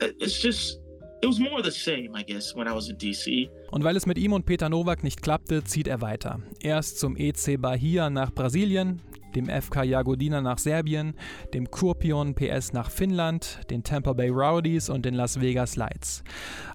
it's 0.00 0.40
just, 0.40 0.80
it 1.22 1.26
was 1.26 1.38
more 1.38 1.62
the 1.62 1.70
same, 1.70 2.14
I 2.14 2.22
guess, 2.22 2.54
when 2.54 2.68
I 2.68 2.72
was 2.72 2.88
in 2.88 2.96
DC. 2.98 3.48
Und 3.70 3.84
weil 3.84 3.96
es 3.96 4.06
mit 4.06 4.18
ihm 4.18 4.32
und 4.32 4.46
Peter 4.46 4.68
Nowak 4.68 5.02
nicht 5.02 5.22
klappte, 5.22 5.64
zieht 5.64 5.88
er 5.88 6.00
weiter. 6.00 6.40
Erst 6.60 6.98
zum 6.98 7.16
EC 7.16 7.60
Bahia 7.60 8.10
nach 8.10 8.32
Brasilien, 8.32 9.02
dem 9.36 9.46
FK 9.46 9.84
Jagodina 9.84 10.40
nach 10.40 10.58
Serbien, 10.58 11.14
dem 11.54 11.70
Kurpion 11.70 12.34
PS 12.34 12.72
nach 12.72 12.90
Finnland, 12.90 13.60
den 13.70 13.84
Tampa 13.84 14.14
Bay 14.14 14.30
Rowdies 14.30 14.88
und 14.88 15.04
den 15.04 15.14
Las 15.14 15.40
Vegas 15.40 15.76
Lights. 15.76 16.24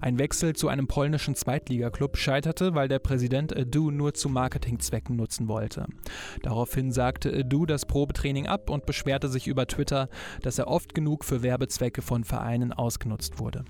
Ein 0.00 0.18
Wechsel 0.18 0.54
zu 0.54 0.68
einem 0.68 0.86
polnischen 0.86 1.34
Zweitligaklub 1.34 2.16
scheiterte, 2.16 2.74
weil 2.74 2.88
der 2.88 3.00
Präsident 3.00 3.52
Edu 3.52 3.90
nur 3.90 4.14
zu 4.14 4.28
Marketingzwecken 4.28 5.16
nutzen 5.16 5.48
wollte. 5.48 5.86
Daraufhin 6.42 6.92
sagte 6.92 7.32
Edu 7.32 7.66
das 7.66 7.84
Probetraining 7.84 8.46
ab 8.46 8.70
und 8.70 8.86
beschwerte 8.86 9.28
sich 9.28 9.48
über 9.48 9.66
Twitter, 9.66 10.08
dass 10.42 10.58
er 10.58 10.68
oft 10.68 10.94
genug 10.94 11.24
für 11.24 11.42
Werbezwecke 11.42 12.00
von 12.00 12.24
Vereinen 12.24 12.72
ausgenutzt 12.72 13.38
wurde. 13.38 13.64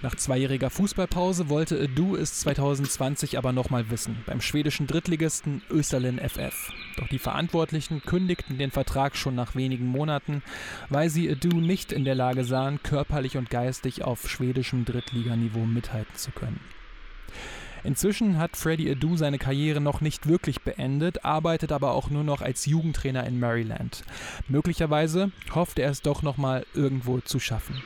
Nach 0.00 0.14
zweijähriger 0.14 0.70
Fußballpause 0.70 1.48
wollte 1.48 1.76
Edu 1.76 2.14
es 2.14 2.38
2020 2.40 3.36
aber 3.36 3.52
nochmal 3.52 3.90
wissen, 3.90 4.22
beim 4.26 4.40
schwedischen 4.40 4.86
Drittligisten 4.86 5.62
Österlen 5.70 6.20
FF. 6.20 6.72
Doch 6.96 7.08
die 7.08 7.18
Verantwortlichen 7.18 8.00
kündigten 8.02 8.58
den 8.58 8.70
Vertrag 8.70 9.16
schon 9.16 9.34
nach 9.34 9.56
wenigen 9.56 9.86
Monaten, 9.86 10.42
weil 10.88 11.10
sie 11.10 11.28
Edu 11.28 11.60
nicht 11.60 11.90
in 11.90 12.04
der 12.04 12.14
Lage 12.14 12.44
sahen, 12.44 12.80
körperlich 12.84 13.36
und 13.36 13.50
geistig 13.50 14.04
auf 14.04 14.30
schwedischem 14.30 14.84
Drittliganiveau 14.84 15.66
mithalten 15.66 16.14
zu 16.14 16.30
können. 16.30 16.60
Inzwischen 17.82 18.38
hat 18.38 18.56
Freddy 18.56 18.90
Adu 18.90 19.16
seine 19.16 19.38
Karriere 19.38 19.80
noch 19.80 20.00
nicht 20.00 20.28
wirklich 20.28 20.60
beendet, 20.60 21.24
arbeitet 21.24 21.72
aber 21.72 21.92
auch 21.92 22.10
nur 22.10 22.24
noch 22.24 22.40
als 22.40 22.66
Jugendtrainer 22.66 23.24
in 23.26 23.40
Maryland. 23.40 24.02
Möglicherweise 24.48 25.32
hofft 25.54 25.78
er 25.78 25.90
es 25.90 26.02
doch 26.02 26.22
nochmal 26.22 26.66
irgendwo 26.74 27.20
zu 27.20 27.40
schaffen. 27.40 27.82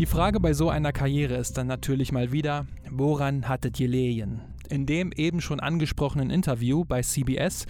Die 0.00 0.06
Frage 0.06 0.40
bei 0.40 0.54
so 0.54 0.70
einer 0.70 0.92
Karriere 0.92 1.34
ist 1.34 1.58
dann 1.58 1.66
natürlich 1.66 2.10
mal 2.10 2.32
wieder, 2.32 2.66
woran 2.90 3.46
hattet 3.46 3.78
ihr 3.78 3.88
Lehen? 3.88 4.40
In 4.70 4.86
dem 4.86 5.12
eben 5.12 5.42
schon 5.42 5.60
angesprochenen 5.60 6.30
Interview 6.30 6.86
bei 6.86 7.02
CBS 7.02 7.66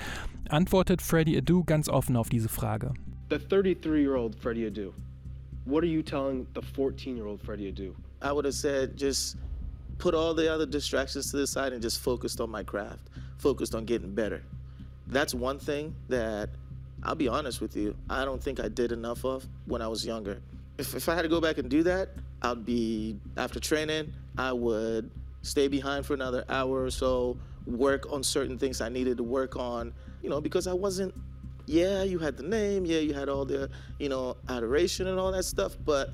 antwortet 0.48 1.02
Freddie 1.02 1.38
Adu 1.38 1.64
ganz 1.64 1.88
offen 1.88 2.16
auf 2.16 2.28
diese 2.28 2.48
Frage. 2.48 2.94
The 3.30 3.34
33-year-old 3.34 4.36
Freddie 4.36 4.68
Adu. 4.68 4.92
What 5.64 5.82
are 5.82 5.90
you 5.90 6.04
telling 6.04 6.46
the 6.54 6.60
14-year-old 6.60 7.42
Freddie 7.42 7.72
Adu? 7.72 7.96
I 8.22 8.30
would 8.30 8.44
have 8.44 8.54
said 8.54 8.96
just 8.96 9.36
put 9.98 10.14
all 10.14 10.32
the 10.32 10.48
other 10.48 10.66
distractions 10.66 11.32
to 11.32 11.36
the 11.36 11.48
side 11.48 11.72
and 11.72 11.82
just 11.82 12.00
focused 12.00 12.40
on 12.40 12.48
my 12.48 12.62
craft, 12.62 13.10
focused 13.38 13.74
on 13.74 13.84
getting 13.84 14.14
better. 14.14 14.40
That's 15.08 15.34
one 15.34 15.58
thing 15.58 15.96
that 16.08 16.50
I'll 17.02 17.16
be 17.16 17.26
honest 17.26 17.60
with 17.60 17.74
you, 17.74 17.96
I 18.08 18.24
don't 18.24 18.40
think 18.40 18.60
I 18.60 18.68
did 18.68 18.92
enough 18.92 19.24
of 19.24 19.48
when 19.66 19.82
I 19.82 19.88
was 19.88 20.06
younger. 20.06 20.40
If, 20.80 20.94
if 20.94 21.08
I 21.08 21.14
had 21.14 21.22
to 21.22 21.28
go 21.28 21.40
back 21.40 21.58
and 21.58 21.68
do 21.68 21.82
that, 21.84 22.08
I'd 22.42 22.64
be 22.64 23.16
after 23.36 23.60
training, 23.60 24.12
I 24.38 24.52
would 24.52 25.10
stay 25.42 25.68
behind 25.68 26.06
for 26.06 26.14
another 26.14 26.44
hour 26.48 26.82
or 26.82 26.90
so, 26.90 27.38
work 27.66 28.10
on 28.10 28.22
certain 28.22 28.58
things 28.58 28.80
I 28.80 28.88
needed 28.88 29.18
to 29.18 29.22
work 29.22 29.56
on, 29.56 29.92
you 30.22 30.30
know, 30.30 30.40
because 30.40 30.66
I 30.66 30.72
wasn't 30.72 31.14
yeah, 31.66 32.02
you 32.02 32.18
had 32.18 32.36
the 32.36 32.42
name, 32.42 32.84
yeah, 32.84 32.98
you 32.98 33.14
had 33.14 33.28
all 33.28 33.44
the, 33.44 33.70
you 34.00 34.08
know, 34.08 34.36
adoration 34.48 35.06
and 35.06 35.20
all 35.20 35.30
that 35.30 35.44
stuff, 35.44 35.76
but 35.84 36.10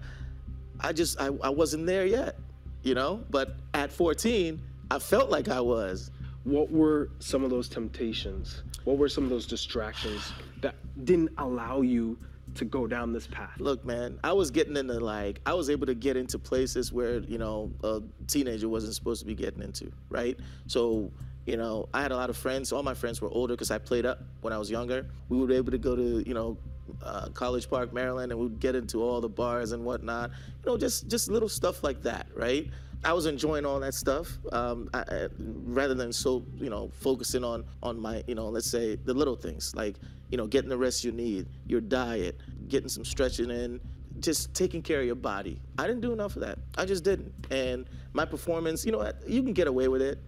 I 0.81 0.93
just 0.93 1.19
I, 1.19 1.29
I 1.43 1.49
wasn't 1.49 1.87
there 1.87 2.05
yet, 2.05 2.37
you 2.83 2.95
know? 2.95 3.25
But 3.31 3.57
at 3.73 3.91
14, 3.91 4.61
I 4.91 4.99
felt 4.99 5.31
like 5.31 5.49
I 5.49 5.61
was. 5.61 6.11
What 6.45 6.71
were 6.71 7.09
some 7.21 7.43
of 7.43 7.49
those 7.49 7.71
temptations? 7.71 8.63
What 8.85 8.99
were 8.99 9.09
some 9.09 9.25
of 9.25 9.31
those 9.31 9.47
distractions 9.47 10.31
that 10.61 10.75
didn't 11.05 11.31
allow 11.39 11.81
you 11.81 12.19
to 12.57 12.65
go 12.65 12.87
down 12.87 13.13
this 13.13 13.27
path? 13.27 13.59
Look, 13.59 13.85
man, 13.85 14.19
I 14.25 14.33
was 14.33 14.51
getting 14.51 14.77
into 14.77 14.99
like 15.01 15.41
I 15.47 15.55
was 15.55 15.71
able 15.71 15.87
to 15.87 15.95
get 15.95 16.17
into 16.17 16.39
places 16.39 16.93
where 16.93 17.19
you 17.21 17.39
know 17.39 17.73
a 17.83 18.03
teenager 18.27 18.69
wasn't 18.69 18.95
supposed 18.95 19.21
to 19.21 19.27
be 19.27 19.35
getting 19.35 19.63
into, 19.63 19.91
right? 20.11 20.39
So 20.67 21.11
you 21.47 21.57
know, 21.57 21.89
I 21.95 22.03
had 22.03 22.11
a 22.11 22.17
lot 22.17 22.29
of 22.29 22.37
friends. 22.37 22.73
All 22.73 22.83
my 22.83 22.95
friends 22.95 23.21
were 23.21 23.31
older 23.31 23.55
because 23.55 23.71
I 23.71 23.79
played 23.79 24.05
up 24.05 24.21
when 24.41 24.53
I 24.53 24.59
was 24.59 24.71
younger. 24.71 25.07
We 25.29 25.39
were 25.39 25.53
able 25.53 25.71
to 25.71 25.79
go 25.79 25.95
to 25.95 26.23
you 26.27 26.35
know 26.35 26.59
uh, 27.03 27.29
College 27.29 27.71
Park, 27.71 27.93
Maryland, 27.93 28.33
and 28.33 28.41
we'd 28.41 28.61
get 28.61 28.75
into 28.75 29.03
all 29.03 29.21
the 29.21 29.29
bars 29.29 29.73
and 29.73 29.85
whatnot. 29.85 30.31
You 30.65 30.73
know, 30.73 30.77
just 30.77 31.09
just 31.09 31.31
little 31.31 31.49
stuff 31.49 31.85
like 31.85 32.03
that, 32.03 32.27
right? 32.35 32.69
I 33.05 33.13
was 33.13 33.27
enjoying 33.27 33.65
all 33.65 33.79
that 33.81 33.95
stuff 33.95 34.39
um, 34.53 34.89
I, 34.93 35.01
I, 35.01 35.29
rather 35.39 35.95
than 35.95 36.13
so 36.13 36.45
you 36.57 36.71
know 36.71 36.91
focusing 36.95 37.45
on 37.45 37.65
on 37.83 38.01
my 38.01 38.25
you 38.27 38.35
know 38.35 38.49
let's 38.49 38.69
say 38.69 38.97
the 38.97 39.15
little 39.15 39.37
things 39.37 39.75
like 39.77 39.97
you 40.31 40.37
know 40.37 40.47
getting 40.47 40.71
the 40.71 40.79
rest 40.79 41.05
you 41.05 41.13
need, 41.13 41.47
your 41.67 41.81
diet, 41.81 42.41
getting 42.69 42.89
some 42.89 43.05
stretching 43.05 43.51
in, 43.51 43.81
just 44.21 44.55
taking 44.55 44.83
care 44.83 45.01
of 45.01 45.07
your 45.07 45.15
body. 45.15 45.61
I 45.79 45.87
didn't 45.87 46.03
do 46.03 46.13
enough 46.13 46.37
of 46.37 46.43
that. 46.43 46.59
I 46.77 46.85
just 46.85 47.05
didn't. 47.05 47.33
And 47.51 47.89
my 48.13 48.25
performance, 48.25 48.85
you 48.85 48.93
know, 48.93 49.11
you 49.27 49.43
can 49.43 49.53
get 49.53 49.67
away 49.67 49.89
with 49.89 50.03
it 50.03 50.19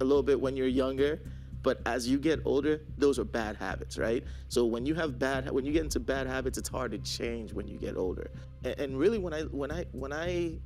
a 0.00 0.04
little 0.04 0.22
bit 0.22 0.40
when 0.40 0.56
you're 0.56 0.66
younger, 0.66 1.20
but 1.62 1.80
as 1.86 2.08
you 2.08 2.18
get 2.18 2.40
older, 2.44 2.80
those 2.96 3.18
are 3.18 3.24
bad 3.24 3.56
habits, 3.56 3.98
right? 3.98 4.24
So 4.48 4.64
when 4.64 4.86
you 4.86 4.94
have 4.94 5.18
bad, 5.18 5.50
when 5.50 5.64
you 5.64 5.72
get 5.72 5.82
into 5.82 6.00
bad 6.00 6.26
habits, 6.26 6.58
it's 6.58 6.68
hard 6.68 6.92
to 6.92 6.98
change 6.98 7.52
when 7.52 7.68
you 7.68 7.76
get 7.76 7.96
older. 7.96 8.30
And, 8.64 8.80
and 8.80 8.98
really, 8.98 9.18
when 9.18 9.34
I 9.34 9.42
when 9.42 9.70
I 9.70 9.84
when 9.92 10.12
I 10.12 10.58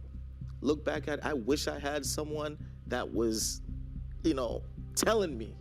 look 0.60 0.84
back 0.84 1.08
at, 1.08 1.18
it, 1.18 1.24
I 1.24 1.34
wish 1.34 1.68
I 1.68 1.78
had 1.78 2.06
someone 2.06 2.56
that 2.86 3.12
was, 3.12 3.62
you 4.22 4.34
know, 4.34 4.62
telling 4.94 5.36
me 5.36 5.54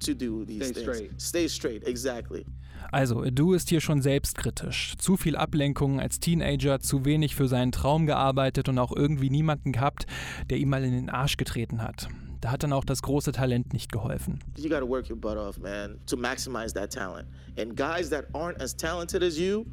to 0.00 0.14
do 0.14 0.44
these 0.44 0.58
things. 0.58 0.70
Stay 0.70 0.84
things. 0.84 0.96
straight. 0.96 1.20
Stay 1.20 1.48
straight, 1.48 1.88
exactly. 1.88 2.44
Also, 2.92 3.24
Du 3.30 3.54
ist 3.54 3.70
hier 3.70 3.80
schon 3.80 4.02
selbstkritisch. 4.02 4.94
Zu 4.98 5.16
viel 5.16 5.34
Ablenkung 5.34 5.98
als 5.98 6.20
Teenager, 6.20 6.78
zu 6.78 7.06
wenig 7.06 7.34
für 7.34 7.48
seinen 7.48 7.72
Traum 7.72 8.04
gearbeitet 8.04 8.68
und 8.68 8.78
auch 8.78 8.94
irgendwie 8.94 9.30
niemanden 9.30 9.72
gehabt, 9.72 10.04
der 10.50 10.58
ihm 10.58 10.68
mal 10.68 10.84
in 10.84 10.92
den 10.92 11.08
Arsch 11.08 11.38
getreten 11.38 11.82
hat. 11.82 12.08
Da 12.42 12.50
hat 12.50 12.62
dann 12.64 12.72
auch 12.74 12.84
das 12.84 13.00
große 13.00 13.32
Talent 13.32 13.72
nicht 13.72 13.90
geholfen. 13.90 14.40
You 14.58 14.68
got 14.68 14.80
to 14.80 14.88
work 14.88 15.08
your 15.08 15.16
butt 15.16 15.38
off, 15.38 15.58
man, 15.58 15.98
to 16.06 16.16
maximize 16.16 16.74
that 16.74 16.92
talent. 16.92 17.26
And 17.56 17.74
guys 17.74 18.10
that 18.10 18.26
aren't 18.34 18.60
as 18.60 18.76
talented 18.76 19.22
as 19.22 19.38
you, 19.38 19.64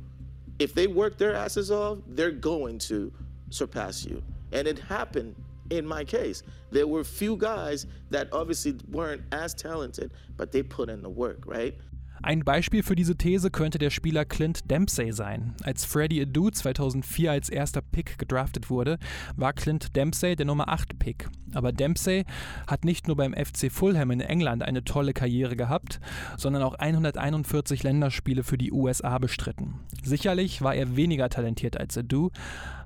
if 0.57 0.73
they 0.73 0.87
work 0.87 1.17
their 1.17 1.35
asses 1.35 1.71
off, 1.71 1.97
they're 2.15 2.31
going 2.31 2.79
to 2.87 3.11
surpass 3.49 4.05
you. 4.05 4.21
And 4.53 4.65
it 4.65 4.79
happened 4.79 5.35
in 5.71 5.85
my 5.85 6.05
case. 6.05 6.43
There 6.71 6.87
were 6.87 7.03
few 7.03 7.35
guys 7.35 7.85
that 8.11 8.29
obviously 8.31 8.75
weren't 8.89 9.23
as 9.33 9.53
talented, 9.53 10.11
but 10.37 10.53
they 10.53 10.63
put 10.63 10.89
in 10.89 11.01
the 11.01 11.09
work, 11.09 11.45
right? 11.45 11.75
Ein 12.21 12.43
Beispiel 12.43 12.83
für 12.83 12.95
diese 12.95 13.15
These 13.15 13.49
könnte 13.49 13.77
der 13.77 13.89
Spieler 13.89 14.25
Clint 14.25 14.69
Dempsey 14.69 15.13
sein. 15.13 15.55
Als 15.63 15.85
Freddie 15.85 16.21
Adu 16.21 16.49
2004 16.49 17.31
als 17.31 17.49
erster 17.49 17.81
Pick 17.81 18.17
gedraftet 18.17 18.69
wurde, 18.69 18.99
war 19.37 19.53
Clint 19.53 19.95
Dempsey 19.95 20.35
der 20.35 20.45
Nummer 20.45 20.67
8 20.67 20.99
Pick. 20.99 21.29
Aber 21.53 21.71
Dempsey 21.71 22.25
hat 22.67 22.83
nicht 22.83 23.07
nur 23.07 23.15
beim 23.15 23.33
FC 23.33 23.71
Fulham 23.71 24.11
in 24.11 24.19
England 24.19 24.63
eine 24.63 24.83
tolle 24.83 25.13
Karriere 25.13 25.55
gehabt, 25.55 25.99
sondern 26.37 26.61
auch 26.63 26.75
141 26.75 27.83
Länderspiele 27.83 28.43
für 28.43 28.57
die 28.57 28.71
USA 28.71 29.17
bestritten. 29.17 29.79
Sicherlich 30.03 30.61
war 30.61 30.75
er 30.75 30.95
weniger 30.95 31.29
talentiert 31.29 31.77
als 31.77 31.97
Adu, 31.97 32.31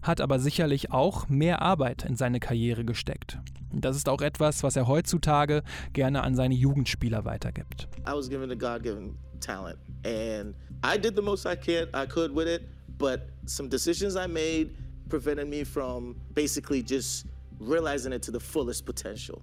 hat 0.03 0.21
aber 0.21 0.39
sicherlich 0.39 0.91
auch 0.91 1.27
mehr 1.29 1.61
Arbeit 1.61 2.05
in 2.05 2.15
seine 2.15 2.39
Karriere 2.39 2.85
gesteckt. 2.85 3.39
Das 3.71 3.95
ist 3.95 4.07
auch 4.07 4.21
etwas, 4.21 4.61
was 4.61 4.75
er 4.75 4.87
heutzutage 4.87 5.63
gerne 5.93 6.21
an 6.21 6.35
seine 6.35 6.53
Jugendspieler 6.53 7.25
weitergibt. 7.25 7.87
I 8.07 8.11
was 8.11 8.29
given 8.29 8.51
a 8.51 8.55
God-given 8.55 9.17
talent, 9.39 9.79
and 10.05 10.53
I 10.83 10.97
did 10.97 11.15
the 11.15 11.21
most 11.21 11.47
I 11.47 11.55
can 11.55 11.87
I 11.93 12.05
could 12.05 12.35
with 12.35 12.47
it. 12.47 12.63
But 12.99 13.21
some 13.45 13.69
decisions 13.69 14.15
I 14.15 14.27
made 14.27 14.75
prevented 15.09 15.47
me 15.47 15.63
from 15.65 16.15
basically 16.35 16.83
just 16.83 17.25
realizing 17.59 18.13
it 18.13 18.21
to 18.23 18.31
the 18.31 18.39
fullest 18.39 18.85
potential. 18.85 19.41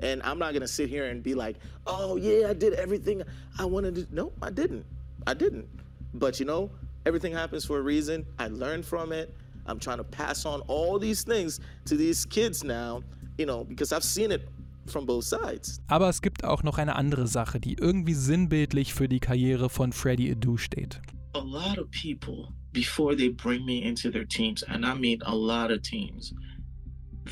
And 0.00 0.22
I'm 0.22 0.38
not 0.38 0.52
gonna 0.54 0.68
sit 0.68 0.88
here 0.88 1.10
and 1.10 1.22
be 1.22 1.34
like, 1.34 1.56
"Oh 1.86 2.16
yeah, 2.16 2.48
I 2.48 2.54
did 2.54 2.74
everything 2.74 3.22
I 3.58 3.64
wanted 3.66 3.94
to." 3.94 4.06
No, 4.14 4.32
I 4.40 4.50
didn't. 4.50 4.84
I 5.26 5.34
didn't. 5.34 5.68
But 6.14 6.40
you 6.40 6.46
know, 6.46 6.70
everything 7.04 7.32
happens 7.34 7.64
for 7.64 7.78
a 7.78 7.82
reason. 7.82 8.24
I 8.38 8.48
learned 8.48 8.86
from 8.86 9.12
it. 9.12 9.34
I'm 9.68 9.78
trying 9.78 9.98
to 9.98 10.04
pass 10.04 10.46
on 10.46 10.60
all 10.62 10.98
these 10.98 11.22
things 11.22 11.60
to 11.86 11.96
these 11.96 12.24
kids 12.26 12.64
now, 12.64 13.02
you 13.38 13.46
know, 13.46 13.64
because 13.64 13.92
I've 13.92 14.04
seen 14.04 14.30
it 14.30 14.48
from 14.86 15.06
both 15.06 15.24
sides. 15.24 15.80
Aber 15.88 16.08
es 16.08 16.22
gibt 16.22 16.44
auch 16.44 16.62
noch 16.62 16.78
eine 16.78 16.96
andere 16.96 17.26
Sache, 17.26 17.60
die 17.60 17.74
irgendwie 17.74 18.14
sinnbildlich 18.14 18.94
für 18.94 19.08
die 19.08 19.20
Karriere 19.20 19.68
von 19.68 19.92
Freddie 19.92 20.30
Adu 20.32 20.56
steht. 20.56 21.00
A 21.34 21.40
lot 21.40 21.78
of 21.78 21.90
people, 21.90 22.52
before 22.72 23.14
they 23.14 23.28
bring 23.28 23.64
me 23.64 23.82
into 23.82 24.10
their 24.10 24.26
teams, 24.26 24.62
and 24.62 24.84
I 24.84 24.94
mean 24.94 25.20
a 25.22 25.34
lot 25.34 25.70
of 25.70 25.82
teams, 25.82 26.32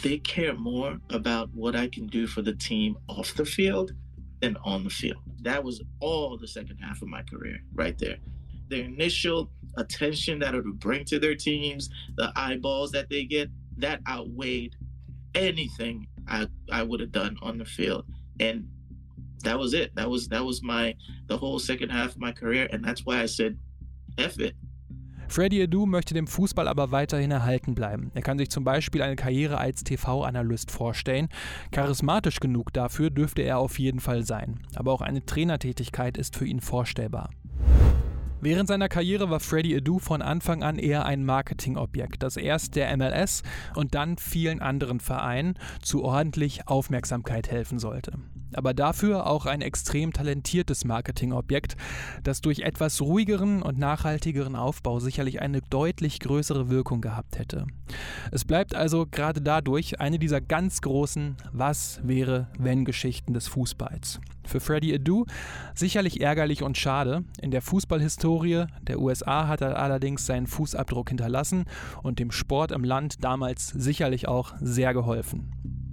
they 0.03 0.19
care 0.19 0.55
more 0.55 0.99
about 1.11 1.49
what 1.55 1.75
I 1.75 1.89
can 1.89 2.07
do 2.07 2.27
for 2.27 2.43
the 2.43 2.55
team 2.55 2.97
off 3.09 3.35
the 3.35 3.45
field 3.45 3.93
than 4.41 4.57
on 4.65 4.85
the 4.85 4.91
field. 4.91 5.23
That 5.43 5.63
was 5.63 5.81
all 6.01 6.37
the 6.37 6.49
second 6.49 6.79
half 6.79 7.01
of 7.03 7.09
my 7.09 7.23
career, 7.23 7.61
right 7.75 7.97
there. 7.99 8.19
The 8.69 8.83
initial 8.83 9.51
attention 9.77 10.39
that 10.41 10.55
it 10.55 10.65
would 10.65 10.79
bring 10.79 11.05
to 11.07 11.19
their 11.19 11.35
teams, 11.35 11.89
the 12.17 12.33
eyeballs 12.37 12.91
that 12.93 13.09
they 13.09 13.25
get, 13.25 13.51
that 13.79 14.01
outweighed 14.09 14.77
anything 15.35 16.07
I 16.29 16.47
I 16.71 16.83
would 16.83 17.01
have 17.01 17.13
done 17.13 17.37
on 17.43 17.59
the 17.59 17.65
field, 17.65 18.05
and 18.41 18.69
that 19.43 19.59
was 19.59 19.75
it. 19.75 19.95
That 19.95 20.09
was 20.09 20.29
that 20.29 20.45
was 20.45 20.63
my 20.63 20.95
the 21.27 21.37
whole 21.37 21.59
second 21.59 21.91
half 21.91 22.11
of 22.11 22.19
my 22.19 22.33
career, 22.33 22.69
and 22.73 22.85
that's 22.85 23.05
why 23.05 23.23
I 23.23 23.27
said, 23.27 23.59
"F 24.19 24.39
it." 24.39 24.55
Freddie 25.29 25.63
Adu 25.63 25.87
möchte 25.87 26.15
dem 26.15 26.27
Fußball 26.27 26.69
aber 26.69 26.91
weiterhin 26.91 27.31
erhalten 27.31 27.75
bleiben. 27.75 28.11
Er 28.15 28.23
kann 28.23 28.39
sich 28.39 28.51
zum 28.51 28.63
Beispiel 28.63 29.03
eine 29.03 29.17
Karriere 29.17 29.59
als 29.59 29.83
TV-Analyst 29.83 30.71
vorstellen. 30.71 31.29
Charismatisch 31.73 32.41
genug 32.41 32.73
dafür 32.73 33.11
dürfte 33.11 33.43
er 33.43 33.59
auf 33.59 33.79
jeden 33.79 34.01
Fall 34.01 34.25
sein. 34.25 34.61
Aber 34.75 34.93
auch 34.93 35.01
eine 35.01 35.25
Trainertätigkeit 35.25 36.19
ist 36.19 36.37
für 36.37 36.47
ihn 36.47 36.61
vorstellbar. 36.61 37.31
Während 38.45 38.69
seiner 38.69 38.91
Karriere 38.91 39.31
war 39.31 39.41
Freddie 39.41 39.75
Adu 39.75 39.99
von 39.99 40.21
Anfang 40.21 40.63
an 40.63 40.79
eher 40.79 41.07
ein 41.07 41.25
Marketingobjekt, 41.25 42.23
das 42.23 42.37
erst 42.37 42.77
der 42.77 42.95
MLS 42.95 43.43
und 43.75 43.95
dann 43.95 44.19
vielen 44.19 44.61
anderen 44.61 45.01
Vereinen 45.01 45.55
zu 45.81 46.05
ordentlich 46.05 46.69
Aufmerksamkeit 46.69 47.51
helfen 47.51 47.79
sollte 47.79 48.13
aber 48.57 48.75
dafür 48.75 49.27
auch 49.27 49.47
ein 49.47 49.61
extrem 49.61 50.13
talentiertes 50.13 50.85
Marketingobjekt, 50.85 51.77
das 52.23 52.41
durch 52.41 52.61
etwas 52.61 53.01
ruhigeren 53.01 53.63
und 53.63 53.79
nachhaltigeren 53.79 54.57
Aufbau 54.57 55.01
sicherlich 55.01 55.41
eine 55.41 55.61
deutlich 55.63 56.21
größere 56.21 56.71
Wirkung 56.71 57.01
gehabt 57.01 57.39
hätte. 57.39 57.67
Es 58.31 58.45
bleibt 58.45 58.75
also 58.75 59.07
gerade 59.11 59.41
dadurch 59.41 60.01
eine 60.01 60.19
dieser 60.19 60.41
ganz 60.41 60.81
großen 60.81 61.37
Was 61.53 62.01
wäre 62.03 62.49
wenn 62.59 62.85
Geschichten 62.85 63.35
des 63.35 63.49
Fußballs. 63.49 64.21
Für 64.47 64.61
Freddie 64.61 64.95
Adu 64.95 65.25
sicherlich 65.75 66.21
ärgerlich 66.21 66.63
und 66.63 66.77
schade. 66.77 67.25
In 67.41 67.51
der 67.51 67.63
Fußballhistorie 67.63 68.67
der 68.83 69.01
USA 69.01 69.49
hat 69.49 69.63
er 69.63 69.79
allerdings 69.79 70.27
seinen 70.27 70.47
Fußabdruck 70.47 71.09
hinterlassen 71.09 71.65
und 72.03 72.19
dem 72.19 72.31
Sport 72.31 72.73
im 72.73 72.85
Land 72.85 73.25
damals 73.25 73.69
sicherlich 73.69 74.29
auch 74.29 74.55
sehr 74.61 74.93
geholfen. 74.93 75.84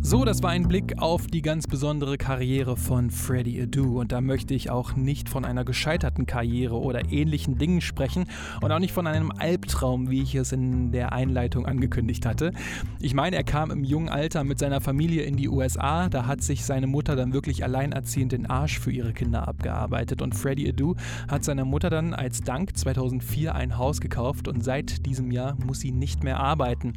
So, 0.00 0.24
das 0.24 0.42
war 0.42 0.50
ein 0.50 0.68
Blick 0.68 1.02
auf 1.02 1.26
die 1.26 1.42
ganz 1.42 1.66
besondere 1.66 2.18
Karriere 2.18 2.76
von 2.76 3.10
Freddie 3.10 3.60
Adu. 3.62 4.00
Und 4.00 4.12
da 4.12 4.20
möchte 4.20 4.54
ich 4.54 4.70
auch 4.70 4.94
nicht 4.94 5.28
von 5.28 5.44
einer 5.44 5.64
gescheiterten 5.64 6.24
Karriere 6.24 6.78
oder 6.78 7.10
ähnlichen 7.10 7.58
Dingen 7.58 7.80
sprechen 7.80 8.26
und 8.62 8.70
auch 8.70 8.78
nicht 8.78 8.92
von 8.92 9.08
einem 9.08 9.32
Albtraum, 9.32 10.08
wie 10.08 10.22
ich 10.22 10.36
es 10.36 10.52
in 10.52 10.92
der 10.92 11.12
Einleitung 11.12 11.66
angekündigt 11.66 12.26
hatte. 12.26 12.52
Ich 13.00 13.12
meine, 13.12 13.36
er 13.36 13.44
kam 13.44 13.72
im 13.72 13.82
jungen 13.82 14.08
Alter 14.08 14.44
mit 14.44 14.60
seiner 14.60 14.80
Familie 14.80 15.22
in 15.22 15.36
die 15.36 15.48
USA. 15.48 16.08
Da 16.08 16.26
hat 16.26 16.42
sich 16.42 16.64
seine 16.64 16.86
Mutter 16.86 17.16
dann 17.16 17.32
wirklich 17.32 17.64
alleinerziehend 17.64 18.32
den 18.32 18.46
Arsch 18.46 18.78
für 18.78 18.92
ihre 18.92 19.12
Kinder 19.12 19.48
abgearbeitet. 19.48 20.22
Und 20.22 20.34
Freddie 20.34 20.70
Adu 20.70 20.94
hat 21.28 21.42
seiner 21.44 21.64
Mutter 21.64 21.90
dann 21.90 22.14
als 22.14 22.42
Dank 22.42 22.76
2004 22.76 23.54
ein 23.54 23.76
Haus 23.76 24.00
gekauft 24.00 24.46
und 24.46 24.62
seit 24.62 25.06
diesem 25.06 25.32
Jahr 25.32 25.56
muss 25.66 25.80
sie 25.80 25.90
nicht 25.90 26.22
mehr 26.22 26.38
arbeiten. 26.38 26.94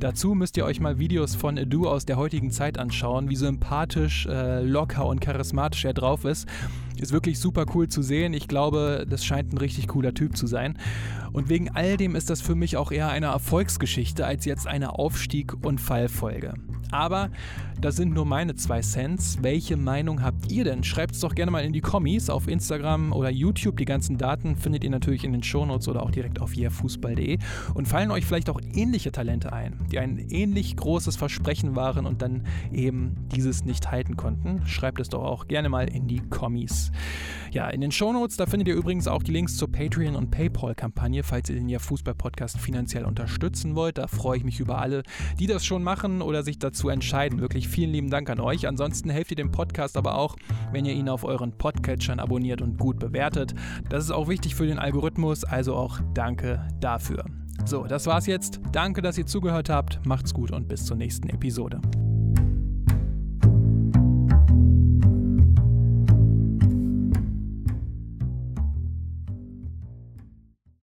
Dazu 0.00 0.34
müsst 0.34 0.56
ihr 0.56 0.64
euch 0.64 0.80
mal 0.80 0.98
Videos 0.98 1.36
von 1.36 1.56
Adu 1.56 1.86
aus 1.86 2.04
der 2.04 2.16
heutigen 2.16 2.39
heutigen 2.40 2.52
Zeit 2.52 2.78
anschauen, 2.78 3.28
wie 3.28 3.36
sympathisch, 3.36 4.24
äh, 4.24 4.62
locker 4.62 5.04
und 5.06 5.20
charismatisch 5.20 5.84
er 5.84 5.92
drauf 5.92 6.24
ist. 6.24 6.48
Ist 6.96 7.12
wirklich 7.12 7.38
super 7.38 7.66
cool 7.74 7.88
zu 7.88 8.00
sehen. 8.00 8.32
Ich 8.32 8.48
glaube, 8.48 9.06
das 9.08 9.26
scheint 9.26 9.52
ein 9.52 9.58
richtig 9.58 9.88
cooler 9.88 10.14
Typ 10.14 10.38
zu 10.38 10.46
sein. 10.46 10.78
Und 11.32 11.50
wegen 11.50 11.70
all 11.70 11.98
dem 11.98 12.16
ist 12.16 12.30
das 12.30 12.40
für 12.40 12.54
mich 12.54 12.78
auch 12.78 12.92
eher 12.92 13.10
eine 13.10 13.26
Erfolgsgeschichte 13.26 14.24
als 14.24 14.46
jetzt 14.46 14.66
eine 14.66 14.98
Aufstieg- 14.98 15.54
und 15.64 15.82
Fallfolge. 15.82 16.54
Aber 16.90 17.30
das 17.80 17.96
sind 17.96 18.12
nur 18.12 18.26
meine 18.26 18.54
zwei 18.56 18.80
Cents. 18.82 19.38
Welche 19.40 19.76
Meinung 19.76 20.22
habt 20.22 20.52
ihr 20.52 20.64
denn? 20.64 20.84
Schreibt 20.84 21.14
es 21.14 21.20
doch 21.20 21.34
gerne 21.34 21.50
mal 21.50 21.64
in 21.64 21.72
die 21.72 21.80
Kommis 21.80 22.28
auf 22.28 22.46
Instagram 22.46 23.12
oder 23.12 23.30
YouTube. 23.30 23.78
Die 23.78 23.86
ganzen 23.86 24.18
Daten 24.18 24.56
findet 24.56 24.84
ihr 24.84 24.90
natürlich 24.90 25.24
in 25.24 25.32
den 25.32 25.42
Shownotes 25.42 25.88
oder 25.88 26.02
auch 26.02 26.10
direkt 26.10 26.42
auf 26.42 26.54
yeahfußball.de. 26.54 27.38
Und 27.72 27.88
fallen 27.88 28.10
euch 28.10 28.26
vielleicht 28.26 28.50
auch 28.50 28.60
ähnliche 28.74 29.12
Talente 29.12 29.52
ein, 29.54 29.78
die 29.90 29.98
ein 29.98 30.18
ähnlich 30.30 30.76
großes 30.76 31.16
Versprechen 31.16 31.74
waren 31.74 32.04
und 32.04 32.20
dann 32.20 32.44
eben 32.70 33.16
dieses 33.34 33.64
nicht 33.64 33.90
halten 33.90 34.16
konnten? 34.16 34.66
Schreibt 34.66 35.00
es 35.00 35.08
doch 35.08 35.22
auch 35.22 35.48
gerne 35.48 35.70
mal 35.70 35.88
in 35.88 36.06
die 36.06 36.20
Kommis. 36.20 36.92
Ja, 37.50 37.68
in 37.68 37.80
den 37.80 37.92
Shownotes, 37.92 38.36
da 38.36 38.46
findet 38.46 38.68
ihr 38.68 38.74
übrigens 38.74 39.08
auch 39.08 39.22
die 39.22 39.32
Links 39.32 39.56
zur 39.56 39.72
Patreon- 39.72 40.16
und 40.16 40.30
Paypal-Kampagne, 40.30 41.22
falls 41.22 41.48
ihr 41.48 41.56
den 41.56 41.68
Ja 41.68 41.78
Fußball-Podcast 41.78 42.58
finanziell 42.58 43.04
unterstützen 43.04 43.74
wollt. 43.74 43.96
Da 43.96 44.06
freue 44.06 44.36
ich 44.36 44.44
mich 44.44 44.60
über 44.60 44.78
alle, 44.78 45.02
die 45.38 45.46
das 45.46 45.64
schon 45.64 45.82
machen 45.82 46.20
oder 46.20 46.42
sich 46.42 46.58
dazu 46.58 46.90
entscheiden. 46.90 47.40
Wirklich 47.40 47.69
vielen 47.70 47.92
lieben 47.92 48.10
Dank 48.10 48.28
an 48.30 48.40
euch. 48.40 48.66
Ansonsten 48.66 49.10
helft 49.10 49.30
ihr 49.30 49.36
dem 49.36 49.50
Podcast 49.50 49.96
aber 49.96 50.16
auch, 50.16 50.36
wenn 50.72 50.84
ihr 50.84 50.92
ihn 50.92 51.08
auf 51.08 51.24
euren 51.24 51.56
Podcatchern 51.56 52.20
abonniert 52.20 52.62
und 52.62 52.78
gut 52.78 52.98
bewertet. 52.98 53.54
Das 53.88 54.04
ist 54.04 54.10
auch 54.10 54.28
wichtig 54.28 54.54
für 54.54 54.66
den 54.66 54.78
Algorithmus, 54.78 55.44
also 55.44 55.74
auch 55.74 56.00
danke 56.14 56.66
dafür. 56.80 57.24
So, 57.64 57.84
das 57.84 58.06
war's 58.06 58.26
jetzt. 58.26 58.60
Danke, 58.72 59.02
dass 59.02 59.18
ihr 59.18 59.26
zugehört 59.26 59.68
habt. 59.68 60.04
Macht's 60.04 60.34
gut 60.34 60.50
und 60.50 60.68
bis 60.68 60.84
zur 60.84 60.96
nächsten 60.96 61.28
Episode. 61.28 61.80